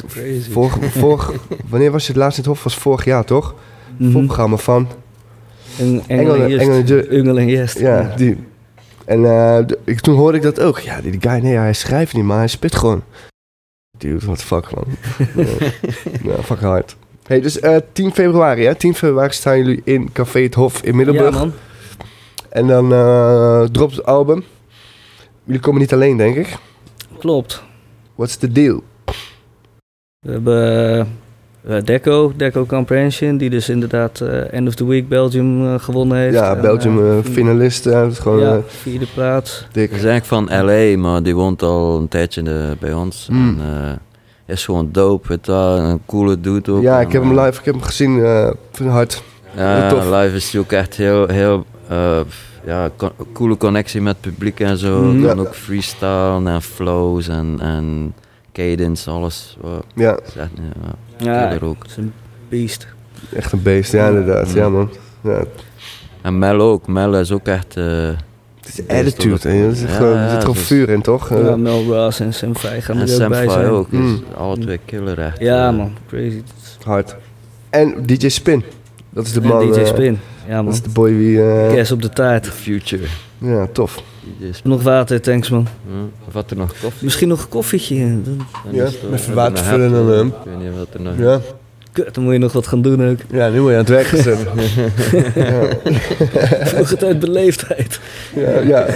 Crazy. 0.09 0.51
Vorig, 0.51 0.79
vorig, 0.99 1.33
wanneer 1.69 1.91
was 1.91 2.07
je 2.07 2.13
het 2.13 2.21
laatst 2.21 2.39
in 2.39 2.45
het 2.45 2.53
hof? 2.53 2.65
Was 2.65 2.77
vorig 2.77 3.05
jaar, 3.05 3.25
toch? 3.25 3.55
Mhm. 3.97 4.11
Voorprogramma 4.13 4.57
van, 4.57 4.89
Engel, 5.79 6.03
Engel- 6.07 6.35
en 6.35 6.49
Jest. 6.49 6.61
Engel 6.63 6.75
en 6.77 6.87
Je- 6.87 7.07
Engel 7.09 7.39
en 7.39 7.47
Jest. 7.47 7.79
ja, 7.79 8.13
die. 8.17 8.37
En 9.05 9.25
eh, 9.25 9.67
de- 9.67 9.79
ik, 9.85 10.01
toen 10.01 10.17
hoorde 10.17 10.37
ik 10.37 10.43
dat 10.43 10.61
ook. 10.61 10.79
Ja, 10.79 11.01
die, 11.01 11.11
die 11.11 11.31
guy, 11.31 11.41
nee, 11.41 11.57
hij 11.57 11.73
schrijft 11.75 12.15
niet, 12.15 12.25
maar 12.25 12.39
hij 12.39 12.47
spit 12.49 12.75
gewoon. 12.77 13.03
Dude, 13.99 14.27
what 14.27 14.39
the 14.39 14.45
fuck, 14.45 14.75
man. 14.75 14.85
ja, 15.47 15.67
ja, 16.23 16.43
fuck 16.43 16.61
hard. 16.61 16.97
Hey, 17.29 17.41
dus 17.41 17.61
eh 17.61 17.77
10 17.93 18.13
februari, 18.13 18.65
hè? 18.65 18.75
10 18.75 18.95
februari 18.95 19.33
staan 19.33 19.57
jullie 19.59 19.81
in 19.85 20.13
Café 20.13 20.41
Het 20.41 20.55
Hof 20.55 20.83
in 20.83 20.91
Ja, 20.91 20.97
Middelburg. 20.97 21.35
man. 21.35 21.53
en 22.49 22.67
dan 22.67 22.93
eh 22.93 23.63
dropt 23.73 23.97
het 23.97 24.05
album. 24.07 24.45
Jullie 25.45 25.61
komen 25.61 25.81
niet 25.81 25.93
alleen, 25.93 26.17
denk 26.17 26.37
ik. 26.37 26.57
Klopt. 27.19 27.63
What's 28.15 28.37
the 28.37 28.53
deal? 28.53 28.83
We 30.21 30.31
hebben 30.33 30.99
eh, 31.69 31.83
Deco, 31.85 32.33
Deco 32.37 32.67
Comprehension, 32.67 33.37
die 33.37 33.51
dus 33.51 33.69
inderdaad 33.69 34.21
eh, 34.21 34.53
End 34.53 34.69
of 34.69 34.75
the 34.75 34.87
Week 34.87 35.09
Belgium 35.09 35.67
eh, 35.67 35.79
gewonnen 35.79 36.19
heeft. 36.19 36.35
ja, 36.35 36.55
En, 36.55 36.61
Belgium 36.61 37.23
finalist. 37.23 37.85
dat 37.85 38.13
is 38.13 38.19
gewoon 38.19 38.41
ja, 38.41 38.55
eh, 38.55 38.63
vierde 38.67 39.07
plaats. 39.15 39.67
dik. 39.73 39.91
Hij 39.91 39.99
is 39.99 40.05
eigenlijk 40.05 40.49
van 40.51 40.65
LA, 40.67 40.97
maar 40.99 41.23
die 41.23 41.35
woont 41.35 41.63
al 41.63 41.97
een 41.99 42.09
tijdje 42.09 42.77
bij 42.81 42.93
ons. 42.93 43.29
Mm. 43.31 43.59
En, 43.61 43.65
eh, 43.85 43.93
is 44.57 44.65
gewoon 44.65 44.89
dope. 44.93 45.39
Wel. 45.43 45.79
Een 45.79 46.01
coole 46.07 46.41
dude 46.41 46.73
ook. 46.73 46.83
Ja, 46.83 47.01
ik 47.01 47.13
heb 47.13 47.23
hem 47.23 47.41
live, 47.41 47.59
ik 47.59 47.65
heb 47.65 47.75
hem 47.75 47.83
gezien. 47.83 48.25
eh 48.25 48.45
vind 48.73 48.79
het 48.89 48.89
hard. 48.89 49.23
Ja, 49.57 49.95
live 50.21 50.37
is 50.37 50.53
hij 50.53 50.61
ook 50.61 50.73
echt 50.73 50.95
heel, 50.97 51.29
heel 51.29 51.65
eh, 51.89 52.21
ja, 52.67 52.91
co- 52.97 53.13
coole 53.33 53.57
connectie 53.57 54.01
met 54.01 54.17
het 54.21 54.33
publiek 54.33 54.61
en 54.61 54.77
zo. 54.79 55.03
Mhm. 55.03 55.23
Dan 55.23 55.37
Ja. 55.37 55.43
ook 55.43 55.55
freestyle 55.55 56.43
en 56.51 56.63
flows 56.63 57.29
en, 57.29 57.57
en 57.61 58.15
cadence, 58.53 59.11
alles. 59.11 59.57
Wow, 59.61 59.81
Ja, 59.95 60.11
dat 60.11 60.23
is 60.27 60.37
echt, 60.37 60.51
ja, 61.19 61.51
Ja, 61.51 61.59
ook. 61.63 61.77
het 61.83 61.91
is 61.91 61.97
een 61.97 62.13
beest. 62.49 62.87
echt 63.35 63.53
een 63.53 63.63
beest. 63.63 63.93
Ja, 63.93 64.09
inderdaad. 64.09 64.53
Ja, 64.53 64.69
man. 64.69 64.91
Ja, 65.21 65.43
En 66.23 66.39
Mel 66.39 66.61
ook. 66.61 66.87
Mel 66.87 67.15
is 67.17 67.33
ook 67.33 67.47
echt... 67.47 67.77
eh, 67.77 68.09
het 68.77 68.85
is 68.89 68.97
attitude. 68.99 69.49
hè. 69.49 69.69
Er 69.69 69.75
zit 69.77 69.89
Ja, 69.89 69.95
gewoon, 69.97 70.17
er 70.17 70.23
ja, 70.23 70.31
zit 70.31 70.41
gewoon 70.41 70.55
dus- 70.55 70.63
vuur 70.67 70.89
in, 70.89 71.03
toch? 71.03 71.31
Eh, 71.31 71.45
Ja, 71.45 71.57
Mel 71.57 71.85
Ross 71.85 72.21
en 72.21 72.35
Sam 72.35 72.57
Fay 72.57 72.81
gaan 72.81 72.97
en 72.97 73.03
er 73.03 73.09
ook 73.13 73.21
Sam 73.21 73.29
bij 73.29 73.49
zijn. 73.49 73.67
ook. 73.67 73.91
Dus 73.91 74.01
Mm. 74.01 74.23
alle 74.37 74.59
twee 74.59 74.79
killer 74.85 75.19
echt. 75.19 75.39
Ja 75.41 75.69
eh. 75.69 75.77
man, 75.77 75.93
crazy. 76.09 76.43
hard. 76.85 77.17
En 77.71 77.95
DJ 78.07 78.29
Spin. 78.29 78.65
Dat 79.11 79.27
is 79.27 79.33
de 79.33 79.41
man. 79.41 79.61
En 79.63 79.73
DJ 79.73 79.79
eh, 79.81 79.87
Spin. 79.87 80.19
Ja 80.49 80.55
dat 80.55 80.65
man. 80.65 80.73
is 80.73 80.83
de 80.83 80.89
boy 80.91 81.17
wie... 81.17 81.43
eh, 81.43 81.73
Kerst 81.75 81.93
op 81.93 82.03
de 82.03 82.09
taart. 82.09 82.43
The 82.43 82.51
future. 82.51 83.03
Ja, 83.39 83.67
tof. 83.73 84.03
Is- 84.39 84.61
Nog 84.65 84.83
water, 84.83 85.21
thanks 85.21 85.51
man. 85.51 85.67
Of 86.29 86.33
had 86.35 86.51
er 86.51 86.57
nog 86.57 86.73
koffie? 86.83 87.05
Misschien 87.05 87.29
nog 87.29 87.43
een 87.43 87.49
koffietje. 87.49 87.97
Dan- 87.99 88.23
Dan 88.65 88.75
Ja, 88.75 88.85
is 88.85 88.93
het, 88.93 89.03
eh, 89.11 89.19
even 89.19 89.35
water 89.35 89.65
vullen 89.65 90.15
en, 90.15 90.21
eh, 90.21 90.27
Ik 90.27 90.33
weet 90.45 90.59
niet 90.69 90.79
wat 90.79 90.89
er 90.93 91.01
nog 91.01 91.15
Ja. 91.19 91.41
Kut, 92.05 92.15
dan 92.15 92.25
moet 92.25 92.33
je 92.33 92.39
nog 92.39 92.53
wat 92.53 92.67
gaan 92.67 92.83
doen 92.83 93.09
ook. 93.09 93.19
ja, 93.31 93.49
nu 93.49 93.61
word 93.61 93.73
je 93.73 93.79
aan 93.79 93.85
het 93.85 93.89
werk 93.89 94.07
gezet. 94.07 94.39
Vroeger 96.69 97.05
uit 97.07 97.19
beleefdheid. 97.21 98.01
ja, 98.35 98.61
ja. 98.61 98.87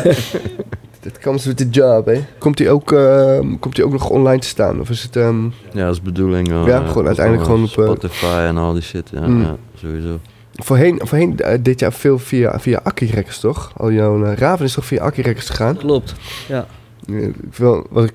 That 1.01 1.19
comes 1.21 1.45
with 1.47 1.57
the 1.57 1.69
job, 1.71 2.07
hè. 2.07 2.25
Komt 2.39 2.59
hij 2.59 2.71
ook, 2.71 2.93
eh, 2.93 3.39
komt 3.61 3.77
hij 3.77 3.87
ook 3.87 3.93
nog 3.93 4.09
online 4.11 4.39
te 4.41 4.47
staan? 4.47 4.81
Of 4.81 4.91
is 4.91 5.03
het... 5.03 5.17
ehm, 5.17 5.45
Ja, 5.73 5.85
dat 5.85 5.91
is 5.91 5.97
de 5.97 6.03
bedoeling. 6.05 6.49
eh, 6.53 6.63
Ja, 6.67 6.87
gewoon 6.87 7.07
uiteindelijk 7.07 7.47
wel 7.47 7.57
gewoon 7.57 7.71
op, 7.73 7.79
eh, 7.79 7.85
Spotify 7.85 8.27
en 8.47 8.57
al 8.57 8.73
die 8.73 8.83
shit. 8.83 9.09
Ja, 9.13 9.27
Mm. 9.27 9.43
ja 9.43 9.57
sowieso. 9.81 10.19
voorheen 10.53 11.01
voorheen 11.05 11.39
eh, 11.39 11.59
dit 11.61 11.81
jaar 11.81 11.93
veel 11.93 12.19
via, 12.19 12.61
via 12.61 12.81
Akki 12.83 13.07
Records, 13.07 13.41
toch? 13.41 13.73
Al 13.77 13.93
jouw 13.93 14.25
eh, 14.25 14.33
Raven 14.37 14.65
is 14.65 14.73
toch 14.73 14.85
via 14.85 15.03
Akki 15.03 15.23
Records 15.23 15.49
gegaan? 15.51 15.77
Klopt. 15.77 16.15
Ja. 16.49 16.67
Ja, 17.07 17.19
ik 17.19 17.35
wil, 17.57 17.87
wat 17.91 18.05
ik 18.05 18.13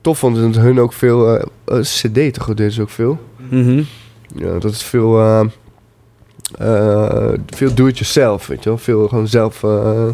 tof 0.00 0.18
vond, 0.18 0.36
is 0.36 0.42
dat 0.42 0.54
hun 0.62 0.80
ook 0.80 0.92
veel... 0.92 1.48
CD 1.80 2.34
toch 2.34 2.46
deden 2.46 2.72
ze 2.72 2.82
ook 2.82 2.90
veel? 2.90 3.18
Mhm. 3.50 3.82
Ja, 4.34 4.58
dat 4.58 4.72
is 4.72 4.82
veel... 4.82 5.18
eh, 5.20 5.44
eh, 6.58 7.32
veel 7.46 7.74
do-it-yourself, 7.74 8.46
weet 8.46 8.62
je 8.62 8.68
wel. 8.68 8.78
Veel 8.78 9.08
gewoon 9.08 9.28
zelf... 9.28 9.62
eh 9.64 10.04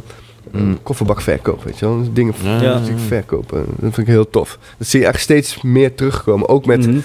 Mm. 0.53 0.83
kofferbak 0.83 1.21
verkopen, 1.21 1.67
weet 1.67 1.79
je 1.79 1.87
wel. 1.87 1.99
Dus 1.99 2.07
dingen 2.13 2.35
Ja. 2.43 2.81
Verkopen. 3.07 3.59
Dat 3.59 3.95
vind 3.95 3.97
ik 3.97 4.07
heel 4.07 4.31
tof. 4.31 4.59
Dat 4.79 4.87
zie 4.89 5.01
je 5.01 5.05
eigenlijk 5.07 5.41
steeds 5.41 5.63
meer 5.63 5.95
terugkomen. 5.95 6.49
Ook 6.49 6.67
met, 6.67 6.87
Mhm. 6.87 6.99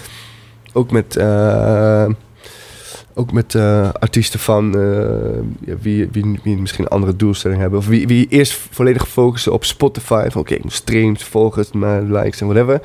ook 0.74 0.92
met, 0.92 1.16
eh, 1.16 2.06
ook 3.14 3.32
met 3.32 3.56
eh, 3.56 3.90
artiesten 3.94 4.40
van 4.40 4.76
eh, 4.80 5.40
ja, 5.66 5.74
wie, 5.82 6.08
wie, 6.12 6.40
wie 6.44 6.58
misschien 6.58 6.84
een 6.84 6.90
andere 6.92 7.16
doelstelling 7.16 7.60
hebben. 7.62 7.80
Of 7.80 7.88
wie, 7.88 8.08
wie 8.08 8.28
eerst 8.30 8.54
volledig 8.72 9.08
focussen 9.08 9.52
op 9.54 9.66
Spotify. 9.66 10.28
Van 10.30 10.42
oké, 10.42 10.54
ik 10.54 10.64
moet 10.64 10.74
streams, 10.74 11.24
volgers, 11.24 11.72
maar 11.72 12.02
likes 12.02 12.42
en 12.42 12.48
whatever. 12.48 12.82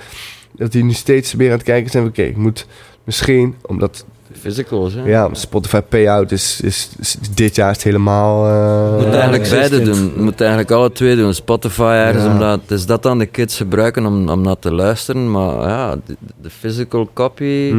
Dat 0.56 0.72
die 0.72 0.84
nu 0.84 0.92
steeds 0.92 1.34
meer 1.34 1.50
aan 1.50 1.56
het 1.56 1.66
kijken 1.66 1.90
zijn. 1.90 2.02
van, 2.02 2.12
Oké, 2.12 2.22
ik 2.22 2.36
moet 2.36 2.66
misschien, 3.04 3.54
omdat 3.62 4.04
Physicals, 4.40 4.94
hè? 4.94 5.02
ja, 5.04 5.28
Spotify 5.32 5.80
payout 5.80 6.32
is, 6.32 6.60
is, 6.60 6.88
is 6.98 7.16
dit 7.34 7.54
jaar 7.54 7.70
is 7.70 7.76
het 7.76 7.84
helemaal... 7.84 8.46
eh, 8.46 8.98
Je 9.00 9.04
moet 9.06 9.14
eigenlijk 9.14 9.50
beide 9.50 9.82
doen. 9.82 10.12
Je 10.16 10.20
moet 10.22 10.40
eigenlijk 10.40 10.70
alle 10.70 10.92
twee 10.92 11.16
doen. 11.16 11.34
Spotify 11.34 11.82
ergens, 12.06 12.24
Ja. 12.24 12.30
omdat 12.32 12.60
het 12.60 12.70
is 12.70 12.86
dat 12.86 13.02
dan 13.02 13.18
de 13.18 13.26
kids 13.26 13.56
gebruiken 13.56 14.06
om, 14.06 14.28
om 14.28 14.40
naar 14.40 14.58
te 14.58 14.72
luisteren. 14.72 15.30
Maar 15.30 15.68
ja, 15.68 15.96
de, 16.06 16.16
de 16.42 16.50
physical 16.50 17.08
copy, 17.14 17.74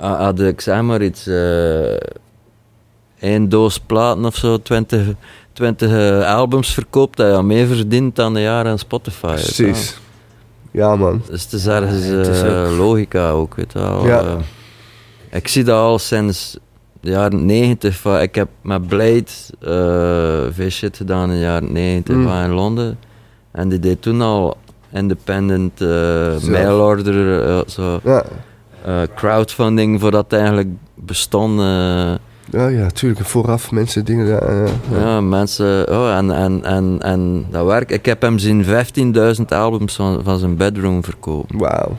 ah, 0.00 0.20
had 0.20 0.40
ik 0.40 0.60
zeg 0.60 0.82
maar 0.82 1.02
iets, 1.02 1.26
eh 1.26 1.96
één 3.20 3.48
doos 3.48 3.78
platen 3.78 4.24
of 4.24 4.36
zo, 4.36 4.62
20, 4.62 5.06
20 5.52 5.90
eh, 5.90 6.34
albums 6.34 6.72
verkoopt, 6.74 7.16
dat 7.16 7.36
je 7.36 7.42
meer 7.42 7.66
verdient 7.66 8.16
dan 8.16 8.34
de 8.34 8.40
jaren 8.40 8.70
aan 8.70 8.78
Spotify. 8.78 9.26
Precies. 9.34 9.98
Ja, 10.70 10.96
man. 10.96 11.22
Dus 11.30 11.42
het 11.42 11.52
is 11.52 11.66
ergens 11.66 12.04
Ja, 12.06 12.12
het 12.12 12.26
is 12.28 12.42
eh, 12.42 12.70
ook- 12.70 12.76
logica 12.76 13.30
ook, 13.30 13.54
weet 13.54 13.72
je 13.72 13.78
wel. 13.78 14.06
Ja. 14.06 14.36
Ik 15.38 15.48
zie 15.48 15.64
dat 15.64 15.80
al 15.80 15.98
sinds 15.98 16.58
de 17.00 17.10
jaren 17.10 17.46
90. 17.46 17.96
Van, 17.96 18.20
ik 18.20 18.34
heb 18.34 18.48
met 18.62 18.86
Blade 18.86 19.24
eh 19.60 20.54
veel 20.54 20.70
shit 20.70 20.96
gedaan 20.96 21.28
in 21.30 21.34
de 21.34 21.40
jaren 21.42 21.72
90 21.72 22.14
Mm. 22.14 22.24
van 22.26 22.42
in 22.44 22.50
Londen. 22.50 22.98
En 23.52 23.68
die 23.68 23.78
deed 23.78 24.02
toen 24.02 24.20
al 24.22 24.56
independent 24.92 25.80
eh 25.80 25.88
Zo. 26.36 26.50
mail-order, 26.50 27.42
eh, 27.48 27.60
zo, 27.66 28.00
Ja, 28.04 28.24
crowdfunding 29.14 30.00
voordat 30.00 30.24
het 30.24 30.32
eigenlijk 30.40 30.68
bestond. 30.94 31.60
ja, 32.50 32.66
ja 32.68 32.86
tuurlijk. 32.90 33.26
Vooraf 33.26 33.70
mensen 33.70 34.04
dingen... 34.04 34.26
ja. 34.26 34.66
ja, 34.92 35.20
mensen, 35.20 35.88
oh, 35.90 36.16
en, 36.16 36.30
en, 36.30 36.64
en, 36.64 36.98
en 37.00 37.46
dat 37.50 37.66
werkt. 37.66 37.90
Ik 37.92 38.04
heb 38.06 38.22
hem 38.22 38.38
zien 38.38 38.64
15.000 38.64 39.42
albums 39.48 39.94
van, 39.96 40.20
van 40.24 40.38
zijn 40.38 40.56
bedroom 40.56 41.04
verkopen. 41.04 41.58
Wauw. 41.58 41.96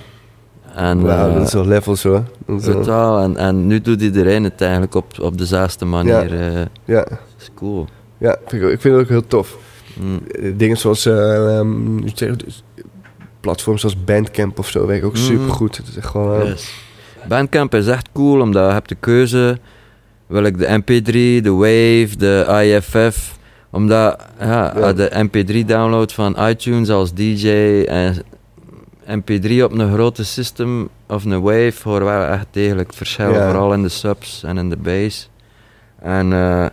En, 0.76 1.10
eh, 1.10 1.34
dat 1.34 1.48
is 1.48 1.54
wel 1.54 1.66
levels 1.66 2.04
hoor. 2.04 2.24
Totaal, 2.62 3.24
en, 3.24 3.38
en 3.38 3.68
nu 3.68 3.82
doet 3.82 4.02
iedereen 4.02 4.44
het 4.44 4.62
eigenlijk 4.62 4.96
op, 4.96 5.20
op 5.20 5.38
dezelfde 5.38 5.86
manier. 5.86 6.34
eh 6.40 6.62
ja, 6.86 7.08
is 7.40 7.50
cool. 7.56 7.88
ja 8.18 8.38
vind 8.48 8.64
ik, 8.64 8.70
ik 8.70 8.82
vind 8.82 8.94
het 8.94 9.04
ook 9.04 9.10
heel 9.10 9.28
tof. 9.28 9.58
Mm. 10.00 10.20
Eh, 10.32 10.52
Dingen 10.58 10.78
zoals 10.78 11.04
dat? 11.04 12.64
platforms 13.40 13.82
zoals 13.82 14.04
Bandcamp 14.04 14.60
of 14.60 14.70
zo 14.70 14.86
werken 14.86 15.08
ook 15.08 15.14
Mhm. 15.14 15.24
super 15.24 15.50
goed. 15.54 15.78
Het 15.78 15.88
is 15.88 15.98
echt 15.98 16.08
gewoon. 16.08 16.46
Yes. 16.46 16.74
Bandcamp 17.28 17.76
is 17.76 17.88
echt 17.88 18.10
cool, 18.14 18.42
omdat 18.42 18.66
je 18.68 18.72
hebt 18.74 18.90
de 18.90 18.96
keuze. 19.00 19.58
Wil 20.28 20.44
ik 20.44 20.58
de 20.58 20.68
MP3, 20.80 21.42
de 21.44 21.52
Wave, 21.52 22.10
de 22.18 22.46
IFF. 22.64 23.38
Omdat 23.72 24.26
ja, 24.40 24.74
Ja. 24.78 24.94
de 24.94 25.10
MP3 25.30 25.66
download 25.66 26.12
van 26.12 26.36
iTunes 26.50 26.90
als 26.90 27.14
DJ 27.14 27.48
en 27.88 28.16
MP3 29.10 29.64
op 29.64 29.72
een 29.72 29.94
grote 29.94 30.26
system 30.26 30.90
of 31.08 31.26
een 31.26 31.42
Wave 31.42 31.74
hoor 31.84 32.04
wel 32.04 32.24
echt 32.24 32.48
degelijk 32.52 32.88
het 32.88 32.96
verschil, 32.96 33.34
vooral 33.34 33.74
in 33.74 33.82
de 33.82 33.90
subs 33.90 34.44
en 34.44 34.58
in 34.58 34.70
de 34.70 34.78
bass. 34.78 35.30
En 36.02 36.34
eh, 36.34 36.66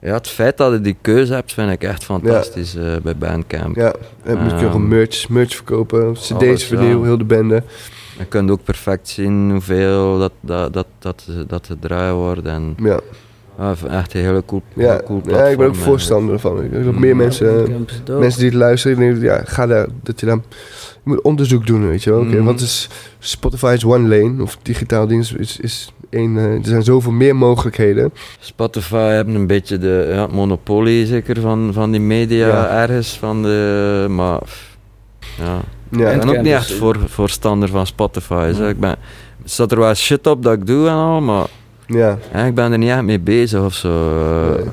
ja, 0.00 0.14
het 0.14 0.28
feit 0.28 0.56
dat 0.56 0.72
je 0.72 0.80
die 0.80 0.96
keuze 1.00 1.34
hebt, 1.34 1.52
vind 1.52 1.70
ik 1.70 1.82
echt 1.82 2.04
fantastisch 2.04 2.74
eh, 2.74 2.96
bij 3.02 3.16
Bandcamp. 3.16 3.76
ja, 3.76 3.94
en 4.22 4.38
moet 4.38 4.60
je 4.60 4.66
ook 4.66 4.72
Ehm, 4.72 4.88
merch, 4.88 5.28
merch 5.28 5.54
verkopen, 5.54 6.12
cd's 6.12 6.64
vernieuwen, 6.64 7.04
heel 7.04 7.18
de 7.18 7.24
bende. 7.24 7.62
Je 8.18 8.24
kunt 8.24 8.50
ook 8.50 8.64
perfect 8.64 9.08
zien 9.08 9.50
hoeveel 9.50 10.18
dat, 10.18 10.32
dat, 10.40 10.72
dat, 10.72 10.86
dat, 10.98 11.26
dat 11.46 11.66
gedraaid 11.66 12.14
wordt. 12.14 12.46
En 12.46 12.76
Ja, 12.82 13.00
ja, 13.60 13.74
echt 13.90 14.14
een 14.14 14.20
hele 14.20 14.42
cool, 14.46 14.62
ja. 14.74 14.90
heel 14.90 15.02
cool 15.04 15.20
ja 15.24 15.44
ik 15.44 15.56
ben 15.56 15.66
ook 15.66 15.72
platform, 15.72 15.74
voorstander 15.74 16.34
ervan. 16.34 16.62
Ik 16.64 16.70
denk 16.70 16.84
dat 16.84 16.94
Mm. 16.94 17.00
meer 17.00 17.16
mensen, 17.16 17.86
mensen 18.18 18.40
die 18.40 18.48
het 18.48 18.58
luisteren, 18.58 18.98
denk, 18.98 19.22
ja, 19.22 19.42
ga 19.44 19.66
daar, 19.66 19.86
dat 20.02 20.20
je 20.20 20.26
dan, 20.26 20.42
je 20.92 21.00
moet 21.02 21.20
onderzoek 21.22 21.66
doen, 21.66 21.88
weet 21.88 22.02
je 22.02 22.10
wel. 22.10 22.20
Oké, 22.20 22.34
Mhm. 22.36 22.44
wat 22.44 22.60
is 22.60 22.88
Spotify 23.18 23.72
is 23.76 23.84
one 23.84 24.08
lane 24.18 24.42
of 24.42 24.58
digitaal 24.62 25.06
ding 25.06 25.20
is, 25.38 25.56
is, 25.58 25.92
één, 26.10 26.36
eh, 26.38 26.44
er 26.44 26.58
zijn 26.62 26.82
zoveel 26.82 27.12
meer 27.12 27.36
mogelijkheden. 27.36 28.12
Spotify 28.40 28.96
hebben 28.96 29.34
een 29.34 29.46
beetje 29.46 29.78
de 29.78 30.10
ja, 30.12 30.26
monopolie 30.26 31.06
zeker 31.06 31.40
van, 31.40 31.70
van 31.72 31.90
die 31.90 32.00
media 32.00 32.46
Ja. 32.46 32.68
ergens. 32.82 33.18
Van 33.18 33.42
de, 33.42 34.06
maar 34.08 34.40
ja. 35.38 35.60
Ja, 35.98 36.10
ik 36.10 36.20
ben 36.20 36.28
ook 36.28 36.42
niet 36.42 36.52
echt 36.52 36.72
voor, 36.72 36.96
voorstander 37.06 37.68
van 37.68 37.86
Spotify. 37.86 38.52
Zo. 38.56 38.62
Ja. 38.62 38.68
Ik 38.68 38.80
ben, 38.80 38.90
er 38.90 38.96
staat 39.44 39.72
er 39.72 39.78
wel 39.78 39.94
shit 39.94 40.26
op 40.26 40.42
dat 40.42 40.52
ik 40.52 40.66
doe 40.66 40.88
en 40.88 40.94
al, 40.94 41.20
maar 41.20 41.46
ja. 41.90 42.18
ja, 42.32 42.44
ik 42.44 42.54
ben 42.54 42.72
er 42.72 42.78
niet 42.78 42.90
echt 42.90 43.02
mee 43.02 43.20
bezig 43.20 43.64
of 43.64 43.74
zo. 43.74 43.88
eh, 43.88 44.48
Nee. 44.56 44.64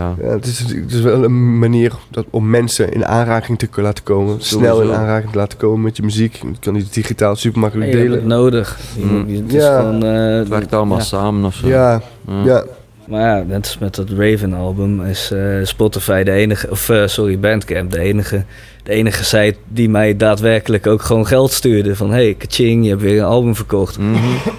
ja. 0.00 0.14
Ja, 0.22 0.28
het, 0.28 0.46
is, 0.46 0.58
het 0.58 0.92
is 0.92 1.00
wel 1.00 1.24
een 1.24 1.58
manier 1.58 1.92
dat, 2.10 2.24
om 2.30 2.50
mensen 2.50 2.92
in 2.92 3.06
aanraking 3.06 3.58
te 3.58 3.66
kunnen 3.66 3.84
laten 3.90 4.04
komen. 4.04 4.36
Snel 4.40 4.82
in 4.82 4.92
aanraking 4.92 5.32
te 5.32 5.38
laten 5.38 5.58
komen 5.58 5.80
met 5.80 5.96
je 5.96 6.02
muziek. 6.02 6.34
Je 6.34 6.52
kan 6.60 6.74
die 6.74 6.86
digitaal 6.90 7.36
super 7.36 7.60
Nee, 7.60 7.68
makkelijk 7.70 7.92
je 7.92 7.98
hebt 7.98 8.10
het 8.10 8.20
delen. 8.22 8.38
nodig. 8.38 8.78
Mm. 9.02 9.18
Het 9.36 9.54
is 9.54 9.62
Ja. 9.62 9.78
gewoon... 9.78 10.02
eh, 10.04 10.36
Het 10.38 10.48
werkt 10.48 10.72
allemaal 10.72 10.98
ja. 10.98 11.04
samen 11.04 11.44
of 11.44 11.54
zo. 11.54 11.68
Ja, 11.68 12.00
Ja. 12.44 12.64
Ja, 13.08 13.16
Maar 13.16 13.20
ja, 13.38 13.42
net 13.42 13.64
als 13.64 13.78
met 13.78 13.94
dat 13.94 14.10
Raven 14.10 14.52
album 14.52 15.04
is 15.04 15.30
eh, 15.30 15.40
Spotify 15.62 16.22
de 16.22 16.30
enige, 16.30 16.70
of 16.70 16.88
eh, 16.88 17.06
sorry, 17.06 17.38
Bandcamp 17.38 17.92
de 17.92 17.98
enige, 17.98 18.44
de 18.82 18.92
enige 18.92 19.24
site 19.24 19.56
die 19.68 19.88
mij 19.88 20.16
daadwerkelijk 20.16 20.86
ook 20.86 21.02
gewoon 21.02 21.26
geld 21.26 21.52
stuurde. 21.52 21.96
Van 21.96 22.10
hey, 22.10 22.34
kaching, 22.34 22.84
je 22.84 22.90
hebt 22.90 23.02
weer 23.02 23.18
een 23.18 23.24
album 23.24 23.54
verkocht. 23.56 23.98
Mhm. 23.98 24.16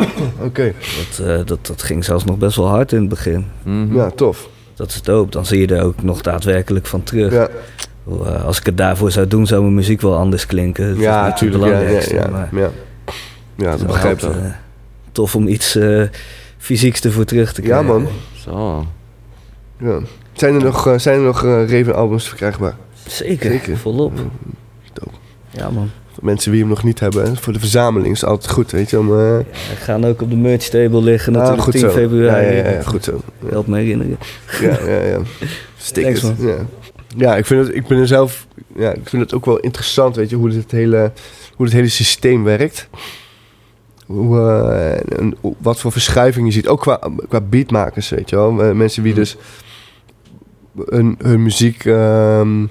oké. 0.47 0.73
Dat, 0.97 1.27
eh, 1.27 1.45
dat, 1.45 1.65
dat 1.65 1.83
ging 1.83 2.05
zelfs 2.05 2.23
nog 2.25 2.37
best 2.37 2.55
wel 2.55 2.67
hard 2.67 2.91
in 2.91 2.99
het 2.99 3.09
begin. 3.09 3.45
Mhm. 3.63 3.95
Ja, 3.95 4.09
tof. 4.11 4.49
Dat 4.75 4.89
is 4.89 5.01
dope. 5.01 5.31
Dan 5.31 5.45
zie 5.45 5.59
je 5.59 5.75
er 5.75 5.83
ook 5.83 6.03
nog 6.03 6.21
daadwerkelijk 6.21 6.85
van 6.85 7.03
terug. 7.03 7.33
Ja, 7.33 7.47
Hoe, 8.03 8.25
eh, 8.25 8.45
als 8.45 8.59
ik 8.59 8.65
het 8.65 8.77
daarvoor 8.77 9.11
zou 9.11 9.27
doen, 9.27 9.47
zou 9.47 9.61
mijn 9.61 9.73
muziek 9.73 10.01
wel 10.01 10.15
anders 10.15 10.45
klinken. 10.45 10.89
Dat 10.89 10.99
ja 10.99 11.27
natuurlijk. 11.27 11.63
Ja, 11.63 11.79
ja, 11.79 12.01
ja, 12.09 12.27
maar 12.29 12.49
ja. 12.51 12.69
ja, 13.55 13.77
dat 13.77 13.87
begrijp 13.87 14.21
ik 14.21 14.29
tof 15.11 15.35
om 15.35 15.47
iets 15.47 15.75
eh, 15.75 16.01
fysieks 16.57 17.01
ervoor 17.01 17.25
terug 17.25 17.53
te 17.53 17.61
Ja, 17.61 17.67
krijgen. 17.67 17.87
man. 17.87 18.07
Zo. 18.49 18.85
Ja. 19.79 19.99
Zijn 20.33 20.55
er 20.55 20.63
nog, 20.63 20.87
eh, 20.87 20.97
zijn 20.97 21.17
er 21.17 21.25
nog 21.25 21.43
eh, 21.43 21.69
Raven 21.69 21.95
albums 21.95 22.27
verkrijgbaar? 22.27 22.75
Zeker, 23.07 23.51
Zeker. 23.51 23.77
volop. 23.77 24.13
Dope. 24.93 25.15
Ja 25.49 25.69
man. 25.69 25.89
Mensen 26.21 26.51
die 26.51 26.59
hem 26.59 26.69
nog 26.69 26.83
niet 26.83 26.99
hebben. 26.99 27.37
Voor 27.37 27.53
de 27.53 27.59
verzameling 27.59 28.13
is 28.13 28.21
het 28.21 28.29
altijd 28.29 28.51
goed, 28.51 28.71
weet 28.71 28.89
je. 28.89 28.99
Om, 28.99 29.19
eh, 29.19 29.37
Ja, 29.37 29.37
we 29.69 29.75
gaan 29.75 30.05
ook 30.05 30.21
op 30.21 30.29
de 30.29 30.35
merch 30.35 30.63
table 30.63 31.01
liggen 31.01 31.33
ah, 31.33 31.39
natuurlijk 31.39 31.63
goed 31.63 31.73
10 31.73 31.81
zo. 31.81 31.89
februari. 31.89 32.45
Ja, 32.45 32.51
ja, 32.51 32.69
ja, 32.69 32.81
goed 32.81 33.03
zo. 33.03 33.21
Help 33.49 33.67
me 33.67 33.77
herinneren. 33.77 34.17
Ja, 34.61 34.77
ja, 34.85 35.03
ja. 35.03 35.19
Stickers. 35.77 36.19
Thanks, 36.19 36.41
ja. 36.41 36.55
ja, 37.17 37.35
ik 37.35 37.45
vind 37.45 37.67
het, 37.67 37.75
ik 37.75 37.87
ben 37.87 37.97
er 37.97 38.07
zelf, 38.07 38.47
ja, 38.75 38.93
ik 38.93 39.09
vind 39.09 39.21
het 39.21 39.33
ook 39.33 39.45
wel 39.45 39.59
interessant, 39.59 40.15
weet 40.15 40.29
je, 40.29 40.35
hoe 40.35 40.49
dit 40.49 40.71
hele, 40.71 41.11
hoe 41.55 41.65
dit 41.65 41.75
hele 41.75 41.89
systeem 41.89 42.43
werkt. 42.43 42.89
Hoe, 44.09 44.37
eh, 44.39 45.19
en 45.19 45.35
wat 45.57 45.79
voor 45.79 45.91
verschuiving 45.91 46.45
je 46.47 46.53
ziet, 46.53 46.67
ook 46.67 46.79
qua, 46.81 46.99
qua 47.27 47.41
beatmakers, 47.41 48.09
weet 48.09 48.29
je 48.29 48.35
wel. 48.35 48.63
Eh, 48.63 48.71
Mensen 48.71 49.03
die 49.03 49.11
Mhm. 49.11 49.21
dus 49.21 49.37
hun, 50.85 51.15
hun 51.23 51.43
muziek 51.43 51.85
ehm, 51.85 52.65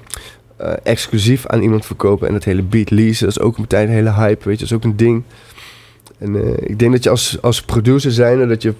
eh, 0.57 0.72
exclusief 0.82 1.47
aan 1.47 1.62
iemand 1.62 1.86
verkopen 1.86 2.28
en 2.28 2.34
het 2.34 2.45
hele 2.45 2.62
beat 2.62 2.91
leasen, 2.91 3.26
dat 3.26 3.36
is 3.36 3.43
ook 3.43 3.59
meteen 3.59 3.82
een 3.89 3.95
hele 3.95 4.12
hype, 4.12 4.45
weet 4.45 4.59
je, 4.59 4.66
dat 4.66 4.70
is 4.70 4.72
ook 4.72 4.84
een 4.84 4.97
ding. 4.97 5.22
En 6.18 6.59
ik 6.68 6.78
denk 6.78 6.93
dat 6.93 7.03
je 7.05 7.11
als, 7.11 7.39
als 7.43 7.62
producer 7.62 8.12
zijnde, 8.12 8.47
dat 8.47 8.62
je 8.62 8.74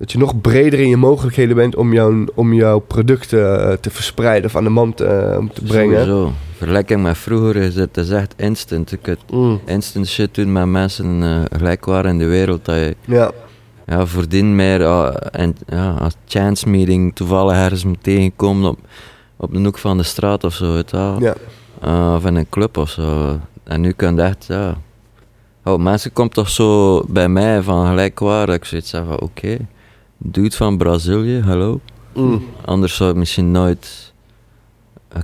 dat 0.00 0.12
je 0.12 0.18
nog 0.18 0.40
breder 0.40 0.80
in 0.80 0.88
je 0.88 0.96
mogelijkheden 0.96 1.56
bent 1.56 1.76
om 1.76 1.92
jouw, 1.92 2.24
om 2.34 2.52
jouw 2.54 2.78
producten 2.78 3.60
eh, 3.70 3.72
te 3.72 3.90
verspreiden 3.90 4.44
of 4.50 4.56
aan 4.56 4.64
de 4.64 4.70
man 4.70 4.94
te, 4.94 5.04
eh, 5.04 5.38
om 5.38 5.52
te 5.52 5.62
brengen. 5.62 6.04
Sowieso. 6.04 6.32
Vergelijking 6.56 7.02
met 7.02 7.18
vroeger 7.18 7.56
is 7.56 7.74
het, 7.74 7.96
het 7.96 8.04
is 8.06 8.10
echt 8.10 8.34
instant. 8.36 8.90
Je 8.90 8.96
kunt 8.96 9.18
Mm, 9.32 9.60
instant 9.66 10.06
shit 10.08 10.34
doen 10.34 10.52
met 10.52 10.66
mensen 10.66 11.22
eh, 11.22 11.58
gelijkwaar 11.58 12.06
in 12.06 12.18
de 12.18 12.26
wereld. 12.26 12.64
Dat 12.64 12.74
je 12.74 12.96
ja, 13.04 13.30
ja, 13.86 14.06
voordien 14.06 14.54
meer 14.56 14.82
eh, 14.82 15.14
en, 15.30 15.56
ja, 15.66 15.90
als 15.90 16.14
chance 16.26 16.68
meeting 16.68 17.14
toevallig 17.14 17.56
ergens 17.56 17.84
me 17.84 17.94
tegenkomt 18.00 18.64
op, 18.66 18.78
op 19.36 19.52
de 19.52 19.58
hoek 19.58 19.78
van 19.78 19.96
de 19.96 20.02
straat 20.02 20.44
of 20.44 20.54
zo. 20.54 20.72
Weet 20.74 20.90
je 20.90 20.96
ja, 21.18 21.34
Eh, 21.80 22.14
of 22.16 22.24
in 22.26 22.34
een 22.36 22.48
club 22.50 22.76
of 22.76 22.90
zo. 22.90 23.38
En 23.64 23.80
nu 23.80 23.92
kan 23.92 24.16
je 24.16 24.22
echt, 24.22 24.46
ja. 24.48 24.76
Oh, 25.64 25.78
mensen 25.78 26.12
komen 26.12 26.32
toch 26.32 26.48
zo 26.48 27.00
bij 27.08 27.28
mij 27.28 27.62
van 27.62 27.86
gelijkwaar. 27.86 28.46
Dat 28.46 28.54
ik 28.54 28.64
zoiets 28.64 28.90
zeg 28.90 29.02
van, 29.06 29.20
oké, 29.20 29.56
dude 30.22 30.56
van 30.56 30.76
Brazilië, 30.78 31.40
hallo. 31.44 31.80
mm, 32.14 32.42
Anders 32.64 32.96
zou 32.96 33.10
ik 33.10 33.16
misschien 33.16 33.50
nooit 33.50 34.12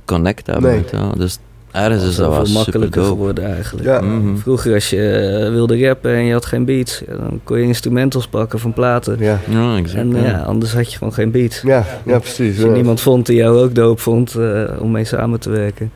connect 0.05 0.47
hebben. 0.47 0.69
Nee. 0.71 0.79
weet 0.79 0.89
je 0.89 0.97
wel. 0.97 1.13
Dus 1.17 1.37
ergens 1.71 2.03
is 2.03 2.15
dat 2.15 2.25
veel 2.25 2.35
wel 2.35 2.45
super 2.45 2.59
makkelijker 2.63 3.01
dope. 3.01 3.13
geworden 3.13 3.53
eigenlijk. 3.53 3.85
ja. 3.87 4.01
Mhm. 4.01 4.37
Vroeger 4.37 4.73
als 4.73 4.89
je 4.89 5.09
eh, 5.45 5.51
wilde 5.51 5.85
rappen 5.87 6.11
en 6.11 6.23
je 6.23 6.33
had 6.33 6.45
geen 6.45 6.65
beats, 6.65 7.03
ja, 7.07 7.15
dan 7.15 7.39
kon 7.43 7.57
je 7.59 7.63
instrumentals 7.65 8.27
pakken 8.27 8.59
van 8.59 8.73
platen. 8.73 9.17
ja. 9.19 9.39
Ja, 9.49 9.75
exact. 9.77 9.99
En 9.99 10.11
ja. 10.15 10.23
ja, 10.25 10.41
anders 10.41 10.73
had 10.73 10.91
je 10.91 10.97
gewoon 10.97 11.13
geen 11.13 11.31
beat. 11.31 11.61
Ja, 11.65 11.85
ja, 12.05 12.19
precies. 12.19 12.53
Als 12.53 12.57
je 12.63 12.65
ja. 12.67 12.73
niemand 12.73 13.01
vond 13.01 13.25
die 13.25 13.35
jou 13.35 13.57
ook 13.59 13.75
doop 13.75 13.99
vond 13.99 14.35
eh, 14.35 14.63
om 14.79 14.91
mee 14.91 15.05
samen 15.05 15.39
te 15.39 15.49
werken. 15.49 15.91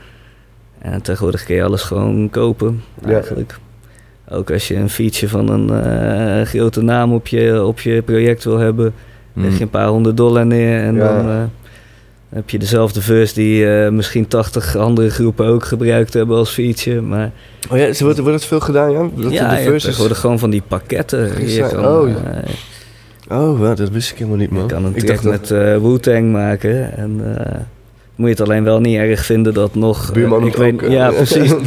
En 0.79 1.01
tegenwoordig 1.01 1.43
kun 1.43 1.55
je 1.55 1.63
alles 1.63 1.81
gewoon 1.81 2.29
kopen, 2.29 2.83
Ja. 3.05 3.21
Ook 4.31 4.51
als 4.51 4.67
je 4.67 4.75
een 4.75 4.89
feature 4.89 5.27
van 5.27 5.49
een 5.49 5.69
eh, 5.83 6.45
grote 6.47 6.81
naam 6.81 7.13
op 7.13 7.27
je, 7.27 7.63
op 7.65 7.79
je 7.79 8.01
project 8.01 8.43
wil 8.43 8.57
hebben, 8.57 8.93
leg 9.33 9.45
je 9.49 9.55
Mm. 9.55 9.61
een 9.61 9.69
paar 9.69 9.87
honderd 9.87 10.17
dollar 10.17 10.45
neer 10.45 10.79
en 10.83 10.95
Ja. 10.95 11.07
dan 11.17 11.29
eh, 11.29 11.43
heb 12.29 12.49
je 12.49 12.59
dezelfde 12.59 13.01
verse 13.01 13.33
die 13.33 13.67
eh, 13.75 13.91
misschien 13.91 14.27
80 14.27 14.75
andere 14.75 15.09
groepen 15.09 15.45
ook 15.45 15.65
gebruikt 15.65 16.13
hebben 16.13 16.37
als 16.37 16.49
feature. 16.49 17.01
Maar 17.01 17.31
Oh 17.71 17.77
ja, 17.77 17.85
wordt, 17.85 17.99
wordt 17.99 18.23
dat 18.39 18.45
veel 18.45 18.59
gedaan, 18.59 18.91
ja? 18.91 19.09
Dat 19.15 19.31
ja, 19.31 19.49
de 19.49 19.55
je 19.55 19.61
verses- 19.63 19.83
tegenwoordig 19.83 20.19
gewoon 20.19 20.39
van 20.39 20.49
die 20.49 20.63
pakketten. 20.67 21.47
Je 21.49 21.67
kan, 21.71 21.85
Oh, 21.85 22.09
eh, 22.09 22.17
Oh, 23.39 23.59
wat, 23.59 23.77
dat 23.77 23.89
wist 23.89 24.11
ik 24.11 24.17
helemaal 24.17 24.37
niet, 24.39 24.51
man. 24.51 24.61
je 24.61 24.67
kan 24.67 24.85
een 24.85 24.95
ik 24.95 25.03
track 25.05 25.21
dacht 25.21 25.39
met 25.39 25.51
eh 25.51 25.77
Wu-Tang 25.77 26.31
maken 26.31 26.97
en... 26.97 27.21
eh, 27.37 27.55
moet 28.15 28.27
je 28.29 28.35
het 28.35 28.41
alleen 28.41 28.63
wel 28.63 28.79
niet 28.79 28.97
erg 28.97 29.25
vinden 29.25 29.53
dat 29.53 29.75
nog... 29.75 30.11
Buurman 30.13 30.45
ik 30.47 30.55
weet. 30.55 30.81
Ja, 30.89 31.09
precies. 31.11 31.53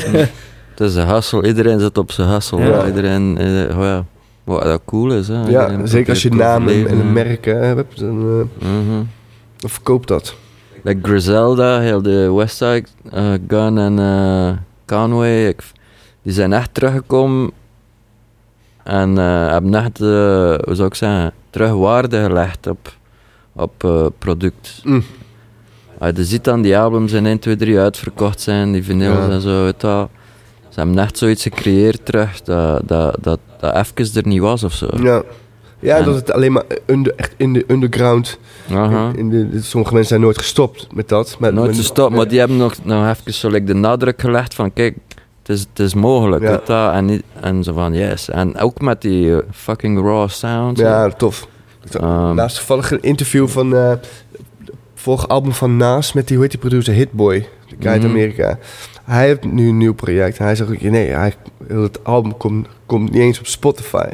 Het 0.74 0.88
is 0.88 0.94
een 0.94 1.06
hustle, 1.08 1.46
iedereen 1.46 1.80
zit 1.80 1.98
op 1.98 2.10
zijn. 2.12 2.40
Ja. 2.50 2.64
Ja. 2.64 2.86
Iedereen, 2.86 3.38
eh, 3.38 3.78
oh 3.78 3.84
ja, 3.84 4.04
wat 4.44 4.62
dat 4.62 4.80
cool 4.84 5.12
is. 5.12 5.28
Hè. 5.28 5.48
ja, 5.48 5.86
zeker 5.86 6.10
als 6.10 6.22
je 6.22 6.30
naam 6.30 6.68
en, 6.68 6.74
en 6.74 6.80
overleven, 6.80 7.00
een 7.00 7.12
merk 7.12 7.44
hebt, 7.44 7.98
dan, 7.98 8.48
dan 9.56 9.70
verkoopt 9.70 10.08
dat. 10.08 10.34
Like 10.82 10.98
Griselda, 11.02 11.80
heel 11.80 12.02
de 12.02 12.32
Westside 12.32 12.84
eh, 13.10 13.32
Gun 13.48 13.78
en 13.78 13.98
eh, 13.98 14.52
Conway, 14.86 15.48
ik, 15.48 15.62
die 16.22 16.32
zijn 16.32 16.52
echt 16.52 16.74
teruggekomen 16.74 17.50
en 18.82 19.16
hebben 19.16 19.74
echt, 19.74 19.98
hoe 19.98 20.74
zou 20.74 20.86
ik 20.88 20.94
zeggen, 20.94 21.32
terug 21.50 21.72
waarde 21.72 22.22
gelegd 22.22 22.66
op, 22.66 22.92
op 23.52 24.12
product. 24.18 24.80
Mm. 24.84 25.04
Je 26.14 26.24
ziet 26.24 26.44
dan 26.44 26.62
die 26.62 26.78
albums 26.78 27.12
in 27.12 27.26
1, 27.26 27.38
2, 27.38 27.56
3 27.56 27.78
uitverkocht 27.78 28.40
zijn, 28.40 28.72
die 28.72 28.84
vinyls 28.84 29.26
Ja. 29.26 29.30
en 29.30 29.40
zo, 29.40 29.64
weet 29.64 29.82
wel. 29.82 30.10
Ze 30.74 30.80
hebben 30.80 30.98
echt 30.98 31.18
zoiets 31.18 31.42
gecreëerd 31.42 32.04
terug 32.06 32.42
dat, 32.42 32.82
dat, 32.88 33.16
dat, 33.20 33.38
dat 33.60 33.74
even 33.74 34.16
er 34.22 34.26
niet 34.28 34.40
was 34.40 34.62
of 34.64 34.72
zo. 34.72 34.88
Ja. 35.02 35.22
Ja, 35.78 35.96
En- 35.96 36.04
dat 36.04 36.14
het 36.14 36.32
alleen 36.32 36.52
maar 36.52 36.64
under, 36.86 37.12
echt 37.16 37.34
in 37.36 37.52
de 37.52 37.64
underground. 37.68 38.38
Aha. 38.72 39.10
In 39.16 39.30
de, 39.30 39.62
sommige 39.62 39.92
mensen 39.92 40.08
zijn 40.08 40.20
nooit 40.20 40.38
gestopt 40.38 40.86
met 40.94 41.08
dat. 41.08 41.36
Maar, 41.38 41.52
Nooit 41.52 41.76
gestopt, 41.76 42.14
maar 42.14 42.28
die 42.28 42.38
hebben 42.38 42.56
nog, 42.56 42.74
nog 42.82 43.08
even 43.08 43.32
zo 43.34 43.48
like, 43.48 43.64
de 43.64 43.74
nadruk 43.74 44.20
gelegd 44.20 44.54
van 44.54 44.72
kijk, 44.72 44.96
het 45.38 45.48
is, 45.48 45.60
het 45.60 45.78
is 45.78 45.94
mogelijk. 45.94 46.42
Ja. 46.42 46.60
je, 46.66 46.92
en, 46.92 47.22
en 47.40 47.62
zo 47.64 47.72
van 47.72 47.92
yes. 47.94 48.28
En 48.30 48.58
ook 48.58 48.80
met 48.80 49.00
die 49.02 49.32
eh, 49.36 49.38
fucking 49.52 49.98
raw 50.00 50.28
sound. 50.28 50.78
Ja, 50.78 51.08
tof. 51.10 51.48
Ehm, 51.90 52.34
Laatst 52.34 52.56
toevallig 52.56 52.90
een 52.90 53.02
interview 53.02 53.48
van 53.48 53.74
eh 53.76 53.92
vorig 54.94 55.28
album 55.28 55.52
van 55.52 55.76
Naas 55.76 56.12
met 56.12 56.26
die, 56.26 56.36
hoe 56.36 56.44
heet 56.46 56.60
die 56.60 56.68
producer, 56.68 56.94
Hitboy. 56.94 57.48
De 57.68 57.76
guy 57.78 57.90
uit 57.90 58.02
Mhm. 58.02 58.10
Amerika. 58.10 58.58
Hij 59.04 59.26
heeft 59.26 59.44
nu 59.44 59.68
een 59.68 59.76
nieuw 59.78 59.94
project. 59.94 60.38
Hij 60.38 60.54
zegt 60.54 60.70
ook, 60.70 60.80
nee, 60.80 61.10
hij, 61.10 61.34
het 61.66 62.04
album 62.04 62.36
komt, 62.36 62.66
komt 62.86 63.10
niet 63.10 63.20
eens 63.22 63.38
op 63.38 63.46
Spotify. 63.46 64.08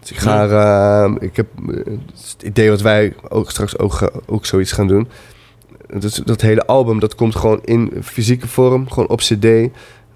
Dus 0.00 0.10
ik 0.10 0.16
ga, 0.16 0.48
eh, 0.48 1.14
ik 1.20 1.36
heb 1.36 1.46
eh, 1.68 1.76
het 1.76 2.42
idee 2.44 2.70
wat 2.70 2.80
wij 2.80 3.14
ook 3.28 3.50
straks 3.50 3.78
ook, 3.78 4.10
ook 4.26 4.46
zoiets 4.46 4.72
gaan 4.72 4.88
doen. 4.88 5.08
Dus 5.98 6.14
dat 6.14 6.40
hele 6.40 6.66
album, 6.66 6.98
dat 7.00 7.14
komt 7.14 7.36
gewoon 7.36 7.60
in 7.64 7.92
fysieke 8.02 8.48
vorm, 8.48 8.90
gewoon 8.90 9.08
op 9.08 9.18
cd. 9.18 9.44
Er 9.44 9.70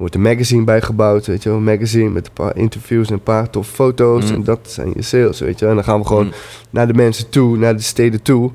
wordt 0.07 0.15
een 0.15 0.23
magazine 0.23 0.65
bijgebouwd, 0.65 1.27
weet 1.27 1.43
je 1.43 1.49
wel. 1.49 1.59
Een 1.59 1.65
magazine 1.65 2.11
met 2.11 2.27
een 2.27 2.33
paar 2.33 2.57
interviews 2.57 3.09
en 3.09 3.15
een 3.15 3.23
paar 3.23 3.51
toffe 3.51 3.73
foto's. 3.75 4.29
Mm. 4.29 4.35
En 4.35 4.45
dat 4.45 4.59
zijn 4.63 4.93
je 4.95 5.03
sales, 5.03 5.41
weet 5.41 5.59
je 5.59 5.61
wel. 5.61 5.69
En 5.69 5.75
dan 5.75 5.85
gaan 5.85 6.01
we 6.01 6.07
gewoon 6.07 6.25
mm, 6.27 6.33
naar 6.71 6.87
de 6.87 6.95
mensen 6.95 7.29
toe, 7.29 7.57
naar 7.57 7.77
de 7.77 7.83
steden 7.83 8.23
toe, 8.23 8.51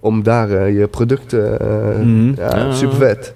om 0.00 0.22
daar 0.22 0.50
eh, 0.50 0.78
je 0.78 0.86
producten. 0.88 1.60
eh. 1.60 2.36
Ja, 2.36 2.56
Ja. 2.56 2.72
super 2.72 2.96
vet. 2.96 3.34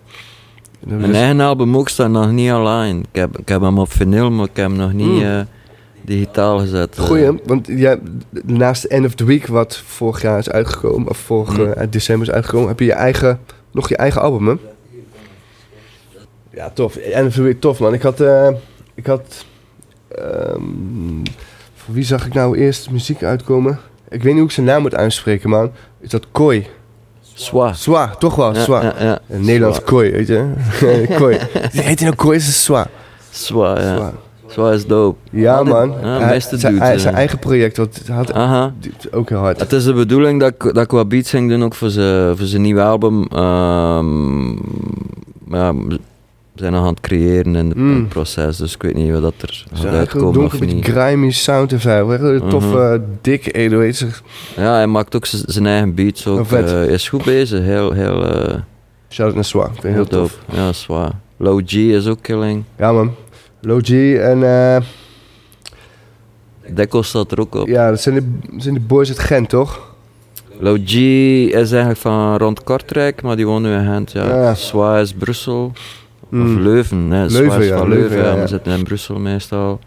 Mijn 0.78 1.14
eigen 1.14 1.40
album 1.40 1.76
ook 1.76 1.88
staat 1.88 2.10
nog 2.10 2.30
niet 2.30 2.52
online. 2.52 2.98
Ik 3.00 3.06
heb, 3.20 3.38
ik 3.38 3.48
heb 3.48 3.60
hem 3.60 3.78
op 3.78 3.92
vinyl, 3.92 4.30
maar 4.30 4.44
ik 4.44 4.56
heb 4.56 4.66
hem 4.68 4.76
nog 4.76 4.92
niet 4.92 5.06
Mm. 5.06 5.22
eh, 5.22 5.40
digitaal 6.02 6.58
gezet. 6.58 6.96
eh. 6.98 7.04
Goeie, 7.04 7.30
want 7.44 7.66
ja, 7.66 7.98
naast 8.44 8.84
End 8.84 9.06
of 9.06 9.14
the 9.14 9.24
Week, 9.24 9.46
wat 9.46 9.76
vorig 9.86 10.22
jaar 10.22 10.38
is 10.38 10.50
uitgekomen, 10.50 11.08
of 11.08 11.18
vorig 11.18 11.58
Mm. 11.58 11.72
eh, 11.72 11.86
december 11.90 12.28
is 12.28 12.34
uitgekomen, 12.34 12.68
heb 12.68 12.78
je 12.78 12.84
je 12.84 12.92
eigen, 12.92 13.40
nog 13.70 13.88
je 13.88 13.96
eigen 13.96 14.20
album, 14.20 14.46
hè? 14.48 14.54
Ja, 16.50 16.70
tof. 16.70 16.96
End 16.96 17.26
of 17.26 17.34
the 17.34 17.42
Week, 17.42 17.60
tof, 17.60 17.78
man. 17.80 17.94
Ik 17.94 18.02
had, 18.02 18.20
ik 18.94 19.06
had, 19.06 19.44
ehm, 20.08 20.62
voor 21.74 21.94
wie 21.94 22.04
zag 22.04 22.26
ik 22.26 22.34
nou 22.34 22.58
eerst 22.58 22.90
muziek 22.90 23.22
uitkomen? 23.22 23.78
Ik 24.08 24.22
weet 24.22 24.24
niet 24.24 24.34
hoe 24.34 24.44
ik 24.44 24.50
zijn 24.50 24.66
naam 24.66 24.82
moet 24.82 24.94
uitspreken, 24.94 25.50
man. 25.50 25.70
Is 26.00 26.10
dat 26.10 26.26
Koi? 26.32 26.66
Zwa. 27.36 27.72
Swa, 27.72 28.14
toch 28.18 28.34
wel, 28.34 28.54
Swa. 28.54 28.82
ja, 28.82 28.94
ja. 28.98 29.18
Een 29.28 29.44
Nederlands. 29.44 29.82
Koi, 29.84 30.10
weet 30.10 30.26
je? 30.26 30.52
Koi. 31.18 31.38
Heet 31.70 31.98
hij 31.98 32.08
nou 32.08 32.14
Koi? 32.14 32.36
Is 32.36 32.46
het 32.46 32.54
Swa? 32.54 32.86
Zwa, 33.30 33.80
ja. 33.80 34.12
Zwa 34.46 34.70
is 34.72 34.86
dope. 34.86 35.18
Ja, 35.30 35.62
man. 35.62 35.92
Hij- 36.00 36.40
zijn, 36.40 36.78
hij- 36.78 36.98
zijn 36.98 37.12
eh. 37.14 37.18
eigen 37.18 37.38
project, 37.38 37.76
wat 37.76 38.00
had 38.10 38.32
Aha. 38.32 38.72
ook 39.10 39.28
heel 39.28 39.38
hard. 39.38 39.60
Het 39.60 39.72
is 39.72 39.84
de 39.84 39.92
bedoeling 39.92 40.40
dat 40.40 40.48
ik, 40.52 40.62
dat 40.74 40.84
ik 40.84 40.90
wat 40.90 41.08
beats 41.08 41.30
ging 41.30 41.48
doen 41.50 41.64
ook 41.64 41.74
voor 41.74 41.90
zijn 41.90 42.36
voor 42.36 42.46
zijn 42.46 42.62
nieuwe 42.62 42.82
album. 42.82 43.24
Ehm, 43.24 44.50
ja, 45.50 45.74
zijn 46.56 46.72
nog 46.72 46.82
aan 46.82 46.88
het 46.90 47.00
creëren 47.00 47.56
in 47.56 47.66
het 47.68 47.76
Mm. 47.76 48.08
proces, 48.08 48.56
dus 48.56 48.74
ik 48.74 48.82
weet 48.82 48.94
niet 48.94 49.12
wat 49.12 49.22
dat 49.22 49.34
er 49.40 49.64
gaat 49.72 49.82
eigen 49.84 49.98
uitkomen 49.98 50.32
donker, 50.32 50.58
of 50.62 50.66
niet. 50.66 50.84
grimy 50.84 51.30
sound. 51.30 51.72
Echt 51.72 51.84
een 51.84 52.42
toffe, 52.48 53.02
dikke 53.20 53.52
808. 53.52 54.22
Ja, 54.56 54.74
hij 54.74 54.86
maakt 54.86 55.16
ook 55.16 55.26
zijn 55.26 55.66
eigen 55.66 55.94
beats 55.94 56.26
ook. 56.26 56.52
Oh, 56.52 56.82
is 56.84 57.08
goed 57.08 57.24
bezig, 57.24 57.64
heel, 57.64 57.92
heel, 57.92 58.24
eh, 58.26 58.54
Shout 59.08 59.26
out 59.26 59.34
naar 59.34 59.44
Swa. 59.44 59.70
Vind 59.80 59.94
heel 59.94 60.06
dope. 60.06 60.10
tof. 60.16 60.38
Ja, 60.52 60.72
zwaar. 60.72 61.12
Low 61.36 61.60
G 61.66 61.72
is 61.72 62.06
ook 62.06 62.22
killing. 62.22 62.64
Ja, 62.78 62.92
man. 62.92 63.14
Low 63.60 63.80
G 63.84 63.90
en 64.14 64.42
eh, 64.42 64.76
Dekko 66.74 67.02
staat 67.02 67.32
er 67.32 67.40
ook 67.40 67.54
op. 67.54 67.66
ja, 67.68 67.90
dat 67.90 68.00
zijn 68.00 68.14
de, 68.14 68.22
dat 68.52 68.62
zijn 68.62 68.74
de 68.74 68.80
boys 68.80 69.08
uit 69.08 69.18
Gent, 69.18 69.48
toch? 69.48 69.94
Low 70.58 70.78
G 70.84 70.92
is 70.92 71.70
eigenlijk 71.70 71.96
van 72.00 72.36
rond 72.36 72.64
Kortrijk, 72.64 73.22
maar 73.22 73.36
die 73.36 73.46
woont 73.46 73.64
nu 73.64 73.72
in 73.72 73.84
Gent. 73.84 74.12
Ja. 74.12 74.24
Ja. 74.26 74.54
Zwa 74.54 74.98
is 74.98 75.12
Brussel. 75.12 75.72
Of 76.32 76.38
Mm, 76.38 76.58
Leuven. 76.58 77.10
Hè. 77.10 77.26
Leuven, 77.26 77.64
ja, 77.64 77.78
van 77.78 77.88
Leuven, 77.88 78.08
Leuven, 78.16 78.34
ja, 78.34 78.40
we 78.40 78.46
zitten 78.46 78.76
in 78.78 78.84
Brussel 78.84 79.18
meestal. 79.18 79.78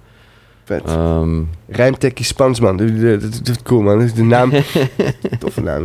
vet. 0.65 0.83
Ehm 0.85 1.41
Rijmtekkie 1.67 2.25
Spans, 2.25 2.59
man. 2.59 2.77
Dat 2.77 2.87
dat- 3.01 3.21
dat 3.21 3.47
is 3.47 3.61
cool, 3.63 3.81
man. 3.81 3.97
Dat 3.97 4.07
is 4.07 4.13
de 4.13 4.23
naam. 4.23 4.51
Toffe 5.39 5.61
naam, 5.61 5.83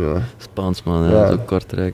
man, 0.85 1.03
ja. 1.03 1.09
Ja. 1.09 1.21
dat 1.21 1.29
is 1.31 1.35
ook 1.39 1.45
Kortrijk. 1.47 1.93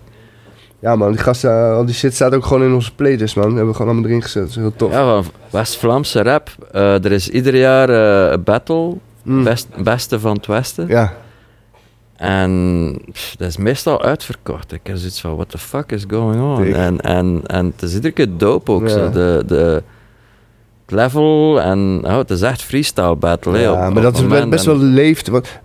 Ja 0.79 0.95
man, 0.95 1.11
die 1.11 1.21
gasten, 1.21 1.73
al 1.75 1.85
die 1.85 1.95
shit 1.95 2.13
staat 2.13 2.33
ook 2.35 2.45
gewoon 2.45 2.63
in 2.63 2.73
onze 2.73 2.95
playlist 2.95 3.35
man. 3.35 3.45
We 3.45 3.51
hebben 3.51 3.69
we 3.69 3.75
gewoon 3.75 3.91
allemaal 3.91 4.09
erin 4.09 4.21
gezet. 4.21 4.41
Dat 4.41 4.49
is 4.51 4.55
heel 4.55 4.73
tof. 4.75 4.91
Ja, 4.91 5.21
West-Vlaamse 5.49 6.21
rap. 6.23 6.49
Eh, 6.71 7.05
er 7.05 7.11
is 7.11 7.29
ieder 7.29 7.55
jaar 7.55 7.89
eh, 7.89 8.31
een 8.31 8.43
battle. 8.43 8.97
Mm. 9.23 9.43
Best, 9.43 9.67
beste 9.83 10.19
van 10.19 10.35
het 10.35 10.45
Westen. 10.45 10.87
Ja, 10.87 11.13
En 12.21 12.97
pff, 13.11 13.35
dat 13.35 13.47
is 13.47 13.57
meestal 13.57 14.01
uitverkocht. 14.01 14.71
Ik 14.73 14.79
heb 14.83 14.97
zoiets 14.97 15.21
van, 15.21 15.35
what 15.35 15.49
the 15.49 15.57
fuck 15.57 15.91
is 15.91 16.03
going 16.07 16.41
on? 16.41 16.63
En, 16.63 17.01
en, 17.01 17.41
en 17.45 17.65
het 17.65 17.81
is 17.81 17.93
iedere 17.93 18.13
keer 18.13 18.27
dope 18.37 18.71
ook. 18.71 18.81
Ja. 18.81 18.89
Zo. 18.89 19.09
De, 19.09 19.43
de, 19.47 19.83
het 20.85 20.91
level 20.95 21.61
en 21.61 22.01
oh, 22.03 22.17
het 22.17 22.29
is 22.29 22.41
echt 22.41 22.61
freestyle 22.61 23.15
battle. 23.15 23.59
ja 23.59 23.71
op- 23.71 23.77
maar 23.77 23.87
op 23.89 24.01
dat 24.01 24.17
is 24.17 24.49
best 24.49 24.65
wel 24.65 24.77
leeft. 24.77 25.27
Want 25.27 25.59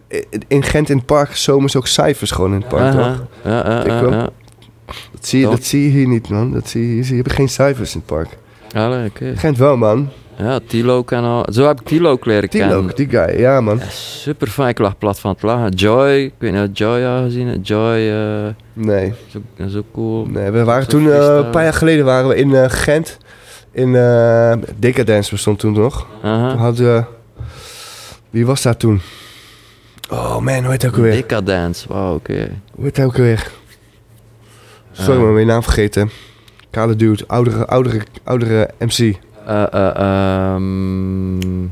in 0.49 0.63
Gent 0.63 0.91
in 0.91 0.97
het 0.97 1.07
park 1.07 1.37
zomers 1.37 1.77
ook 1.77 1.87
cijfers 1.87 2.31
gewoon 2.31 2.53
in 2.53 2.61
het 2.61 2.69
park, 2.69 2.95
Aha. 2.95 3.13
toch? 3.13 3.27
Ja, 3.45 3.71
ja, 3.71 3.87
ja, 3.87 4.11
ja. 4.11 4.29
Dat 4.87 5.27
zie, 5.27 5.41
je, 5.41 5.47
dat 5.47 5.65
zie 5.65 5.83
je 5.83 5.89
hier 5.89 6.09
niet, 6.09 6.29
man. 6.29 6.53
Dat 6.53 6.69
zie 6.69 6.83
je, 6.97 7.03
hier. 7.03 7.11
je 7.11 7.15
hebt 7.15 7.33
geen 7.33 7.49
cijfers 7.49 7.95
in 7.95 7.99
het 7.99 8.09
park. 8.09 8.29
Allee, 8.75 9.09
oké. 9.09 9.33
Gent 9.37 9.59
wel, 9.59 9.77
man. 9.77 10.09
Ja, 10.39 10.59
Tilo 10.67 11.03
kan 11.03 11.25
al. 11.25 11.47
Zo 11.53 11.67
heb 11.67 11.81
ik 11.81 11.87
Tilo 11.87 12.19
leren 12.21 12.49
Tilo, 12.51 12.69
kennen. 12.69 12.97
die 12.97 13.09
guy, 13.09 13.39
ja, 13.41 13.61
man. 13.61 13.79
Ja, 13.79 13.89
super 13.89 14.49
fijn, 14.49 14.69
ik 14.69 14.79
lag 14.79 14.99
plat 14.99 15.21
van 15.21 15.31
het 15.31 15.43
lachen. 15.43 15.71
Joy, 15.71 16.11
ik 16.11 16.33
weet 16.39 16.53
niet 16.53 16.63
of 16.63 16.69
Joy 16.73 17.05
al 17.05 17.23
gezien 17.23 17.47
hebt. 17.47 17.67
Joy, 17.69 18.09
eh, 18.11 18.47
Nee, 18.73 19.13
is, 19.29 19.37
ook, 19.37 19.67
is 19.67 19.77
ook 19.77 19.93
cool. 19.93 20.27
nee 20.27 20.51
we 20.51 20.65
waren 20.65 20.83
Zo 20.83 20.89
toen, 20.89 21.11
eh, 21.13 21.37
een 21.37 21.51
paar 21.51 21.63
jaar 21.63 21.73
geleden 21.73 22.05
waren 22.05 22.29
we 22.29 22.37
in 22.37 22.55
eh, 22.55 22.65
Gent. 22.69 23.19
In 23.73 23.93
Decadence 24.77 25.31
bestond 25.31 25.59
toen 25.59 25.73
nog. 25.73 26.07
Aha. 26.23 26.51
Toen 26.51 26.59
hadden 26.59 26.95
we... 26.95 27.05
Wie 28.31 28.47
was 28.47 28.63
daar 28.63 28.77
toen? 28.77 29.01
Oh 30.11 30.39
man, 30.39 30.59
hoe 30.63 30.71
heet 30.71 30.83
hij 30.83 30.91
ook 30.91 30.97
alweer? 30.97 31.13
Decadence, 31.13 31.89
wauw, 31.89 32.15
oké. 32.15 32.51
Hoe 32.75 32.85
heet 32.85 32.97
hij 32.97 33.07
ook 33.07 33.17
alweer? 33.17 33.51
Sorry, 34.93 35.21
maar 35.21 35.33
mijn 35.33 35.47
naam 35.47 35.63
vergeten. 35.63 36.11
Kale 36.71 36.97
dude, 36.97 37.25
oudere, 37.27 37.67
oudere, 37.67 38.01
oudere 38.25 38.71
MC. 38.79 39.15
Eh, 39.47 39.73
eh, 39.73 39.97
ehm, 39.97 41.65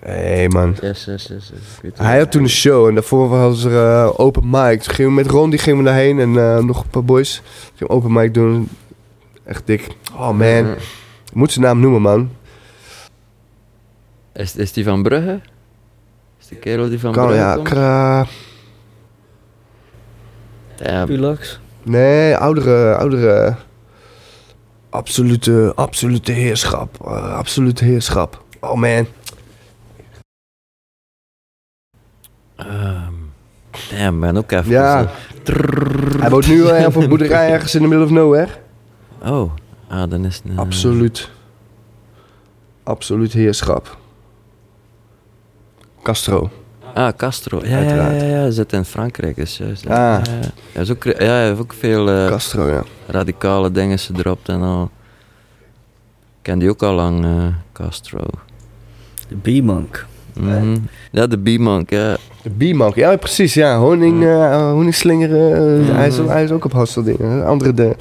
Hé 0.00 0.12
hey, 0.12 0.48
man. 0.48 0.76
yes, 0.80 1.04
yes, 1.04 1.26
yes, 1.26 1.28
yes. 1.28 1.50
Ik 1.76 1.82
weet 1.82 1.98
Hij 1.98 2.18
had 2.18 2.30
toen 2.30 2.42
een 2.42 2.48
show 2.48 2.88
en 2.88 2.94
daarvoor 2.94 3.28
was 3.28 3.64
er 3.64 3.72
eh, 3.72 4.10
open 4.16 4.50
mic. 4.50 4.82
Toen 4.82 4.94
gingen 4.94 5.10
we 5.10 5.16
met 5.16 5.30
Ron, 5.30 5.50
die 5.50 5.58
gingen 5.58 5.78
we 5.78 5.84
daarheen 5.84 6.18
en 6.18 6.36
eh, 6.36 6.64
nog 6.64 6.82
een 6.82 6.90
paar 6.90 7.04
boys. 7.04 7.42
Gingen 7.74 7.78
we 7.78 7.88
open 7.88 8.12
mic 8.12 8.34
doen. 8.34 8.68
Echt 9.44 9.66
dik. 9.66 9.88
Oh 10.12 10.30
man. 10.30 10.70
Ik 11.24 11.34
moet 11.34 11.52
zijn 11.52 11.64
naam 11.64 11.80
noemen, 11.80 12.02
man. 12.02 12.30
Is, 14.32 14.56
is 14.56 14.72
die 14.72 14.84
van 14.84 15.02
Brugge? 15.02 15.40
Is 16.40 16.46
die 16.48 16.58
kerel 16.58 16.88
die 16.88 17.00
van 17.00 17.12
Kan, 17.12 17.26
Brugge 17.26 17.42
ja, 17.42 17.54
komt? 17.54 17.68
kra... 17.68 18.26
Ja, 20.76 21.04
Pulax. 21.04 21.60
Nee, 21.82 22.36
oudere, 22.36 22.96
oudere... 22.96 23.56
Absolute, 24.96 25.72
absolute 25.74 26.32
heerschap. 26.32 26.96
Eh, 27.04 27.36
absolute 27.36 27.84
heerschap. 27.84 28.44
Oh 28.60 28.74
man. 28.74 29.06
ehm, 32.56 33.12
damn, 33.90 34.18
man, 34.18 34.36
ook 34.36 34.52
even. 34.52 34.70
Ja. 34.70 35.10
Hij 36.20 36.30
woont 36.30 36.46
nu 36.46 36.66
eh, 36.66 36.86
op 36.86 36.94
een 36.94 37.08
boerderij 37.08 37.50
ergens 37.50 37.74
in 37.74 37.80
the 37.80 37.88
middle 37.88 38.04
of 38.04 38.10
nowhere. 38.10 38.48
Oh, 39.22 39.52
ah, 39.88 40.10
dan 40.10 40.24
is 40.24 40.36
het 40.36 40.44
een... 40.44 40.58
Absoluut. 40.58 41.30
Absoluut 42.82 43.32
heerschap. 43.32 43.96
Castro. 46.02 46.50
Ah, 46.96 47.12
Castro. 47.16 47.60
Ja, 47.62 47.68
ja, 47.68 47.74
ja, 47.74 47.78
Uiteraard. 47.78 48.20
ja, 48.20 48.26
hij 48.26 48.50
zit 48.50 48.72
in 48.72 48.84
Frankrijk, 48.84 49.36
is 49.36 49.56
juist. 49.58 49.86
Ah. 49.86 49.90
Ja, 49.92 50.12
ja. 50.12 50.22
Hij, 50.72 50.82
is 50.82 50.90
ook, 50.90 51.04
ja, 51.04 51.12
hij 51.16 51.46
heeft 51.46 51.60
ook 51.60 51.72
veel 51.78 52.10
eh, 52.10 52.26
Castro, 52.28 52.66
ja. 52.68 52.82
radicale 53.06 53.70
dingen 53.70 53.98
gedropt 53.98 54.48
en 54.48 54.62
al. 54.62 54.82
Ik 54.82 56.42
ken 56.42 56.58
die 56.58 56.70
ook 56.70 56.82
al 56.82 56.94
lang, 56.94 57.24
eh, 57.24 57.46
Castro. 57.72 58.20
De 59.28 59.36
B-Monk. 59.60 60.06
Mhm. 60.40 60.76
Ja, 61.12 61.26
de 61.26 61.38
B-Monk, 61.38 61.90
ja. 61.90 62.16
De 62.42 62.50
Biemank, 62.50 62.94
ja 62.94 63.16
precies, 63.16 63.54
ja. 63.54 63.78
Honing, 63.78 64.24
honingslingeren, 64.72 65.84
Ja. 65.84 65.92
hij, 65.92 66.06
is, 66.06 66.16
hij 66.16 66.44
is 66.44 66.50
ook 66.50 66.64
op 66.64 66.72
hosteldingen. 66.72 67.46
Andere, 67.46 67.74
de, 67.74 67.96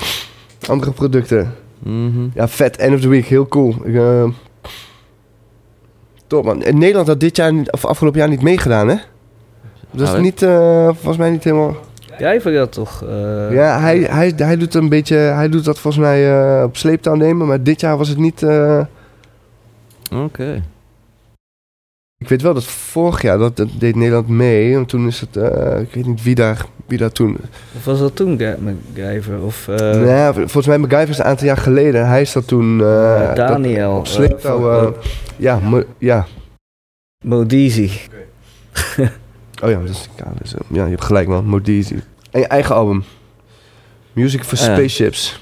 andere 0.70 0.92
producten. 0.92 1.54
Mhm. 1.80 2.28
Ja, 2.34 2.48
vet, 2.48 2.78
end 2.78 2.94
of 2.96 3.02
the 3.02 3.08
week, 3.08 3.26
heel 3.26 3.48
cool. 3.48 3.76
Ik, 3.84 3.94
top 6.28 6.46
man. 6.46 6.64
In 6.64 6.78
Nederland 6.78 7.08
had 7.08 7.20
dit 7.20 7.36
jaar, 7.36 7.52
of 7.72 7.86
afgelopen 7.86 8.20
jaar 8.20 8.30
niet 8.30 8.42
meegedaan, 8.42 8.88
hè? 8.88 8.96
Dat 9.92 10.08
is 10.08 10.14
Ah, 10.14 10.22
niet, 10.22 10.42
eh, 10.42 10.86
volgens 10.86 11.18
mij 11.18 11.30
niet 11.30 11.44
helemaal... 11.44 11.76
Jij 12.18 12.42
vond 12.42 12.56
dat 12.56 12.72
toch? 12.72 13.04
eh, 13.04 13.52
Ja, 13.52 13.80
hij, 13.80 13.98
hij, 14.00 14.34
hij 14.36 14.58
doet 14.58 14.74
een 14.74 14.90
beetje, 14.90 15.16
hij 15.16 15.50
doet 15.50 15.66
dat 15.66 15.80
volgens 15.80 16.04
mij 16.04 16.40
eh, 16.58 16.64
op 16.64 16.78
sleeptouw 16.78 17.16
nemen, 17.16 17.48
maar 17.48 17.64
dit 17.64 17.80
jaar 17.82 17.98
was 17.98 18.08
het 18.10 18.18
niet... 18.18 18.46
Oké. 20.14 20.62
Ik 22.26 22.32
weet 22.32 22.42
wel 22.42 22.54
dat 22.54 22.66
vorig 22.66 23.22
jaar, 23.22 23.38
dat, 23.38 23.56
dat 23.58 23.68
deed 23.80 23.96
Nederland 23.96 24.28
mee. 24.28 24.76
En 24.76 24.86
toen 24.86 25.08
is 25.08 25.20
het, 25.20 25.38
eh, 25.38 25.80
ik 25.80 25.94
weet 25.94 26.06
niet 26.06 26.24
wie 26.24 26.36
daar, 26.36 26.66
wie 26.86 26.98
daar 26.98 27.12
toen... 27.12 27.38
Of 27.78 27.86
was 27.86 28.00
dat 28.00 28.16
toen 28.16 28.30
MacGyver? 28.60 29.42
Of 29.42 29.68
eh, 29.68 30.00
nee, 30.02 30.32
volgens 30.34 30.66
mij 30.68 30.78
MacGyver 30.78 31.10
is 31.10 31.18
een 31.18 31.24
aantal 31.24 31.48
jaar 31.48 31.58
geleden. 31.58 32.08
Hij 32.08 32.22
is 32.22 32.32
dat 32.32 32.48
toen... 32.48 32.82
eh, 32.82 33.26
dat- 33.28 33.36
Daniel? 33.36 34.00
sleeptouw, 34.06 34.72
eh, 34.72 34.84
eh, 34.88 34.92
ja, 35.38 35.60
mo- 35.60 35.84
ja. 35.98 36.26
Modizi. 37.26 37.92
Oh 39.64 39.70
ja, 39.70 39.80
dat 39.80 39.90
is 39.90 40.50
de. 40.50 40.58
Ja, 40.68 40.84
je 40.84 40.90
hebt 40.90 41.04
gelijk 41.04 41.28
man, 41.28 41.46
Modizi. 41.46 42.02
En 42.32 42.40
je 42.40 42.48
eigen 42.48 42.76
album. 42.76 43.04
Music 44.14 44.44
for 44.44 44.58
Ah. 44.58 44.64
Spaceships. 44.64 45.42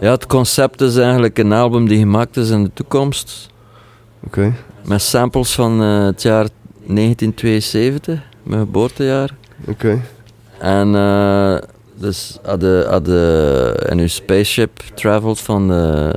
Ja, 0.00 0.10
het 0.10 0.26
concept 0.26 0.80
is 0.80 0.96
eigenlijk 0.96 1.38
een 1.38 1.52
album 1.52 1.88
die 1.88 1.98
gemaakt 1.98 2.36
is 2.36 2.50
in 2.50 2.62
de 2.64 2.70
toekomst. 2.74 3.48
Oké. 4.26 4.52
Met 4.86 5.02
samples 5.02 5.54
van 5.54 5.82
eh, 5.82 6.04
het 6.04 6.22
jaar 6.22 6.48
1972, 6.86 8.20
mijn 8.42 8.60
geboortejaar. 8.60 9.30
Oké. 9.68 10.00
En 10.58 10.94
eh, 10.94 11.56
dus 11.94 12.38
hadden 12.42 12.88
hadden 12.88 13.98
uw 13.98 14.06
spaceship 14.06 14.82
travelt 14.94 15.40
van 15.40 15.68
de, 15.68 16.14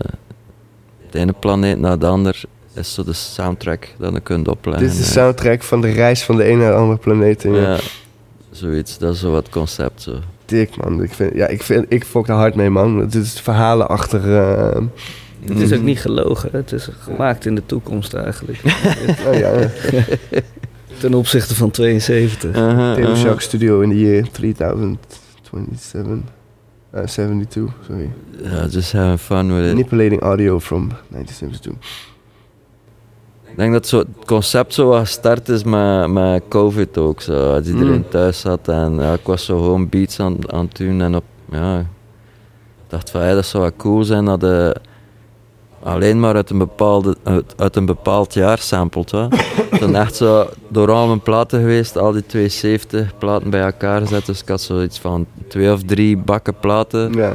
de 1.09 1.19
ene 1.19 1.33
planeet 1.39 1.79
naar 1.79 1.99
de 1.99 2.05
ander, 2.05 2.41
is 2.73 2.93
zo 2.93 3.03
de 3.03 3.13
soundtrack 3.13 3.87
dat 3.97 4.13
je 4.13 4.19
kunt 4.19 4.47
opleggen. 4.47 4.83
Dit 4.83 4.91
is 4.93 4.97
de 4.97 5.11
soundtrack 5.11 5.63
van 5.63 5.81
de 5.81 5.91
reis 5.91 6.23
van 6.23 6.37
de 6.37 6.43
ene 6.43 6.57
naar 6.57 6.71
de 6.71 6.77
andere 6.77 6.99
planeet. 6.99 7.43
Ja. 7.43 7.49
Ja, 7.51 7.77
zoiets. 8.51 8.97
Dat 8.97 9.13
is 9.13 9.19
zo 9.19 9.31
wat 9.31 9.49
concept. 9.49 10.01
Zo. 10.01 10.15
Dik 10.45 10.77
man. 10.77 11.03
Ik 11.03 11.13
vind, 11.13 11.35
ja, 11.35 11.47
ik 11.47 11.63
vind, 11.63 11.85
ik 11.89 12.03
fok 12.03 12.27
er 12.27 12.35
hard 12.35 12.55
mee 12.55 12.69
man. 12.69 12.97
Het 12.97 13.15
is 13.15 13.39
verhalen 13.39 13.87
achter... 13.87 14.37
eh, 14.37 14.81
Het 15.45 15.59
is 15.59 15.71
ook 15.71 15.77
Mhm. 15.77 15.85
niet 15.85 15.99
gelogen. 15.99 16.49
Het 16.51 16.71
is 16.71 16.89
gemaakt 16.99 17.45
in 17.45 17.55
de 17.55 17.65
toetoekomst 17.65 18.13
eigenlijk. 18.13 18.61
oh 19.27 19.33
ja, 19.37 19.51
ja. 19.59 19.67
Ten 20.97 21.13
opzichte 21.13 21.55
van 21.55 21.71
72. 21.71 22.49
Uh-huh, 22.55 22.93
Theo 22.93 23.03
uh-huh. 23.03 23.17
Shark 23.17 23.41
Studio 23.41 23.79
in 23.81 23.89
the 23.89 23.99
year 23.99 24.27
3027. 24.31 26.19
Uh, 26.95 27.03
72, 27.05 27.73
sorry. 27.87 28.09
Ja, 28.43 28.65
just 28.65 28.91
having 28.91 29.19
fun 29.19 29.55
with 29.55 29.65
it. 29.65 29.73
Manipulating 29.73 30.21
audio 30.21 30.59
from 30.59 30.87
1972. 31.09 32.07
Ik 33.51 33.57
denk 33.57 33.73
dat 33.73 33.87
zo 33.87 33.97
het 33.97 34.07
concept 34.25 34.73
zo 34.73 34.87
wat 34.87 34.99
gestart 34.99 35.49
is 35.49 35.63
met, 35.63 36.07
met 36.11 36.43
COVID 36.49 36.97
ook. 36.97 37.21
Zo. 37.21 37.53
Als 37.53 37.67
iedereen 37.67 37.93
Mm. 37.97 38.09
thuis 38.09 38.39
zat 38.39 38.67
en 38.67 38.93
ja, 38.95 39.13
ik 39.13 39.23
was 39.25 39.45
zo 39.45 39.57
gewoon 39.57 39.89
beats 39.89 40.19
aan, 40.19 40.51
aan 40.51 40.65
het 40.65 40.77
doen. 40.77 41.01
En 41.01 41.15
op, 41.15 41.23
ja, 41.51 41.79
ik 41.79 41.85
dacht 42.87 43.09
van, 43.09 43.21
ja, 43.25 43.33
dat 43.33 43.45
zou 43.45 43.63
wel 43.63 43.71
cool 43.77 44.03
zijn 44.03 44.25
dat 44.25 44.41
je 44.41 44.75
alleen 45.83 46.19
maar 46.19 46.35
uit 46.35 46.49
een, 46.49 46.57
bepaalde, 46.57 47.15
uit, 47.23 47.53
uit 47.57 47.75
een 47.75 47.85
bepaald 47.85 48.33
jaar 48.33 48.57
samplet. 48.57 49.11
Hè. 49.11 49.27
Dan 49.79 49.95
echt 49.95 50.15
zo 50.15 50.47
door 50.67 50.91
al 50.91 51.07
mijn 51.07 51.21
platen 51.21 51.59
geweest, 51.59 51.97
al 51.97 52.11
die 52.11 52.25
72 52.25 53.17
platen 53.17 53.49
bij 53.49 53.61
elkaar 53.61 54.01
gezet. 54.01 54.25
Dus 54.25 54.41
ik 54.41 54.47
had 54.47 54.61
zoiets 54.61 54.99
van 54.99 55.25
twee 55.47 55.71
of 55.71 55.83
drie 55.83 56.17
bakken 56.17 56.55
platen. 56.59 57.13
Ja. 57.13 57.33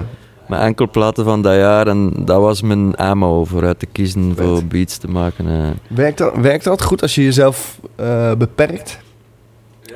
Met 0.48 0.60
enkel 0.60 0.90
platen 0.90 1.24
van 1.24 1.42
dat 1.42 1.54
jaar. 1.54 1.86
En 1.86 2.12
dat 2.24 2.40
was 2.40 2.62
mijn 2.62 2.96
ammo 2.96 3.44
voor 3.44 3.64
uit 3.64 3.78
te 3.78 3.86
kiezen 3.86 4.34
voor 4.36 4.64
beats 4.64 4.96
te 4.96 5.08
maken. 5.08 5.46
Werkt, 5.88 6.18
dat, 6.18 6.36
werkt 6.36 6.64
dat 6.64 6.82
goed 6.82 7.02
als 7.02 7.14
je 7.14 7.22
jezelf 7.22 7.78
eh, 7.96 8.34
beperkt? 8.34 8.98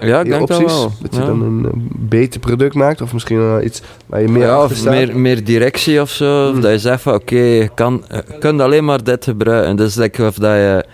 Ja, 0.01 0.21
ik 0.21 0.27
denk 0.31 0.49
dat 0.49 0.59
opties? 0.59 0.73
wel. 0.79 0.93
Dat 1.03 1.15
je 1.15 1.21
ja. 1.21 1.27
dan 1.27 1.43
een 1.43 1.65
eh, 1.65 1.71
beter 1.97 2.41
product 2.41 2.75
maakt? 2.75 3.01
Of 3.01 3.13
misschien 3.13 3.61
iets 3.65 3.83
waar 4.07 4.21
je 4.21 4.29
meer 4.29 4.43
ja, 4.47 4.65
of 4.65 4.85
meer, 4.85 5.19
meer 5.19 5.45
directie 5.45 6.01
of 6.01 6.11
zo. 6.11 6.49
Of 6.49 6.55
Mm. 6.55 6.61
dat 6.61 6.71
je 6.71 6.79
zegt 6.79 7.03
van 7.03 7.15
oké, 7.15 7.37
je 7.37 7.71
kan, 7.75 8.05
je 8.11 8.25
kunt 8.39 8.61
alleen 8.61 8.85
maar 8.85 9.05
dit 9.05 9.25
gebruiken. 9.25 9.77
Dus 9.77 9.95
like 9.95 10.27
of 10.27 10.35
dat 10.35 10.55
je 10.55 10.85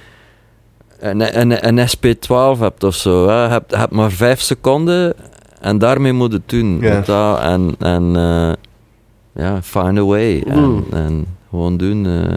een, 0.99 1.41
een, 1.41 1.79
een 1.79 1.89
SP12 1.89 2.59
hebt 2.61 2.85
of 2.85 2.95
zo. 2.95 3.29
Hè. 3.29 3.43
Je 3.45 3.49
hebt, 3.51 3.71
je 3.71 3.77
hebt 3.77 3.93
maar 3.93 4.11
vijf 4.11 4.41
seconden 4.41 5.15
en 5.61 5.79
daarmee 5.79 6.13
moet 6.13 6.33
het 6.33 6.49
doen. 6.49 6.81
Dat 7.07 7.41
en 7.41 7.75
en 7.79 8.17
eh, 8.17 8.53
ja, 9.45 9.63
find 9.63 9.99
a 9.99 10.05
way. 10.05 10.43
En, 10.47 10.59
Mm. 10.63 10.85
en 10.93 11.27
gewoon 11.51 11.77
doen. 11.77 12.07
eh. 12.07 12.37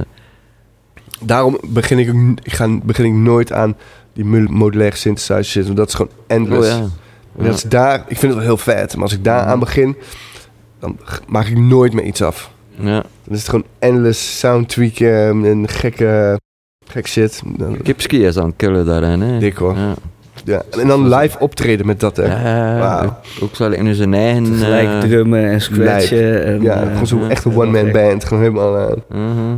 Daarom 1.22 1.58
begin 1.68 2.00
ik, 2.00 2.38
ik 2.44 2.54
ga, 2.54 2.68
begin 2.84 3.06
ik 3.06 3.12
nooit 3.14 3.52
aan 3.52 3.76
die 4.24 4.26
modulaire 4.50 4.96
synthesizer 4.96 5.46
shit. 5.46 5.66
Want 5.66 5.78
dat 5.78 5.88
is 5.88 5.94
gewoon 5.94 6.12
Oh 6.18 6.24
endless. 6.28 6.70
ja. 6.70 6.76
En 7.38 7.46
dat 7.46 7.54
is 7.56 7.64
daar, 7.64 7.96
ik 8.08 8.18
vind 8.18 8.22
het 8.22 8.34
wel 8.34 8.42
heel 8.42 8.58
vet, 8.58 8.94
maar 8.94 9.04
als 9.04 9.14
ik 9.14 9.24
daar 9.24 9.42
aan 9.46 9.60
begin, 9.60 9.96
dan 10.80 10.98
maak 11.28 11.46
ik 11.46 11.58
nooit 11.58 11.94
meer 11.94 12.04
iets 12.04 12.22
af. 12.22 12.52
Ja. 12.80 13.04
Dan 13.24 13.36
is 13.36 13.40
het 13.40 13.50
gewoon 13.50 13.66
endless 13.80 14.40
sound 14.40 14.70
tweaken 14.70 15.46
en 15.46 15.68
gekke, 15.68 16.40
gek 16.88 17.08
shit. 17.08 17.42
Dan- 17.58 17.82
Kipski 17.84 18.26
is 18.26 18.38
aan 18.38 18.46
het 18.46 18.54
killen 18.56 18.86
daarin, 18.86 19.22
hè. 19.22 19.40
Dik, 19.40 19.56
hoor. 19.58 19.76
Ja. 19.76 19.94
Ja. 20.46 20.62
En 20.80 20.88
dan 20.88 21.16
live 21.16 21.40
optreden 21.40 21.86
met 21.86 22.00
dat, 22.00 22.18
hè. 22.18 22.24
Ja, 22.26 22.80
Wauw. 22.80 23.06
ook- 23.42 23.72
ik 23.74 23.82
nu 23.82 23.94
zijn 23.94 24.14
eigen... 24.14 24.44
Tegelijk 24.44 24.88
eh, 24.90 25.00
drummen 25.00 25.50
en 25.50 25.62
scratchen. 25.62 26.44
En, 26.46 26.62
Ja, 26.62 26.82
eh, 26.82 26.88
gewoon 26.92 27.08
zo'n 27.08 27.22
ja. 27.22 27.30
echte 27.30 27.50
one-man 27.56 27.92
band. 27.92 28.26
Gewoon 28.26 28.44
helemaal... 28.44 28.96
mhm. 29.10 29.56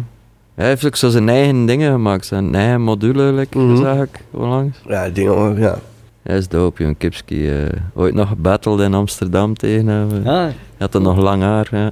Hij 0.60 0.68
heeft 0.68 0.86
ook 0.86 0.96
zo 0.96 1.10
zijn 1.10 1.30
eigen 1.30 1.66
dingen 1.66 1.92
gemaakt, 1.92 2.26
zijn 2.26 2.56
eigen 2.56 2.82
module, 2.82 3.24
like, 3.34 3.58
Mhm. 3.58 3.76
zag 3.82 3.98
ik 4.02 4.10
onlangs. 4.32 4.78
ja, 4.88 5.10
dingen, 5.10 5.58
ja. 5.60 5.80
Hij 6.24 6.38
is 6.38 6.48
dope, 6.48 6.84
joh. 6.84 6.94
Kipski. 6.98 7.50
eh, 7.50 7.66
ooit 7.94 8.14
nog 8.14 8.28
gebatteld 8.28 8.80
in 8.80 8.94
Amsterdam 8.94 9.54
tegen 9.56 9.88
hem. 9.88 10.10
Hij 10.24 10.34
Ah, 10.34 10.52
had 10.78 10.94
er 10.94 11.02
nog 11.02 11.18
lang 11.18 11.42
haar, 11.42 11.68
ja. 11.72 11.92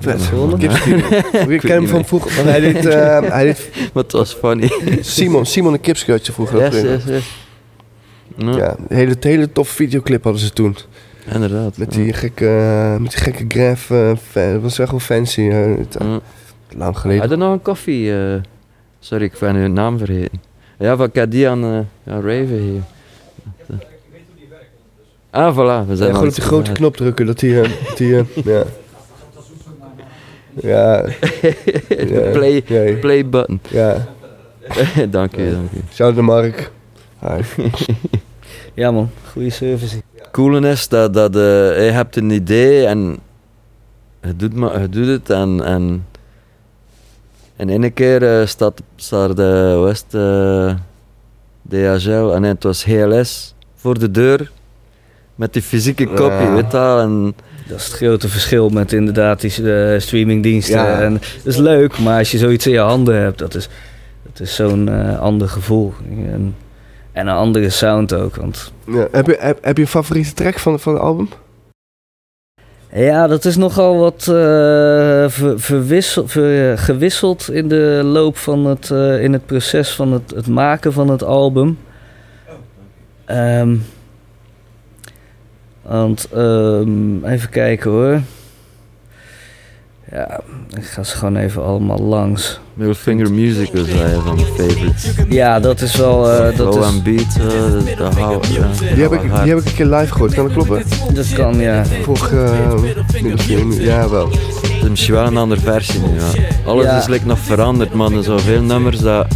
Vet. 0.00 0.30
Kipski. 0.58 0.94
Ik 1.54 1.60
ken 1.60 1.70
hem 1.70 1.86
van 1.88 2.04
vroeger. 2.04 2.34
want 2.36 2.48
Hij 2.48 2.60
deed, 2.60 2.86
eh, 2.94 3.20
hij 3.30 3.44
deed 3.44 3.70
Maar 3.94 4.02
het 4.02 4.12
was 4.12 4.32
funny. 4.34 4.70
Simon, 5.00 5.46
Simon 5.46 5.72
de 5.72 5.78
Kipski 5.78 6.10
had 6.12 6.26
je 6.26 6.32
vroeger 6.32 6.58
yes, 6.58 6.80
yes, 6.82 7.04
yes. 7.04 7.34
Ja, 8.36 8.56
Ja, 8.56 8.76
een 8.88 8.96
hele, 8.96 9.16
hele 9.20 9.52
toffe 9.52 9.74
videoclip 9.74 10.22
hadden 10.24 10.42
ze 10.42 10.50
toen. 10.52 10.76
inderdaad. 11.32 11.76
Met 11.76 11.94
ja. 11.94 12.00
die 12.02 12.12
gekke, 12.12 12.46
eh, 12.48 12.96
met 12.96 13.10
die 13.10 13.20
gekke 13.20 13.44
graf. 13.48 13.90
eh, 13.90 14.52
dat 14.52 14.62
was 14.62 14.78
echt 14.78 14.90
wel 14.90 15.00
fancy. 15.00 15.40
eh, 15.40 15.76
het- 15.78 15.96
Ja. 15.98 16.20
Lang 16.76 16.98
geleden. 16.98 17.28
Je 17.30 17.36
nog 17.36 17.52
een 17.52 17.62
koffie? 17.62 18.12
eh, 18.12 18.40
sorry, 19.00 19.24
ik 19.24 19.38
ben 19.40 19.56
uw 19.56 19.68
naam 19.68 19.98
vergeten. 19.98 20.40
Ja, 20.78 20.96
van 20.96 21.10
die 21.28 21.48
aan 21.48 21.64
uh, 21.64 21.78
ja, 22.02 22.14
Raven 22.14 22.58
hier. 22.58 22.82
Ah, 25.30 25.54
voilà. 25.54 25.86
We 25.86 25.96
zijn 25.96 26.08
Ja, 26.08 26.14
gewoon 26.14 26.16
aan 26.16 26.26
op 26.26 26.34
die 26.34 26.42
het 26.42 26.42
grote 26.42 26.72
knop 26.72 26.96
drukken, 26.96 27.26
dat 27.26 27.38
die... 27.38 27.60
eh, 27.60 27.70
dat 27.88 27.96
die 27.96 28.24
ja. 28.52 28.64
Ja, 30.60 31.04
ja. 31.88 32.30
Play, 32.32 32.62
Ja, 32.66 32.94
play 33.00 33.28
button. 33.28 33.60
ja. 33.70 34.06
dank 35.10 35.36
u, 35.36 35.50
dank 35.50 35.70
u. 35.72 35.80
Shout 35.92 36.14
naar 36.14 36.24
Mark. 36.24 36.70
Hi. 37.20 37.42
ja 38.74 38.90
man, 38.90 39.10
goede 39.32 39.50
service. 39.50 40.02
coole 40.32 40.68
is 40.68 40.88
dat, 40.88 41.14
dat 41.14 41.36
eh, 41.36 41.84
je 41.86 41.90
hebt 41.92 42.16
een 42.16 42.30
idee 42.30 42.86
en 42.86 43.18
je 44.22 44.36
doet, 44.36 44.54
maar, 44.54 44.80
je 44.80 44.88
doet 44.88 45.06
het 45.06 45.30
en, 45.30 45.64
en, 45.64 46.06
en 47.56 47.68
in 47.68 47.82
een 47.82 47.92
keer 47.92 48.40
eh, 48.40 48.46
staat, 48.46 48.82
staat 48.96 49.36
de 49.36 49.80
West 49.84 50.14
eh 50.14 50.74
DHL 51.68 52.32
en 52.34 52.42
het 52.42 52.62
was 52.62 52.84
HLS 52.84 53.54
voor 53.74 53.98
de 53.98 54.10
deur 54.10 54.50
met 55.34 55.52
die 55.52 55.62
fysieke 55.62 56.06
kopie, 56.06 56.46
Ja. 56.46 56.54
weet 56.54 56.74
en 56.74 57.34
Dat 57.68 57.78
is 57.78 57.84
het 57.86 57.94
grote 57.94 58.28
verschil 58.28 58.68
met 58.68 58.92
inderdaad 58.92 59.40
die 59.40 59.72
eh, 59.72 60.00
streamingdiensten. 60.00 60.74
Ja. 60.76 61.00
En 61.00 61.12
dat 61.12 61.46
is 61.52 61.56
leuk, 61.56 61.98
maar 61.98 62.18
als 62.18 62.30
je 62.30 62.38
zoiets 62.38 62.66
in 62.66 62.72
je 62.72 62.78
handen 62.78 63.16
hebt, 63.20 63.38
dat 63.38 63.54
is, 63.54 63.68
dat 64.32 64.40
is 64.40 64.54
zo'n 64.54 64.88
eh, 64.88 65.18
ander 65.20 65.48
gevoel. 65.48 65.94
En, 66.08 66.54
en 67.12 67.26
een 67.26 67.34
andere 67.34 67.70
sound 67.70 68.12
ook. 68.14 68.36
Want 68.36 68.72
Ja, 68.86 69.08
heb, 69.10 69.26
je, 69.26 69.36
heb, 69.38 69.64
heb 69.64 69.76
je 69.76 69.82
een 69.82 69.88
favoriete 69.88 70.32
track 70.32 70.58
van, 70.58 70.80
van 70.80 70.92
het 70.92 71.02
album? 71.02 71.28
Ja, 73.04 73.26
dat 73.26 73.44
is 73.44 73.56
nogal 73.56 73.96
wat 73.96 74.22
ver- 75.32 76.78
gewisseld 76.78 77.50
in 77.50 77.68
de 77.68 78.00
loop 78.04 78.36
van 78.36 78.66
het, 78.66 78.90
eh, 78.90 79.22
in 79.22 79.32
het 79.32 79.46
proces 79.46 79.90
van 79.94 80.12
het, 80.12 80.30
het 80.34 80.46
maken 80.46 80.92
van 80.92 81.08
het 81.10 81.22
album. 81.22 81.78
Ehm, 83.24 83.76
want 85.82 86.28
ehm, 86.32 87.24
even 87.24 87.50
kijken 87.50 87.90
hoor. 87.90 88.20
Ja, 90.12 90.40
ik 90.76 90.84
ga 90.84 91.02
ze 91.02 91.16
gewoon 91.16 91.36
even 91.36 91.64
allemaal 91.64 91.98
langs. 91.98 92.60
Middle 92.74 92.94
Finger 92.94 93.32
Music 93.32 93.70
was 93.72 93.88
hij 93.88 94.14
van 94.14 94.34
mijn 94.34 94.46
favorites. 94.46 95.10
Ja, 95.28 95.60
dat 95.60 95.80
is 95.80 95.96
wel. 95.96 96.30
eh, 96.30 96.56
dat, 96.56 96.76
is, 96.76 96.82
and 96.84 97.02
Beat, 97.02 97.36
eh, 97.38 98.18
hou 98.18 98.32
ja, 98.52 98.66
Die 98.94 99.02
heb, 99.02 99.12
ik, 99.12 99.20
die 99.20 99.30
heb 99.52 99.58
ik 99.58 99.66
een 99.66 99.74
keer 99.74 99.86
live 99.86 100.12
gehoord, 100.12 100.34
kan 100.34 100.44
dat 100.44 100.52
kloppen? 100.52 100.82
dat 101.14 101.32
kan, 101.32 101.58
ja. 101.58 101.84
Vorig, 102.02 102.32
uh, 102.32 103.78
ja 103.78 104.08
wel. 104.10 104.28
Het 104.30 104.82
is 104.82 104.88
misschien 104.88 105.14
wel 105.14 105.26
een 105.26 105.36
andere 105.36 105.60
versie 105.60 106.00
nu, 106.00 106.14
ja. 106.14 106.42
Alles 106.66 106.84
Ja. 106.84 106.98
is 106.98 107.06
like 107.06 107.26
nog 107.26 107.38
veranderd, 107.38 107.92
man. 107.94 108.14
Er 108.16 108.22
zijn 108.24 108.38
zoveel 108.38 108.62
nummers 108.62 108.98
dat... 108.98 109.26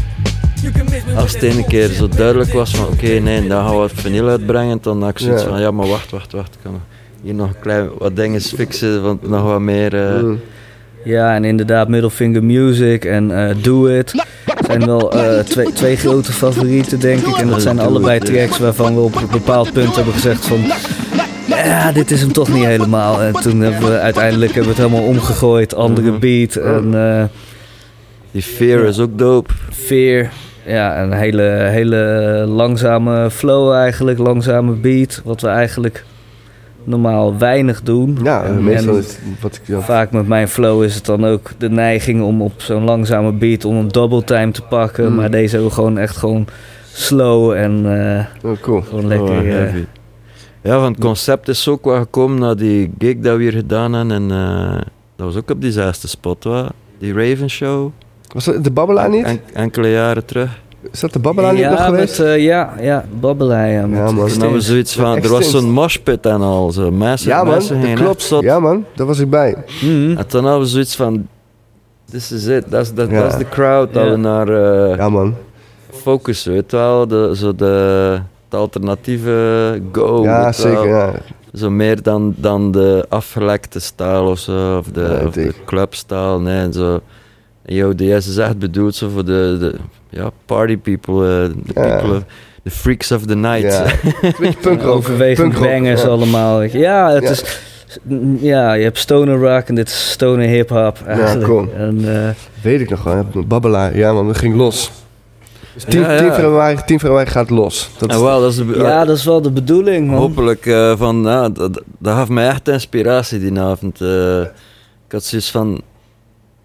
Als 1.17 1.33
het 1.33 1.43
ene 1.43 1.65
keer 1.65 1.89
zo 1.89 2.09
duidelijk 2.09 2.53
was 2.53 2.71
van... 2.77 2.87
Oké, 2.87 3.07
nee, 3.19 3.49
dan 3.49 3.63
gaan 3.65 3.71
we 3.71 3.77
wat 3.77 3.91
vinyl 3.95 4.29
uitbrengen. 4.29 4.79
Dan 4.83 5.01
had 5.03 5.11
ik 5.11 5.19
zoiets 5.19 5.43
Ja. 5.43 5.49
van... 5.49 5.61
Ja, 5.61 5.71
maar 5.71 5.87
wacht, 5.89 6.11
wacht, 6.11 6.33
wacht. 6.33 6.55
Ik 6.55 6.61
kan 6.63 6.81
hier 7.23 7.35
nog 7.35 7.49
een 7.49 7.59
klein 7.61 7.89
wat 7.99 8.17
dingen 8.17 8.41
fixen. 8.41 9.03
Want 9.03 9.29
nog 9.29 9.43
wat 9.43 9.61
meer... 9.61 10.07
eh, 10.09 10.23
Mm. 10.23 10.41
Ja, 11.05 11.35
en 11.35 11.45
inderdaad, 11.45 11.89
Middle 11.89 12.11
Finger 12.11 12.45
Music 12.45 13.05
en 13.05 13.49
eh, 13.49 13.55
Do 13.63 13.87
It. 13.87 14.15
zijn 14.67 14.87
wel 14.87 15.13
eh, 15.13 15.39
twee, 15.39 15.73
twee 15.73 15.97
grote 15.97 16.33
favorieten, 16.33 17.01
denk 17.01 17.27
ik. 17.27 17.37
En 17.37 17.49
dat 17.49 17.63
zijn 17.63 17.81
allebei 17.81 18.19
tracks 18.19 18.59
waarvan 18.59 18.95
we 18.95 19.01
op 19.01 19.15
een 19.15 19.29
bepaald 19.31 19.73
punt 19.73 19.97
hebben 19.97 20.15
gezegd 20.15 20.47
van... 20.47 20.59
Ja, 21.47 21.93
dit 21.93 22.11
is 22.11 22.21
hem 22.21 22.33
toch 22.33 22.53
niet 22.53 22.65
helemaal. 22.65 23.23
En 23.23 23.33
toen 23.33 23.61
hebben 23.61 23.91
we 23.91 23.99
uiteindelijk 23.99 24.53
hebben 24.55 24.75
we 24.75 24.81
het 24.83 24.89
helemaal 24.91 25.09
omgegooid. 25.09 25.75
Andere 25.75 26.11
Mhm. 26.11 26.19
beat 26.19 26.55
en 26.57 26.95
eh 26.95 27.25
Die 28.31 28.43
Fear 28.43 28.85
is 28.85 28.99
ook 28.99 29.19
dope. 29.19 29.53
Fear. 29.73 30.31
Ja, 30.67 31.03
een 31.03 31.13
hele, 31.13 31.43
hele 31.71 31.97
langzame 32.49 33.31
flow 33.31 33.73
eigenlijk. 33.73 34.19
Langzame 34.19 34.73
beat. 34.73 35.21
Wat 35.25 35.41
we 35.41 35.49
eigenlijk 35.49 36.05
normaal 36.85 37.39
weinig 37.39 37.83
doen. 37.83 38.19
Ja, 38.23 38.43
En- 38.45 38.65
meestal 38.65 38.93
en- 38.95 38.99
is 39.01 39.07
het 39.07 39.21
wat 39.41 39.55
ik... 39.55 39.61
Ja. 39.65 39.81
Vaak 39.81 40.11
met 40.11 40.27
mijn 40.27 40.49
flow 40.49 40.83
is 40.83 40.95
het 40.95 41.05
dan 41.05 41.27
ook 41.27 41.51
de 41.59 41.71
neiging 41.71 42.23
om 42.23 42.43
op 42.43 42.53
zo'n 42.63 42.85
langzame 42.85 43.33
beat 43.33 43.65
om 43.65 43.77
een 43.77 43.89
double 43.89 44.25
time 44.25 44.51
te 44.53 44.63
pakken. 44.63 45.09
Mm. 45.11 45.15
Maar 45.15 45.31
deze 45.31 45.59
ook 45.59 45.73
gewoon 45.73 45.99
echt 45.99 46.17
gewoon 46.17 46.47
slow 46.93 47.53
en 47.53 47.83
eh, 48.43 48.51
Oh, 48.51 48.61
cool. 48.61 48.81
gewoon 48.81 49.07
lekker. 49.07 49.29
Oh, 49.29 49.49
eh. 49.49 49.75
Ja, 50.63 50.79
van 50.81 50.93
het 50.93 51.01
concept 51.01 51.49
is 51.49 51.69
ook 51.69 51.85
wel 51.85 51.99
gekomen 51.99 52.39
naar 52.39 52.57
die 52.57 52.91
gig 52.99 53.17
dat 53.19 53.37
we 53.37 53.43
hier 53.43 53.53
gedaan 53.53 53.93
hebben. 53.93 54.17
En 54.17 54.31
eh, 54.31 54.81
dat 55.17 55.27
was 55.27 55.37
ook 55.37 55.51
op 55.51 55.61
die 55.61 55.73
zesde 55.73 56.09
spot, 56.09 56.45
wat? 56.45 56.73
Die 56.99 57.13
Raven 57.13 57.51
Show. 57.51 57.91
Was 58.33 58.45
dat 58.45 58.65
de 58.65 58.71
Babbelaar 58.71 59.11
niet? 59.11 59.25
En, 59.25 59.41
enkele 59.53 59.91
jaren 59.91 60.25
terug. 60.25 60.61
Is 60.93 61.01
dat 61.01 61.13
de 61.13 61.19
Babbelaar 61.19 61.53
niet 61.55 61.65
nog 61.65 61.79
ja, 61.79 61.85
geweest? 61.85 62.19
met, 62.19 62.27
eh, 62.29 62.45
ja, 62.45 62.75
ja, 62.81 63.05
babbelei. 63.21 63.73
Ja, 63.73 63.81
Ja, 63.81 63.87
man. 64.13 64.53
We 64.53 64.61
zoiets 64.61 64.95
van... 64.95 65.17
Er 65.23 65.29
was 65.29 65.51
zo'n 65.51 65.71
moshpit 65.71 66.27
en 66.27 66.41
al. 66.41 66.71
Zo. 66.71 66.91
Mensen, 66.91 67.29
ja 67.31 67.43
man, 67.43 67.53
mensen 67.53 67.81
dat 67.81 67.95
klopt. 67.95 68.35
Ja 68.41 68.61
man, 68.61 68.85
daar 68.95 69.07
was 69.07 69.19
ik 69.19 69.31
bij. 69.31 69.57
Mhm. 69.83 70.17
En 70.17 70.27
toen 70.27 70.43
hadden 70.45 70.61
we 70.61 70.67
zoiets 70.67 70.97
van... 70.97 71.29
This 72.11 72.33
is 72.33 72.47
it. 72.47 72.65
Dat 72.71 72.83
is 72.83 72.93
Ja. 73.09 73.37
de 73.37 73.49
crowd 73.49 73.93
dat 73.95 74.09
we 74.09 74.17
naar 74.17 74.49
eh, 74.49 74.97
Ja 74.97 75.09
man. 75.09 75.35
focussen. 75.93 76.53
Weet 76.53 76.71
je 76.71 76.77
wel? 76.77 77.07
De, 77.07 77.33
zo 77.37 77.55
de, 77.55 78.19
de 78.49 78.57
alternatieve 78.57 79.81
go. 79.93 80.23
ja, 80.23 80.53
zeker. 80.53 80.89
Ja. 80.89 81.13
Zo 81.55 81.71
meer 81.71 82.03
dan, 82.03 82.35
dan 82.37 82.71
de 82.73 83.07
afgelekte 83.09 83.81
stijl 83.81 84.27
of 84.27 84.39
zo. 84.39 84.79
Of 84.79 84.87
de, 84.87 85.17
Ja, 85.21 85.27
of 85.27 85.33
de 85.35 85.43
ik- 85.45 85.63
clubstijl. 85.67 86.41
Nee, 86.41 86.73
zo... 86.73 87.01
Yo, 87.73 87.95
DS 87.95 88.27
is 88.29 88.37
echt 88.37 88.59
bedoeld 88.59 88.95
zo 88.95 89.09
voor 89.09 89.25
de, 89.25 89.57
de 89.61 89.75
ja, 90.09 90.31
party 90.47 90.77
people. 90.79 91.15
eh, 91.15 91.55
de 91.75 91.81
Ja. 91.81 91.97
people 91.97 92.17
of, 92.17 92.23
the 92.65 92.71
freaks 92.71 93.13
of 93.13 93.23
the 93.27 93.35
night. 93.37 93.63
Ja. 93.63 93.85
Punkrock. 94.63 94.95
Overwegend 94.95 95.59
bangers 95.61 96.03
ja. 96.03 96.09
allemaal. 96.09 96.63
Ja, 96.63 97.11
het 97.11 97.23
Ja. 97.23 97.31
is... 97.31 97.43
Ja, 98.41 98.73
je 98.73 98.83
hebt 98.83 98.99
stoner 98.99 99.37
rock 99.39 99.69
en 99.69 99.75
dit 99.75 99.89
is 99.89 100.11
stoner 100.11 100.47
hip-hop. 100.47 100.99
eigenlijk. 101.07 101.45
cool. 101.45 101.69
En, 101.77 102.25
eh, 102.25 102.31
Weet 102.63 102.81
ik 102.81 102.91
nog 102.91 103.03
wel. 103.03 103.17
ja, 103.17 103.25
Babbelaar. 103.47 103.97
Ja 103.97 104.13
man, 104.13 104.27
dat 104.27 104.39
ging 104.39 104.55
los. 104.57 104.91
Dus 105.75 105.85
10, 105.85 106.01
Ja, 106.01 106.13
ja. 106.13 106.19
10 106.19 106.33
februari, 106.33 106.77
10 106.87 106.99
februari 107.01 107.31
gaat 107.31 107.51
los. 107.51 107.91
Dat 107.99 108.11
is, 108.11 108.17
En 108.17 108.23
wel, 108.23 108.41
dat 108.41 108.51
is 108.51 108.57
de, 108.57 108.75
ja, 108.77 109.05
dat 109.05 109.17
is 109.17 109.25
wel 109.25 109.41
de 109.43 109.51
bedoeling, 109.51 110.07
man. 110.07 110.17
Hopelijk 110.19 110.67
eh, 110.67 110.97
van, 110.97 111.23
ja, 111.23 111.49
dat, 111.49 111.83
dat 111.99 112.15
gaf 112.15 112.29
mij 112.29 112.49
echt 112.49 112.69
inspiratie 112.69 113.39
die 113.39 113.61
avond. 113.61 114.01
eh. 114.01 114.41
ik 115.07 115.13
had 115.13 115.25
zoiets 115.25 115.51
van, 115.51 115.81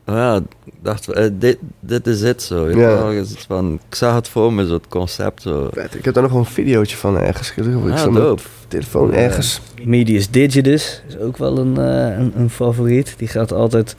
ja, 0.05 0.35
ik 0.65 0.73
dacht, 0.81 1.07
eh, 1.07 1.25
dit, 1.33 1.57
dit 1.79 2.07
is 2.07 2.21
het 2.21 2.41
zo. 2.43 2.65
weet 2.65 2.75
Ja. 2.75 2.81
wel. 3.11 3.23
Van, 3.47 3.79
ik 3.89 3.95
zag 3.95 4.15
het 4.15 4.27
voor 4.27 4.53
me, 4.53 4.67
zo 4.67 4.73
het 4.73 4.87
concept 4.87 5.41
zo. 5.41 5.69
Vet, 5.73 5.95
Ik 5.95 6.05
heb 6.05 6.13
daar 6.13 6.23
nog 6.23 6.31
wel 6.31 6.41
een 6.41 6.47
videootje 6.47 6.97
van 6.97 7.17
ergens. 7.19 7.49
Ik 7.55 7.55
Ja, 7.65 7.97
zat 7.97 8.11
met 8.11 8.21
dope. 8.21 8.41
telefoon 8.67 9.13
ergens. 9.13 9.61
Medius 9.83 10.29
Digidus 10.29 11.01
is 11.07 11.17
ook 11.17 11.37
wel 11.37 11.57
een, 11.57 11.77
eh, 11.77 12.17
een, 12.19 12.33
een 12.37 12.49
favoriet. 12.49 13.13
Die 13.17 13.27
gaat 13.27 13.51
altijd, 13.51 13.95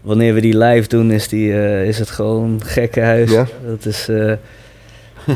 wanneer 0.00 0.34
we 0.34 0.40
die 0.40 0.56
live 0.58 0.88
doen, 0.88 1.10
is, 1.10 1.28
die, 1.28 1.52
eh, 1.52 1.86
is 1.88 1.98
het 1.98 2.10
gewoon 2.10 2.60
gekkenhuis. 2.64 3.30
Ja. 3.30 3.46
Dat 3.66 3.84
is, 3.84 4.08
eh, 4.08 4.32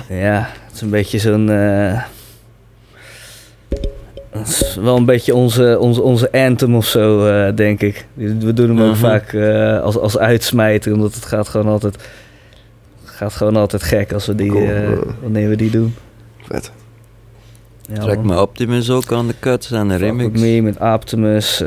ja, 0.24 0.48
het 0.66 0.74
is 0.74 0.80
een 0.80 0.90
beetje 0.90 1.18
zo'n... 1.18 1.50
eh, 1.50 2.02
het 4.32 4.48
is 4.48 4.74
wel 4.80 4.96
een 4.96 5.04
beetje 5.04 5.34
onze, 5.34 5.78
onze, 5.80 6.02
onze 6.02 6.32
anthem 6.32 6.76
of 6.76 6.86
zo, 6.86 7.26
eh, 7.26 7.54
denk 7.56 7.80
ik. 7.82 8.06
We 8.14 8.52
doen 8.52 8.68
hem 8.68 8.80
ook 8.80 8.86
Mhm. 8.90 9.00
vaak 9.00 9.32
eh, 9.32 9.80
als, 9.80 9.98
als 9.98 10.18
uitsmijter, 10.18 10.92
omdat 10.92 11.14
het 11.14 11.24
gaat 11.24 11.48
gewoon 11.48 11.66
altijd... 11.72 12.08
gaat 13.04 13.32
gewoon 13.32 13.56
altijd 13.56 13.82
gek 13.82 14.12
als 14.12 14.26
we 14.26 14.34
die, 14.34 14.72
eh, 14.72 14.88
wanneer 15.22 15.48
we 15.48 15.56
die 15.56 15.70
doen. 15.70 15.94
Vet. 16.42 16.72
Ja, 17.94 18.00
Trek 18.00 18.22
me 18.22 18.40
Optimus 18.40 18.90
ook 18.90 19.12
aan 19.12 19.26
de 19.26 19.34
cuts 19.40 19.70
en 19.70 19.88
With 19.88 20.00
remix. 20.00 20.40
Me 20.40 20.60
met 20.62 20.76
Optimus, 20.80 21.62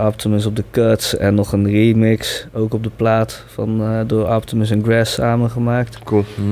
Optimus 0.00 0.46
op 0.46 0.56
de 0.56 0.64
cuts 0.70 1.16
en 1.16 1.34
nog 1.34 1.52
een 1.52 1.70
remix, 1.70 2.46
ook 2.52 2.74
op 2.74 2.82
de 2.82 2.90
plaat 2.96 3.44
van, 3.46 3.82
door 4.06 4.34
Optimus 4.34 4.70
en 4.70 4.82
Grass 4.84 5.12
samengemaakt. 5.14 5.98
Cool. 6.04 6.24
Hm. 6.34 6.42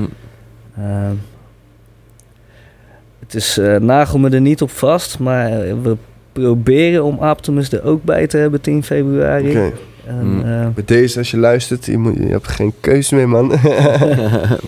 Het 3.25 3.35
is, 3.35 3.57
eh, 3.57 3.75
nagel 3.75 4.19
me 4.19 4.29
er 4.29 4.41
niet 4.41 4.61
op 4.61 4.71
vast, 4.71 5.19
maar 5.19 5.51
eh, 5.61 5.73
we 5.83 5.95
proberen 6.31 7.03
om 7.03 7.17
Optimus 7.17 7.71
er 7.71 7.83
ook 7.83 8.03
bij 8.03 8.27
te 8.27 8.37
hebben 8.37 8.61
10 8.61 8.83
februari. 8.83 9.49
Oké. 9.49 9.71
En, 10.07 10.19
Hmm. 10.19 10.43
eh, 10.45 10.67
Met 10.75 10.87
deze, 10.87 11.17
als 11.17 11.31
je 11.31 11.37
luistert, 11.37 11.85
je, 11.85 11.97
moet, 11.97 12.15
je 12.17 12.25
hebt 12.27 12.47
geen 12.47 12.73
keuze 12.79 13.15
meer, 13.15 13.29
man. 13.29 13.45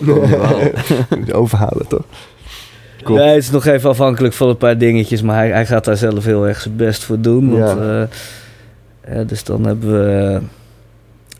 Moet 1.18 1.26
je 1.26 1.32
overhalen, 1.34 1.86
toch? 1.88 2.04
Cool. 3.02 3.18
Nee, 3.18 3.28
het 3.34 3.42
is 3.42 3.50
nog 3.50 3.66
even 3.66 3.90
afhankelijk 3.90 4.34
van 4.34 4.48
een 4.48 4.56
paar 4.56 4.78
dingetjes, 4.78 5.22
maar 5.22 5.36
hij, 5.36 5.50
hij 5.50 5.66
gaat 5.66 5.84
daar 5.84 5.96
zelf 5.96 6.24
heel 6.24 6.48
erg 6.48 6.60
zijn 6.60 6.76
best 6.76 7.04
voor 7.04 7.20
doen. 7.20 7.58
Want, 7.58 7.80
Ja. 7.80 9.24
dus 9.24 9.44
dan 9.44 9.66
hebben 9.66 9.90
we... 9.92 10.38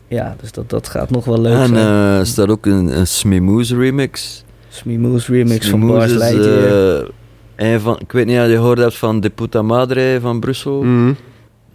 ja, 0.07 0.35
dus 0.41 0.51
dat, 0.51 0.69
dat 0.69 0.87
gaat 0.87 1.09
nog 1.09 1.25
wel 1.25 1.41
leuk 1.41 1.53
En 1.57 1.67
zijn. 1.67 1.75
eh, 1.87 2.19
er 2.19 2.25
staat 2.25 2.49
ook 2.49 2.65
een, 2.65 2.97
een 2.97 3.07
Smimoes 3.07 3.71
remix. 3.73 4.43
Smimoes 4.69 5.27
remix 5.27 5.67
Smimoes 5.67 5.89
van 5.89 5.97
Bars 5.97 6.11
is, 6.11 6.17
Lightyear. 6.17 6.99
eh, 7.01 7.07
een 7.55 7.79
van, 7.79 7.99
ik 7.99 8.11
weet 8.11 8.25
niet 8.25 8.39
of 8.39 8.45
je 8.45 8.51
gehoord 8.55 8.77
hebt 8.79 8.97
van 8.97 9.19
De 9.19 9.29
Puta 9.29 9.61
Madre 9.61 10.17
van 10.21 10.39
Brussel. 10.39 10.83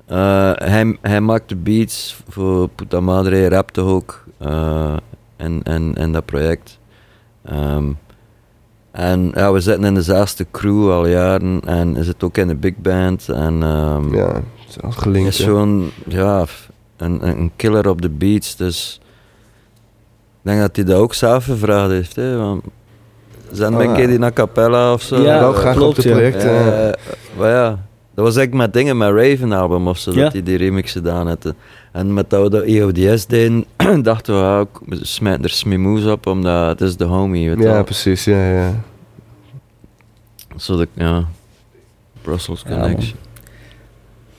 Eh, 0.06 0.50
hij, 0.54 0.96
hij 1.00 1.20
maakt 1.20 1.48
de 1.48 1.56
beats 1.56 2.16
voor 2.28 2.68
Puta 2.68 3.00
Madre, 3.00 3.48
rapte 3.48 3.80
ook 3.80 4.24
eh 4.38 4.96
in, 5.36 5.62
in, 5.62 5.94
in 5.94 6.12
dat 6.12 6.24
project. 6.24 6.78
Ehm, 7.44 7.84
en 8.90 9.30
ja, 9.34 9.52
we 9.52 9.60
zitten 9.60 9.84
in 9.84 9.94
dezelfde 9.94 10.46
crew 10.50 10.90
al 10.90 11.06
jaren 11.06 11.60
en 11.64 11.96
is 11.96 12.06
het 12.06 12.22
ook 12.22 12.36
in 12.36 12.48
de 12.48 12.54
big 12.54 12.76
band. 12.76 13.28
En 13.28 13.62
ehm, 13.62 14.14
Ja, 14.14 14.32
het 14.34 14.42
is 14.68 14.80
al 14.80 14.90
gelinkt. 14.90 15.28
is 15.28 15.40
zo'n 15.40 15.90
ja, 16.08 16.44
een, 16.96 17.28
een 17.28 17.50
killer 17.56 17.88
op 17.88 18.02
de 18.02 18.08
beats. 18.10 18.56
Dus 18.56 19.00
ik 20.42 20.50
denk 20.50 20.60
dat 20.60 20.76
hij 20.76 20.84
dat 20.84 20.96
ook 20.98 21.14
zelf 21.14 21.44
gevraagd 21.44 21.90
heeft. 21.90 22.16
Hè, 22.16 22.36
want 22.36 22.64
zend 23.52 23.76
me 23.76 23.82
Ah. 23.82 23.88
een 23.90 23.94
keer 23.96 24.06
die 24.06 24.18
naar 24.18 24.32
Capella 24.32 24.92
of 24.92 25.02
zo. 25.02 25.16
Ja, 25.22 25.38
wel 25.38 25.52
dat 25.52 25.60
graag 25.60 25.74
klopt, 25.74 25.96
op 25.98 26.02
de 26.02 26.08
ja. 26.08 26.14
project. 26.14 26.36
eh. 26.44 26.88
Eh, 26.88 26.94
maar 27.38 27.50
ja, 27.50 27.68
dat 28.14 28.24
was 28.24 28.36
eigenlijk 28.36 28.54
met 28.66 28.72
dingen 28.72 28.96
met 28.96 29.10
Raven 29.10 29.52
album 29.52 29.88
of 29.88 29.98
zo, 29.98 30.12
Ja. 30.12 30.22
dat 30.22 30.32
hij 30.32 30.42
die 30.42 30.56
remix 30.56 30.92
gedaan 30.92 31.26
had. 31.28 31.52
En 31.92 32.14
met 32.14 32.30
dat 32.30 32.42
we 32.42 32.50
de 32.50 32.62
EODS 32.62 33.26
deden, 33.26 33.64
dachten 34.02 34.34
we, 34.34 34.46
ah, 34.46 34.58
ook, 34.58 34.80
we 34.86 34.98
smijten 35.02 35.44
er 35.44 35.50
Smimoes 35.50 36.04
op, 36.04 36.26
omdat 36.26 36.68
het 36.68 36.80
is 36.88 36.96
de 36.96 37.04
homie, 37.04 37.48
weet 37.50 37.64
ja, 37.64 37.82
precies. 37.82 38.24
Ja, 38.24 38.50
ja. 38.50 38.72
Zo 40.56 40.76
de, 40.76 40.88
ja, 40.94 41.24
Brussels 42.22 42.62
Ja, 42.68 42.70
Connection. 42.80 43.16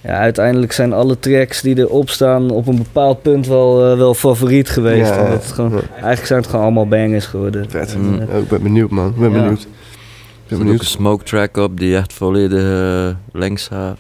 Ja, 0.06 0.18
uiteindelijk 0.18 0.72
zijn 0.72 0.94
alle 0.94 1.20
tracks 1.20 1.62
die 1.62 1.78
erop 1.78 2.10
staan 2.10 2.50
op 2.50 2.68
een 2.68 2.78
bepaald 2.78 3.22
punt 3.22 3.48
wel, 3.48 3.92
eh, 3.92 3.98
wel 3.98 4.14
favoriet 4.14 4.70
geweest. 4.70 5.10
Ja, 5.10 5.22
Omdat 5.24 5.44
het 5.44 5.52
gewoon, 5.52 5.72
ja. 5.72 5.80
Eigenlijk 5.94 6.26
zijn 6.26 6.40
het 6.40 6.50
gewoon 6.50 6.66
allemaal 6.66 6.88
bangers 6.88 7.26
geworden. 7.26 7.70
Vet. 7.70 7.94
En, 7.94 8.00
Mm. 8.02 8.22
eh, 8.22 8.36
Oh, 8.36 8.42
ik 8.42 8.48
ben 8.48 8.64
benieuwd, 8.64 8.90
man. 8.90 9.08
Ik 9.10 9.16
ben 9.16 9.32
Ja. 9.32 9.40
benieuwd. 9.42 9.62
Ik 9.62 10.52
Er 10.52 10.58
ben 10.58 10.68
een 10.68 10.80
smoke 10.80 11.24
track 11.24 11.58
op 11.58 11.80
die 11.80 11.96
echt 11.96 12.14
volledig 12.14 12.62
eh, 12.64 13.10
links 13.34 13.68
gaat. 13.68 13.98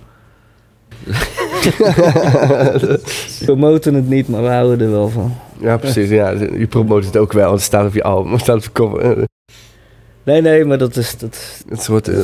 we 1.05 2.99
promoten 3.45 3.93
het 3.93 4.09
niet, 4.09 4.27
maar 4.27 4.41
we 4.41 4.47
houden 4.47 4.79
er 4.87 4.91
wel 4.91 5.09
van. 5.09 5.33
ja, 5.59 5.77
precies. 5.77 6.09
Ja, 6.09 6.29
je 6.29 6.67
promoot 6.67 7.05
het 7.05 7.17
ook 7.17 7.33
wel. 7.33 7.45
want 7.45 7.55
Het 7.55 7.63
staat 7.65 7.85
op 7.87 7.93
je 7.93 8.03
album. 8.03 8.31
Het 8.31 8.41
staat 8.41 8.55
op 8.55 8.63
je 8.63 8.71
cover. 8.71 9.17
Nee, 10.23 10.41
nee, 10.41 10.65
maar 10.65 10.77
dat 10.77 10.95
is... 10.95 11.17
Dat, 11.17 11.63
Het 11.69 11.79
is, 11.79 11.87
wat, 11.87 12.05
Dat 12.05 12.15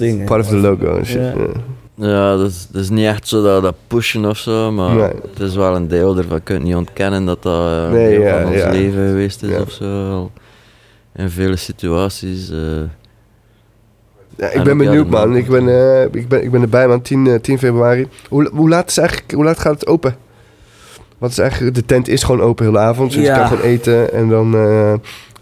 part 0.24 0.40
of 0.44 0.48
the 0.48 0.56
logo. 0.56 0.96
en 0.96 1.06
shit. 1.06 1.34
Ja. 2.00 2.36
Dat 2.36 2.50
is, 2.50 2.66
dat 2.70 2.82
is 2.82 2.88
niet 2.90 3.06
echt 3.06 3.28
zo 3.28 3.42
dat, 3.42 3.62
dat 3.62 3.74
pushen 3.86 4.24
of 4.24 4.36
zo, 4.38 4.72
maar 4.72 4.94
Nee. 4.94 5.02
het 5.30 5.40
is 5.40 5.54
wel 5.54 5.76
een 5.76 5.88
deel 5.88 6.16
ervan. 6.16 6.36
Je 6.36 6.42
kunt 6.42 6.62
niet 6.62 6.74
ontkennen 6.74 7.24
dat 7.24 7.42
dat 7.42 7.66
eh, 7.70 7.82
een 7.84 7.92
Nee, 7.92 8.08
deel 8.18 8.22
ja, 8.26 8.40
van 8.42 8.46
ons 8.52 8.56
ja. 8.60 8.70
leven 8.70 9.06
geweest 9.08 9.42
is 9.42 9.50
Ja. 9.50 9.60
of 9.60 9.70
zo. 9.70 10.30
In 11.14 11.30
vele 11.30 11.56
situaties. 11.56 12.50
eh. 12.50 12.58
Ja, 14.36 14.46
ik 14.46 14.52
En 14.54 14.64
ben 14.64 14.78
benieuwd, 14.78 15.08
man. 15.08 15.28
man. 15.28 15.36
Ik 15.38 15.48
ben, 15.48 15.68
eh, 15.68 16.02
ik, 16.12 16.28
ben, 16.28 16.42
ik 16.42 16.50
ben 16.50 16.62
erbij, 16.62 16.88
man. 16.88 17.02
10, 17.02 17.26
eh, 17.26 17.34
10 17.40 17.58
februari. 17.58 18.08
Hoe, 18.28 18.50
hoe, 18.52 18.68
laat 18.68 18.88
is 18.90 18.98
eigenlijk, 18.98 19.32
hoe 19.32 19.44
laat 19.44 19.58
gaat 19.58 19.72
het 19.80 19.86
open? 19.86 20.16
Wat 21.18 21.30
is 21.30 21.38
eigenlijk... 21.38 21.74
De 21.74 21.84
tent 21.84 22.08
is 22.08 22.22
gewoon 22.22 22.40
open 22.40 22.64
heel 22.64 22.72
de 22.74 22.78
avond. 22.80 23.12
Dus 23.12 23.24
Ja. 23.24 23.32
je 23.34 23.38
kan 23.40 23.48
gewoon 23.48 23.64
eten 23.64 24.12
en 24.12 24.28
dan 24.28 24.54
eh 24.54 24.92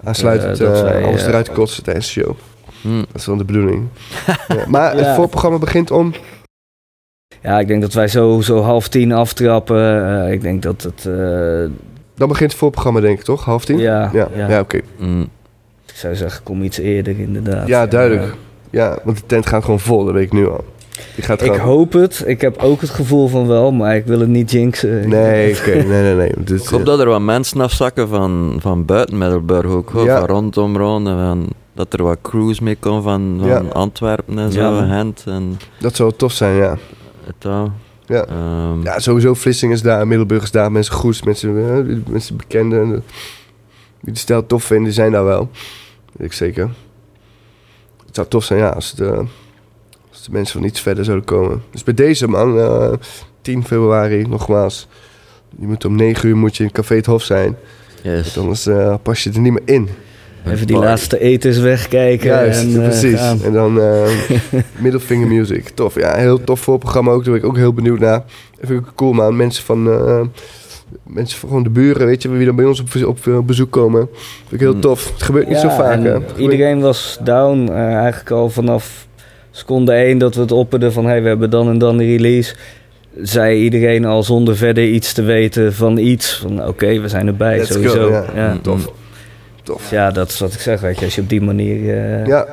aansluitend 0.04 0.60
Eh, 0.60 0.98
eh, 1.00 1.06
alles 1.06 1.22
eh, 1.22 1.28
eruit 1.28 1.52
kotsen 1.52 1.82
tijdens 1.82 2.14
de 2.14 2.20
show. 2.20 2.34
Hm. 2.82 2.96
Dat 2.98 3.06
is 3.14 3.26
wel 3.26 3.36
de 3.36 3.44
bedoeling. 3.44 3.86
ja. 4.48 4.64
Maar 4.68 4.96
het 4.96 5.14
voorprogramma 5.14 5.58
begint 5.58 5.90
om... 5.90 6.12
ja, 7.48 7.58
ik 7.60 7.66
denk 7.68 7.80
dat 7.82 7.92
wij 7.92 8.08
zo, 8.08 8.40
zo 8.40 8.60
half 8.60 8.88
tien 8.88 9.12
aftrappen. 9.12 10.06
Eh, 10.24 10.32
ik 10.32 10.40
denk 10.42 10.62
dat 10.62 10.82
het... 10.82 11.06
eh, 11.06 11.70
Dan 12.14 12.28
begint 12.28 12.50
het 12.50 12.54
voorprogramma, 12.60 13.00
denk 13.00 13.18
ik, 13.18 13.24
toch? 13.24 13.44
Half 13.44 13.64
tien? 13.64 13.78
ja, 13.78 14.10
Ja, 14.12 14.28
ja. 14.34 14.48
ja. 14.48 14.60
oké. 14.60 14.80
Hm. 14.98 15.20
ik 15.86 15.94
zou 15.94 16.14
zeggen, 16.14 16.42
kom 16.42 16.62
iets 16.62 16.78
eerder 16.78 17.18
inderdaad. 17.20 17.66
Ja, 17.68 17.86
duidelijk. 17.86 18.34
Ja, 18.70 18.98
want 19.04 19.16
de 19.16 19.22
tent 19.26 19.46
gaat 19.46 19.64
gewoon 19.64 19.80
vol, 19.80 20.04
dat 20.04 20.14
weet 20.14 20.24
ik 20.24 20.32
nu 20.32 20.48
al. 20.48 20.64
Die 21.14 21.24
gaat 21.24 21.42
ik 21.42 21.54
hoop 21.54 21.92
het. 21.92 22.22
Ik 22.26 22.40
heb 22.40 22.62
ook 22.62 22.80
het 22.80 22.90
gevoel 22.90 23.28
van 23.28 23.46
wel, 23.46 23.72
maar 23.72 23.96
ik 23.96 24.04
wil 24.06 24.20
het 24.20 24.28
niet 24.28 24.50
jinxen. 24.50 25.08
Nee, 25.08 25.56
oké. 25.58 25.70
Nee, 25.74 26.02
nee, 26.02 26.14
nee. 26.14 26.32
Dit, 26.44 26.60
Ik 26.62 26.68
hoop 26.68 26.84
dat 26.84 27.00
er 27.00 27.08
wat 27.08 27.20
mensen 27.20 27.60
afzakken 27.60 28.08
van, 28.08 28.56
van 28.60 28.84
buiten 28.84 29.18
Middelburg 29.18 29.66
ook, 29.66 29.90
hoor, 29.90 30.04
Ja. 30.04 30.18
van 30.18 30.26
rondom 30.28 30.76
Ronde. 30.76 31.10
Van, 31.10 31.46
dat 31.74 31.92
er 31.92 32.02
wat 32.02 32.18
crews 32.22 32.60
mee 32.60 32.76
komen 32.76 33.02
van, 33.02 33.36
van 33.40 33.48
Ja. 33.48 33.62
Antwerpen 33.72 34.38
en 34.38 34.52
zo, 34.52 34.60
Ja, 34.60 34.70
man. 34.70 34.88
Gent 34.88 35.22
en 35.26 35.58
dat 35.80 35.96
zou 35.96 36.12
tof 36.16 36.32
zijn, 36.32 36.54
ja. 36.56 36.76
Het. 37.38 37.70
Ja. 38.06 38.24
Ehm, 38.26 38.82
Ja, 38.82 38.98
sowieso 38.98 39.34
Vlissingen 39.34 39.74
is 39.74 39.82
daar, 39.82 40.06
Middelburg 40.06 40.42
is 40.42 40.50
daar, 40.50 40.72
mensen 40.72 40.94
Goes, 40.94 41.22
mensen, 41.22 41.48
eh, 41.88 41.96
mensen 42.12 42.36
bekenden. 42.36 42.94
eh, 42.94 43.00
Die 44.00 44.12
de 44.12 44.18
stijl 44.18 44.46
tof 44.46 44.64
vinden, 44.64 44.84
die 44.84 44.94
zijn 44.94 45.12
daar 45.12 45.24
wel. 45.24 45.50
Weet 46.12 46.26
ik 46.26 46.32
zeker. 46.32 46.70
Het 48.06 48.14
zou 48.14 48.28
tof 48.28 48.44
zijn, 48.44 48.58
ja, 48.58 48.68
als 48.68 48.94
de, 48.94 49.24
als 50.10 50.22
de 50.24 50.32
mensen 50.32 50.58
van 50.60 50.68
iets 50.68 50.80
verder 50.80 51.04
zouden 51.04 51.26
komen. 51.26 51.62
Dus 51.70 51.84
bij 51.84 51.94
deze 51.94 52.28
man, 52.28 52.58
eh 52.58 52.92
10 53.42 53.64
februari, 53.64 54.26
nogmaals. 54.26 54.88
Je 55.58 55.66
moet 55.66 55.84
om 55.84 55.94
9 55.94 56.28
uur 56.28 56.36
moet 56.36 56.56
je 56.56 56.64
in 56.64 56.72
Café 56.72 56.94
het 56.94 57.06
Hof 57.06 57.22
zijn. 57.22 57.56
yes. 58.02 58.34
Want 58.34 58.36
anders 58.66 58.68
pas 59.02 59.22
je 59.24 59.30
er 59.32 59.40
niet 59.40 59.52
meer 59.52 59.62
in. 59.64 59.88
Even 60.46 60.66
die 60.66 60.76
Party. 60.76 60.88
laatste 60.90 61.18
etens 61.20 61.58
wegkijken. 61.58 62.26
Juist, 62.28 62.62
en, 62.62 62.82
eh, 62.82 62.88
precies. 62.88 63.18
gaan. 63.18 63.42
En 63.44 63.52
dan 63.52 63.80
eh 63.80 64.02
Middelfinger 64.82 65.26
Music. 65.28 65.68
Tof, 65.68 65.94
ja, 66.00 66.16
heel 66.16 66.44
tof 66.44 66.60
voorprogramma 66.60 67.10
ook. 67.10 67.24
Daar 67.24 67.32
ben 67.32 67.42
ik 67.42 67.48
ook 67.48 67.56
heel 67.56 67.72
benieuwd 67.72 67.98
naar. 67.98 68.18
Dat 68.60 68.68
vind 68.68 68.80
ik 68.80 68.92
cool, 68.94 69.12
man. 69.12 69.36
Mensen 69.36 69.64
van, 69.64 69.90
eh, 69.90 70.20
mensen 71.06 71.38
van 71.38 71.48
gewoon 71.48 71.64
de 71.64 71.70
buren, 71.70 72.06
weet 72.06 72.22
je, 72.22 72.28
wie 72.28 72.46
dan 72.46 72.56
bij 72.56 72.64
ons 72.64 72.80
op, 72.80 73.26
op, 73.28 73.46
bezoek 73.46 73.70
komen. 73.70 74.08
Vind 74.38 74.52
ik 74.52 74.60
heel 74.60 74.74
Mm. 74.74 74.80
tof. 74.80 75.12
Het 75.12 75.22
gebeurt 75.22 75.48
niet 75.48 75.58
zo 75.58 75.68
vaak, 75.68 76.02
hè. 76.02 76.16
Iedereen 76.36 76.80
was 76.80 77.18
down. 77.24 77.68
eigenlijk 77.72 78.30
al 78.30 78.50
vanaf 78.50 79.06
seconde 79.50 79.92
1 79.92 80.18
dat 80.18 80.34
we 80.34 80.40
het 80.40 80.52
opperden 80.52 80.92
van... 80.92 81.06
Hey, 81.06 81.22
we 81.22 81.28
hebben 81.28 81.50
dan 81.50 81.68
en 81.68 81.78
dan 81.78 81.96
de 81.96 82.04
release. 82.04 82.54
Zei 83.22 83.62
iedereen 83.62 84.04
al 84.04 84.22
zonder 84.22 84.56
verder 84.56 84.84
iets 84.88 85.12
te 85.12 85.22
weten 85.22 85.74
van 85.74 85.98
iets. 85.98 86.38
Van 86.42 86.66
oké, 86.66 87.00
we 87.00 87.08
zijn 87.08 87.26
erbij, 87.26 87.56
Let's 87.56 87.70
go, 87.70 87.74
sowieso. 87.82 88.10
ja. 88.10 88.24
ja. 88.34 88.52
Mm. 88.52 88.62
Tof. 88.62 88.88
Tof. 89.68 89.90
Ja, 89.90 90.10
dat 90.10 90.28
is 90.28 90.38
wat 90.38 90.52
ik 90.52 90.60
zeg, 90.60 90.80
weet 90.80 90.98
je. 90.98 91.04
Als 91.04 91.14
je 91.14 91.20
op 91.20 91.28
die 91.28 91.40
manier... 91.40 91.76
eh, 91.98 92.26
Ja. 92.26 92.46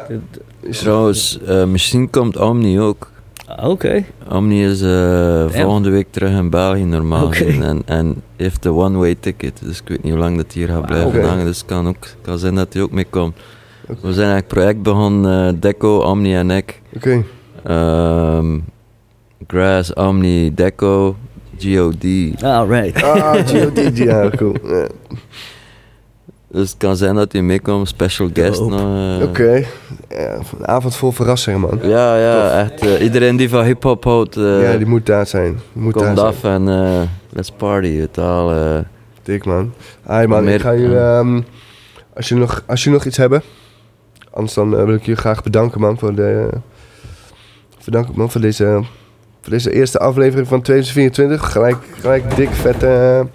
Trouwens, 0.69 1.39
eh, 1.47 1.65
misschien 1.65 2.09
komt 2.09 2.37
Omni 2.37 2.79
ook. 2.79 3.09
ah, 3.47 3.69
Oké. 3.69 4.03
Omni 4.31 4.65
is 4.65 4.81
eh, 4.81 5.45
volgende 5.49 5.89
week 5.89 6.07
terug 6.09 6.29
in 6.31 6.49
België 6.49 6.83
normaal 6.83 7.31
en, 7.31 7.81
en 7.85 8.21
heeft 8.35 8.63
de 8.63 8.71
one-way 8.73 9.15
ticket. 9.19 9.59
Dus 9.63 9.79
ik 9.81 9.87
weet 9.87 10.03
niet 10.03 10.11
hoe 10.13 10.21
lang 10.21 10.37
dat 10.37 10.51
hier 10.51 10.67
gaat 10.67 10.85
blijven 10.85 11.07
Oké. 11.07 11.21
hangen. 11.27 11.45
Dus 11.45 11.57
het 11.57 11.65
kan 11.65 11.87
ook 11.87 12.05
kan 12.21 12.37
zijn 12.39 12.55
dat 12.55 12.73
hij 12.73 12.81
ook 12.81 12.91
mee 12.91 13.05
komt. 13.09 13.35
We 13.87 14.13
zijn 14.13 14.29
eigenlijk 14.29 14.47
project 14.47 14.81
begonnen, 14.81 15.47
eh, 15.47 15.53
Deco, 15.59 15.97
Omni 15.97 16.35
en 16.35 16.51
ik. 16.51 16.81
Oké. 16.95 17.23
Ehm, 17.63 18.59
Grass, 19.47 19.93
Omni, 19.93 20.53
Deco, 20.53 21.15
GOD. 21.59 22.03
All 22.43 22.67
right. 22.67 23.03
Ah, 23.03 23.33
GOD, 23.47 23.97
ja, 23.97 24.29
cool. 24.29 24.55
Ja. 24.63 24.87
Dus 26.55 26.69
het 26.69 26.77
kan 26.77 26.95
zijn 26.97 27.15
dat 27.15 27.31
hij 27.31 27.41
meekomt, 27.41 27.87
special 27.87 28.29
guest 28.33 28.59
nog. 28.61 28.71
eh. 29.19 29.23
Oké. 29.27 29.63
Ja, 30.09 30.33
een 30.59 30.67
avond 30.67 30.95
vol 30.95 31.11
verrassingen, 31.11 31.59
man. 31.59 31.79
Ja, 31.81 32.17
ja, 32.17 32.41
Tof. 32.41 32.71
echt. 32.71 32.81
eh, 32.97 33.01
iedereen 33.03 33.35
die 33.35 33.49
van 33.49 33.63
hip-hop 33.63 34.03
houdt, 34.03 34.37
eh, 34.37 34.61
ja, 34.71 34.77
die 34.77 34.85
moet 34.85 35.05
daar 35.05 35.27
zijn. 35.27 35.59
Die 35.73 35.81
moet 35.83 35.93
komt 35.93 36.15
daar 36.15 36.25
af 36.25 36.43
en 36.43 36.67
eh, 36.69 37.01
let's 37.29 37.51
party. 37.51 37.97
Het 37.97 38.17
al, 38.17 38.51
eh. 38.51 38.79
Dik 39.23 39.45
man. 39.45 39.73
Hi 40.07 40.25
man, 40.25 40.43
Meer- 40.43 40.53
ik 40.53 40.61
ga 40.61 40.75
jullie, 40.75 40.97
ehm, 40.97 41.41
als 42.15 42.29
jullie 42.29 42.43
nog, 42.43 42.63
als 42.65 42.83
jullie 42.83 42.97
nog 42.99 43.07
iets 43.07 43.17
hebben, 43.17 43.41
anders 44.31 44.53
dan 44.53 44.69
wil 44.69 44.93
ik 44.95 45.05
jullie 45.05 45.19
graag 45.21 45.43
bedanken 45.43 45.81
man 45.81 45.97
voor 45.99 46.15
de, 46.15 46.49
bedanken 47.85 48.13
man 48.17 48.31
voor 48.31 48.41
deze, 48.41 48.63
voor 49.41 49.51
deze 49.53 49.71
eerste 49.71 49.99
aflevering 49.99 50.47
van 50.47 50.61
2024. 50.61 51.51
Gelijk, 51.51 51.77
gelijk 51.99 52.35
dik 52.35 52.49
vette, 52.49 53.27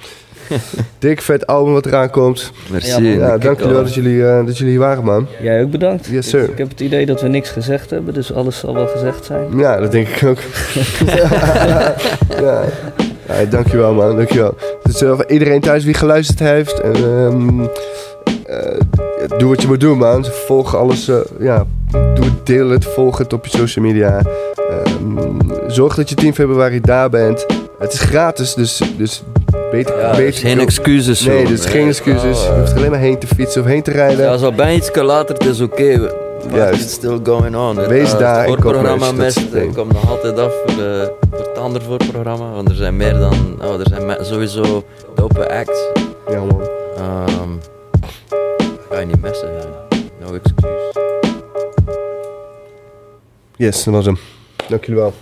dik 0.98 1.20
vet 1.20 1.46
album 1.46 1.72
wat 1.72 1.86
eraan 1.86 2.10
komt. 2.10 2.52
Merci. 2.70 3.02
Ja. 3.02 3.26
Ja, 3.26 3.38
dank 3.38 3.58
jullie 3.58 3.74
wel 3.74 3.82
dat 3.82 3.94
jullie, 3.94 4.26
eh, 4.26 4.46
dat 4.46 4.58
jullie 4.58 4.72
hier 4.72 4.82
waren, 4.82 5.04
man. 5.04 5.26
Jij 5.40 5.62
ook 5.62 5.70
bedankt. 5.70 6.06
Yes, 6.06 6.28
sir. 6.28 6.50
Ik 6.50 6.58
heb 6.58 6.68
het 6.68 6.80
idee 6.80 7.06
dat 7.06 7.20
we 7.20 7.28
niks 7.28 7.50
gezegd 7.50 7.90
hebben, 7.90 8.14
dus 8.14 8.32
alles 8.32 8.58
zal 8.58 8.74
wel 8.74 8.86
gezegd 8.86 9.24
zijn. 9.24 9.58
Ja, 9.58 9.76
dat 9.76 9.92
denk 9.92 10.08
ik 10.08 10.28
ook. 10.28 10.38
ja. 12.44 12.62
ja, 13.28 13.44
dankjewel 13.50 13.94
man, 13.94 14.16
dankjewel. 14.16 14.56
Dus 14.82 15.02
uh, 15.02 15.14
voor 15.14 15.30
iedereen 15.30 15.60
thuis 15.60 15.84
die 15.84 15.94
geluisterd 15.94 16.38
heeft. 16.38 16.80
En, 16.80 16.94
ehm, 16.94 17.60
eh, 18.46 19.38
doe 19.38 19.48
wat 19.48 19.62
je 19.62 19.68
moet 19.68 19.80
doen 19.80 19.98
man. 19.98 20.24
Volg 20.24 20.76
alles, 20.76 21.08
eh, 21.08 21.16
ja, 21.40 21.66
doe 21.90 22.24
het, 22.24 22.46
deel 22.46 22.68
het, 22.68 22.84
volg 22.84 23.18
het 23.18 23.32
op 23.32 23.46
je 23.46 23.56
social 23.58 23.84
media. 23.84 24.22
Ehm, 24.70 25.40
zorg 25.66 25.94
dat 25.94 26.08
je 26.08 26.14
10 26.14 26.34
februari 26.34 26.80
daar 26.80 27.10
bent. 27.10 27.46
Het 27.78 27.92
is 27.92 28.00
gratis, 28.00 28.54
dus, 28.54 28.80
dus 28.96 29.22
beter... 29.70 29.98
Ja, 29.98 30.16
beter 30.16 30.40
geen 30.40 30.60
excuses. 30.60 31.24
Nee, 31.24 31.46
dus 31.46 31.64
geen 31.66 31.88
excuses. 31.88 32.38
Oh, 32.38 32.44
Je 32.44 32.50
eh, 32.50 32.58
hoeft 32.58 32.76
alleen 32.76 32.90
maar 32.90 33.00
heen 33.00 33.18
te 33.18 33.26
fietsen 33.26 33.62
of 33.62 33.66
heen 33.66 33.82
te 33.82 33.90
rijden. 33.90 34.24
Ja, 34.24 34.36
zo 34.36 34.52
ben 34.52 34.74
iets 34.74 34.90
later, 34.94 35.34
het 35.34 35.44
is 35.44 35.60
oké. 35.60 35.98
What 35.98 36.54
Juist. 36.54 36.84
is 36.84 36.92
still 36.92 37.20
going 37.22 37.56
on? 37.56 37.86
Wees 37.86 38.10
Dat 38.10 38.18
daar 38.20 38.38
Het 38.38 38.48
voorprogramma 38.48 39.12
merch, 39.12 39.16
dat 39.16 39.26
is 39.26 39.34
mist, 39.34 39.36
het 39.36 39.52
ding. 39.52 39.68
ik 39.68 39.74
kom 39.74 39.88
nog 39.88 40.10
altijd 40.10 40.38
af 40.38 40.52
voor, 40.66 40.76
de, 40.76 41.12
voor 41.30 41.38
het 41.38 41.58
andere 41.58 41.84
voorprogramma. 41.84 42.50
Want 42.52 42.68
er 42.68 42.74
zijn 42.74 42.96
meer 42.96 43.12
dan... 43.12 43.58
Oh, 43.62 43.80
er 43.80 43.86
zijn 43.88 44.24
sowieso 44.24 44.84
dope 45.14 45.48
acts. 45.48 45.86
Ja 46.30 46.40
man. 46.44 46.68
Ehm 46.96 47.50
ga 48.90 49.00
je 49.00 49.06
niet 49.06 49.20
missen. 49.20 49.52
Ja. 49.52 49.64
No 50.20 50.34
excuse. 50.34 50.92
Yes, 53.56 53.84
dat 53.84 53.94
was 53.94 54.04
hem. 54.04 54.18
Dank 54.68 54.84
jullie 54.84 55.00
wel. 55.00 55.12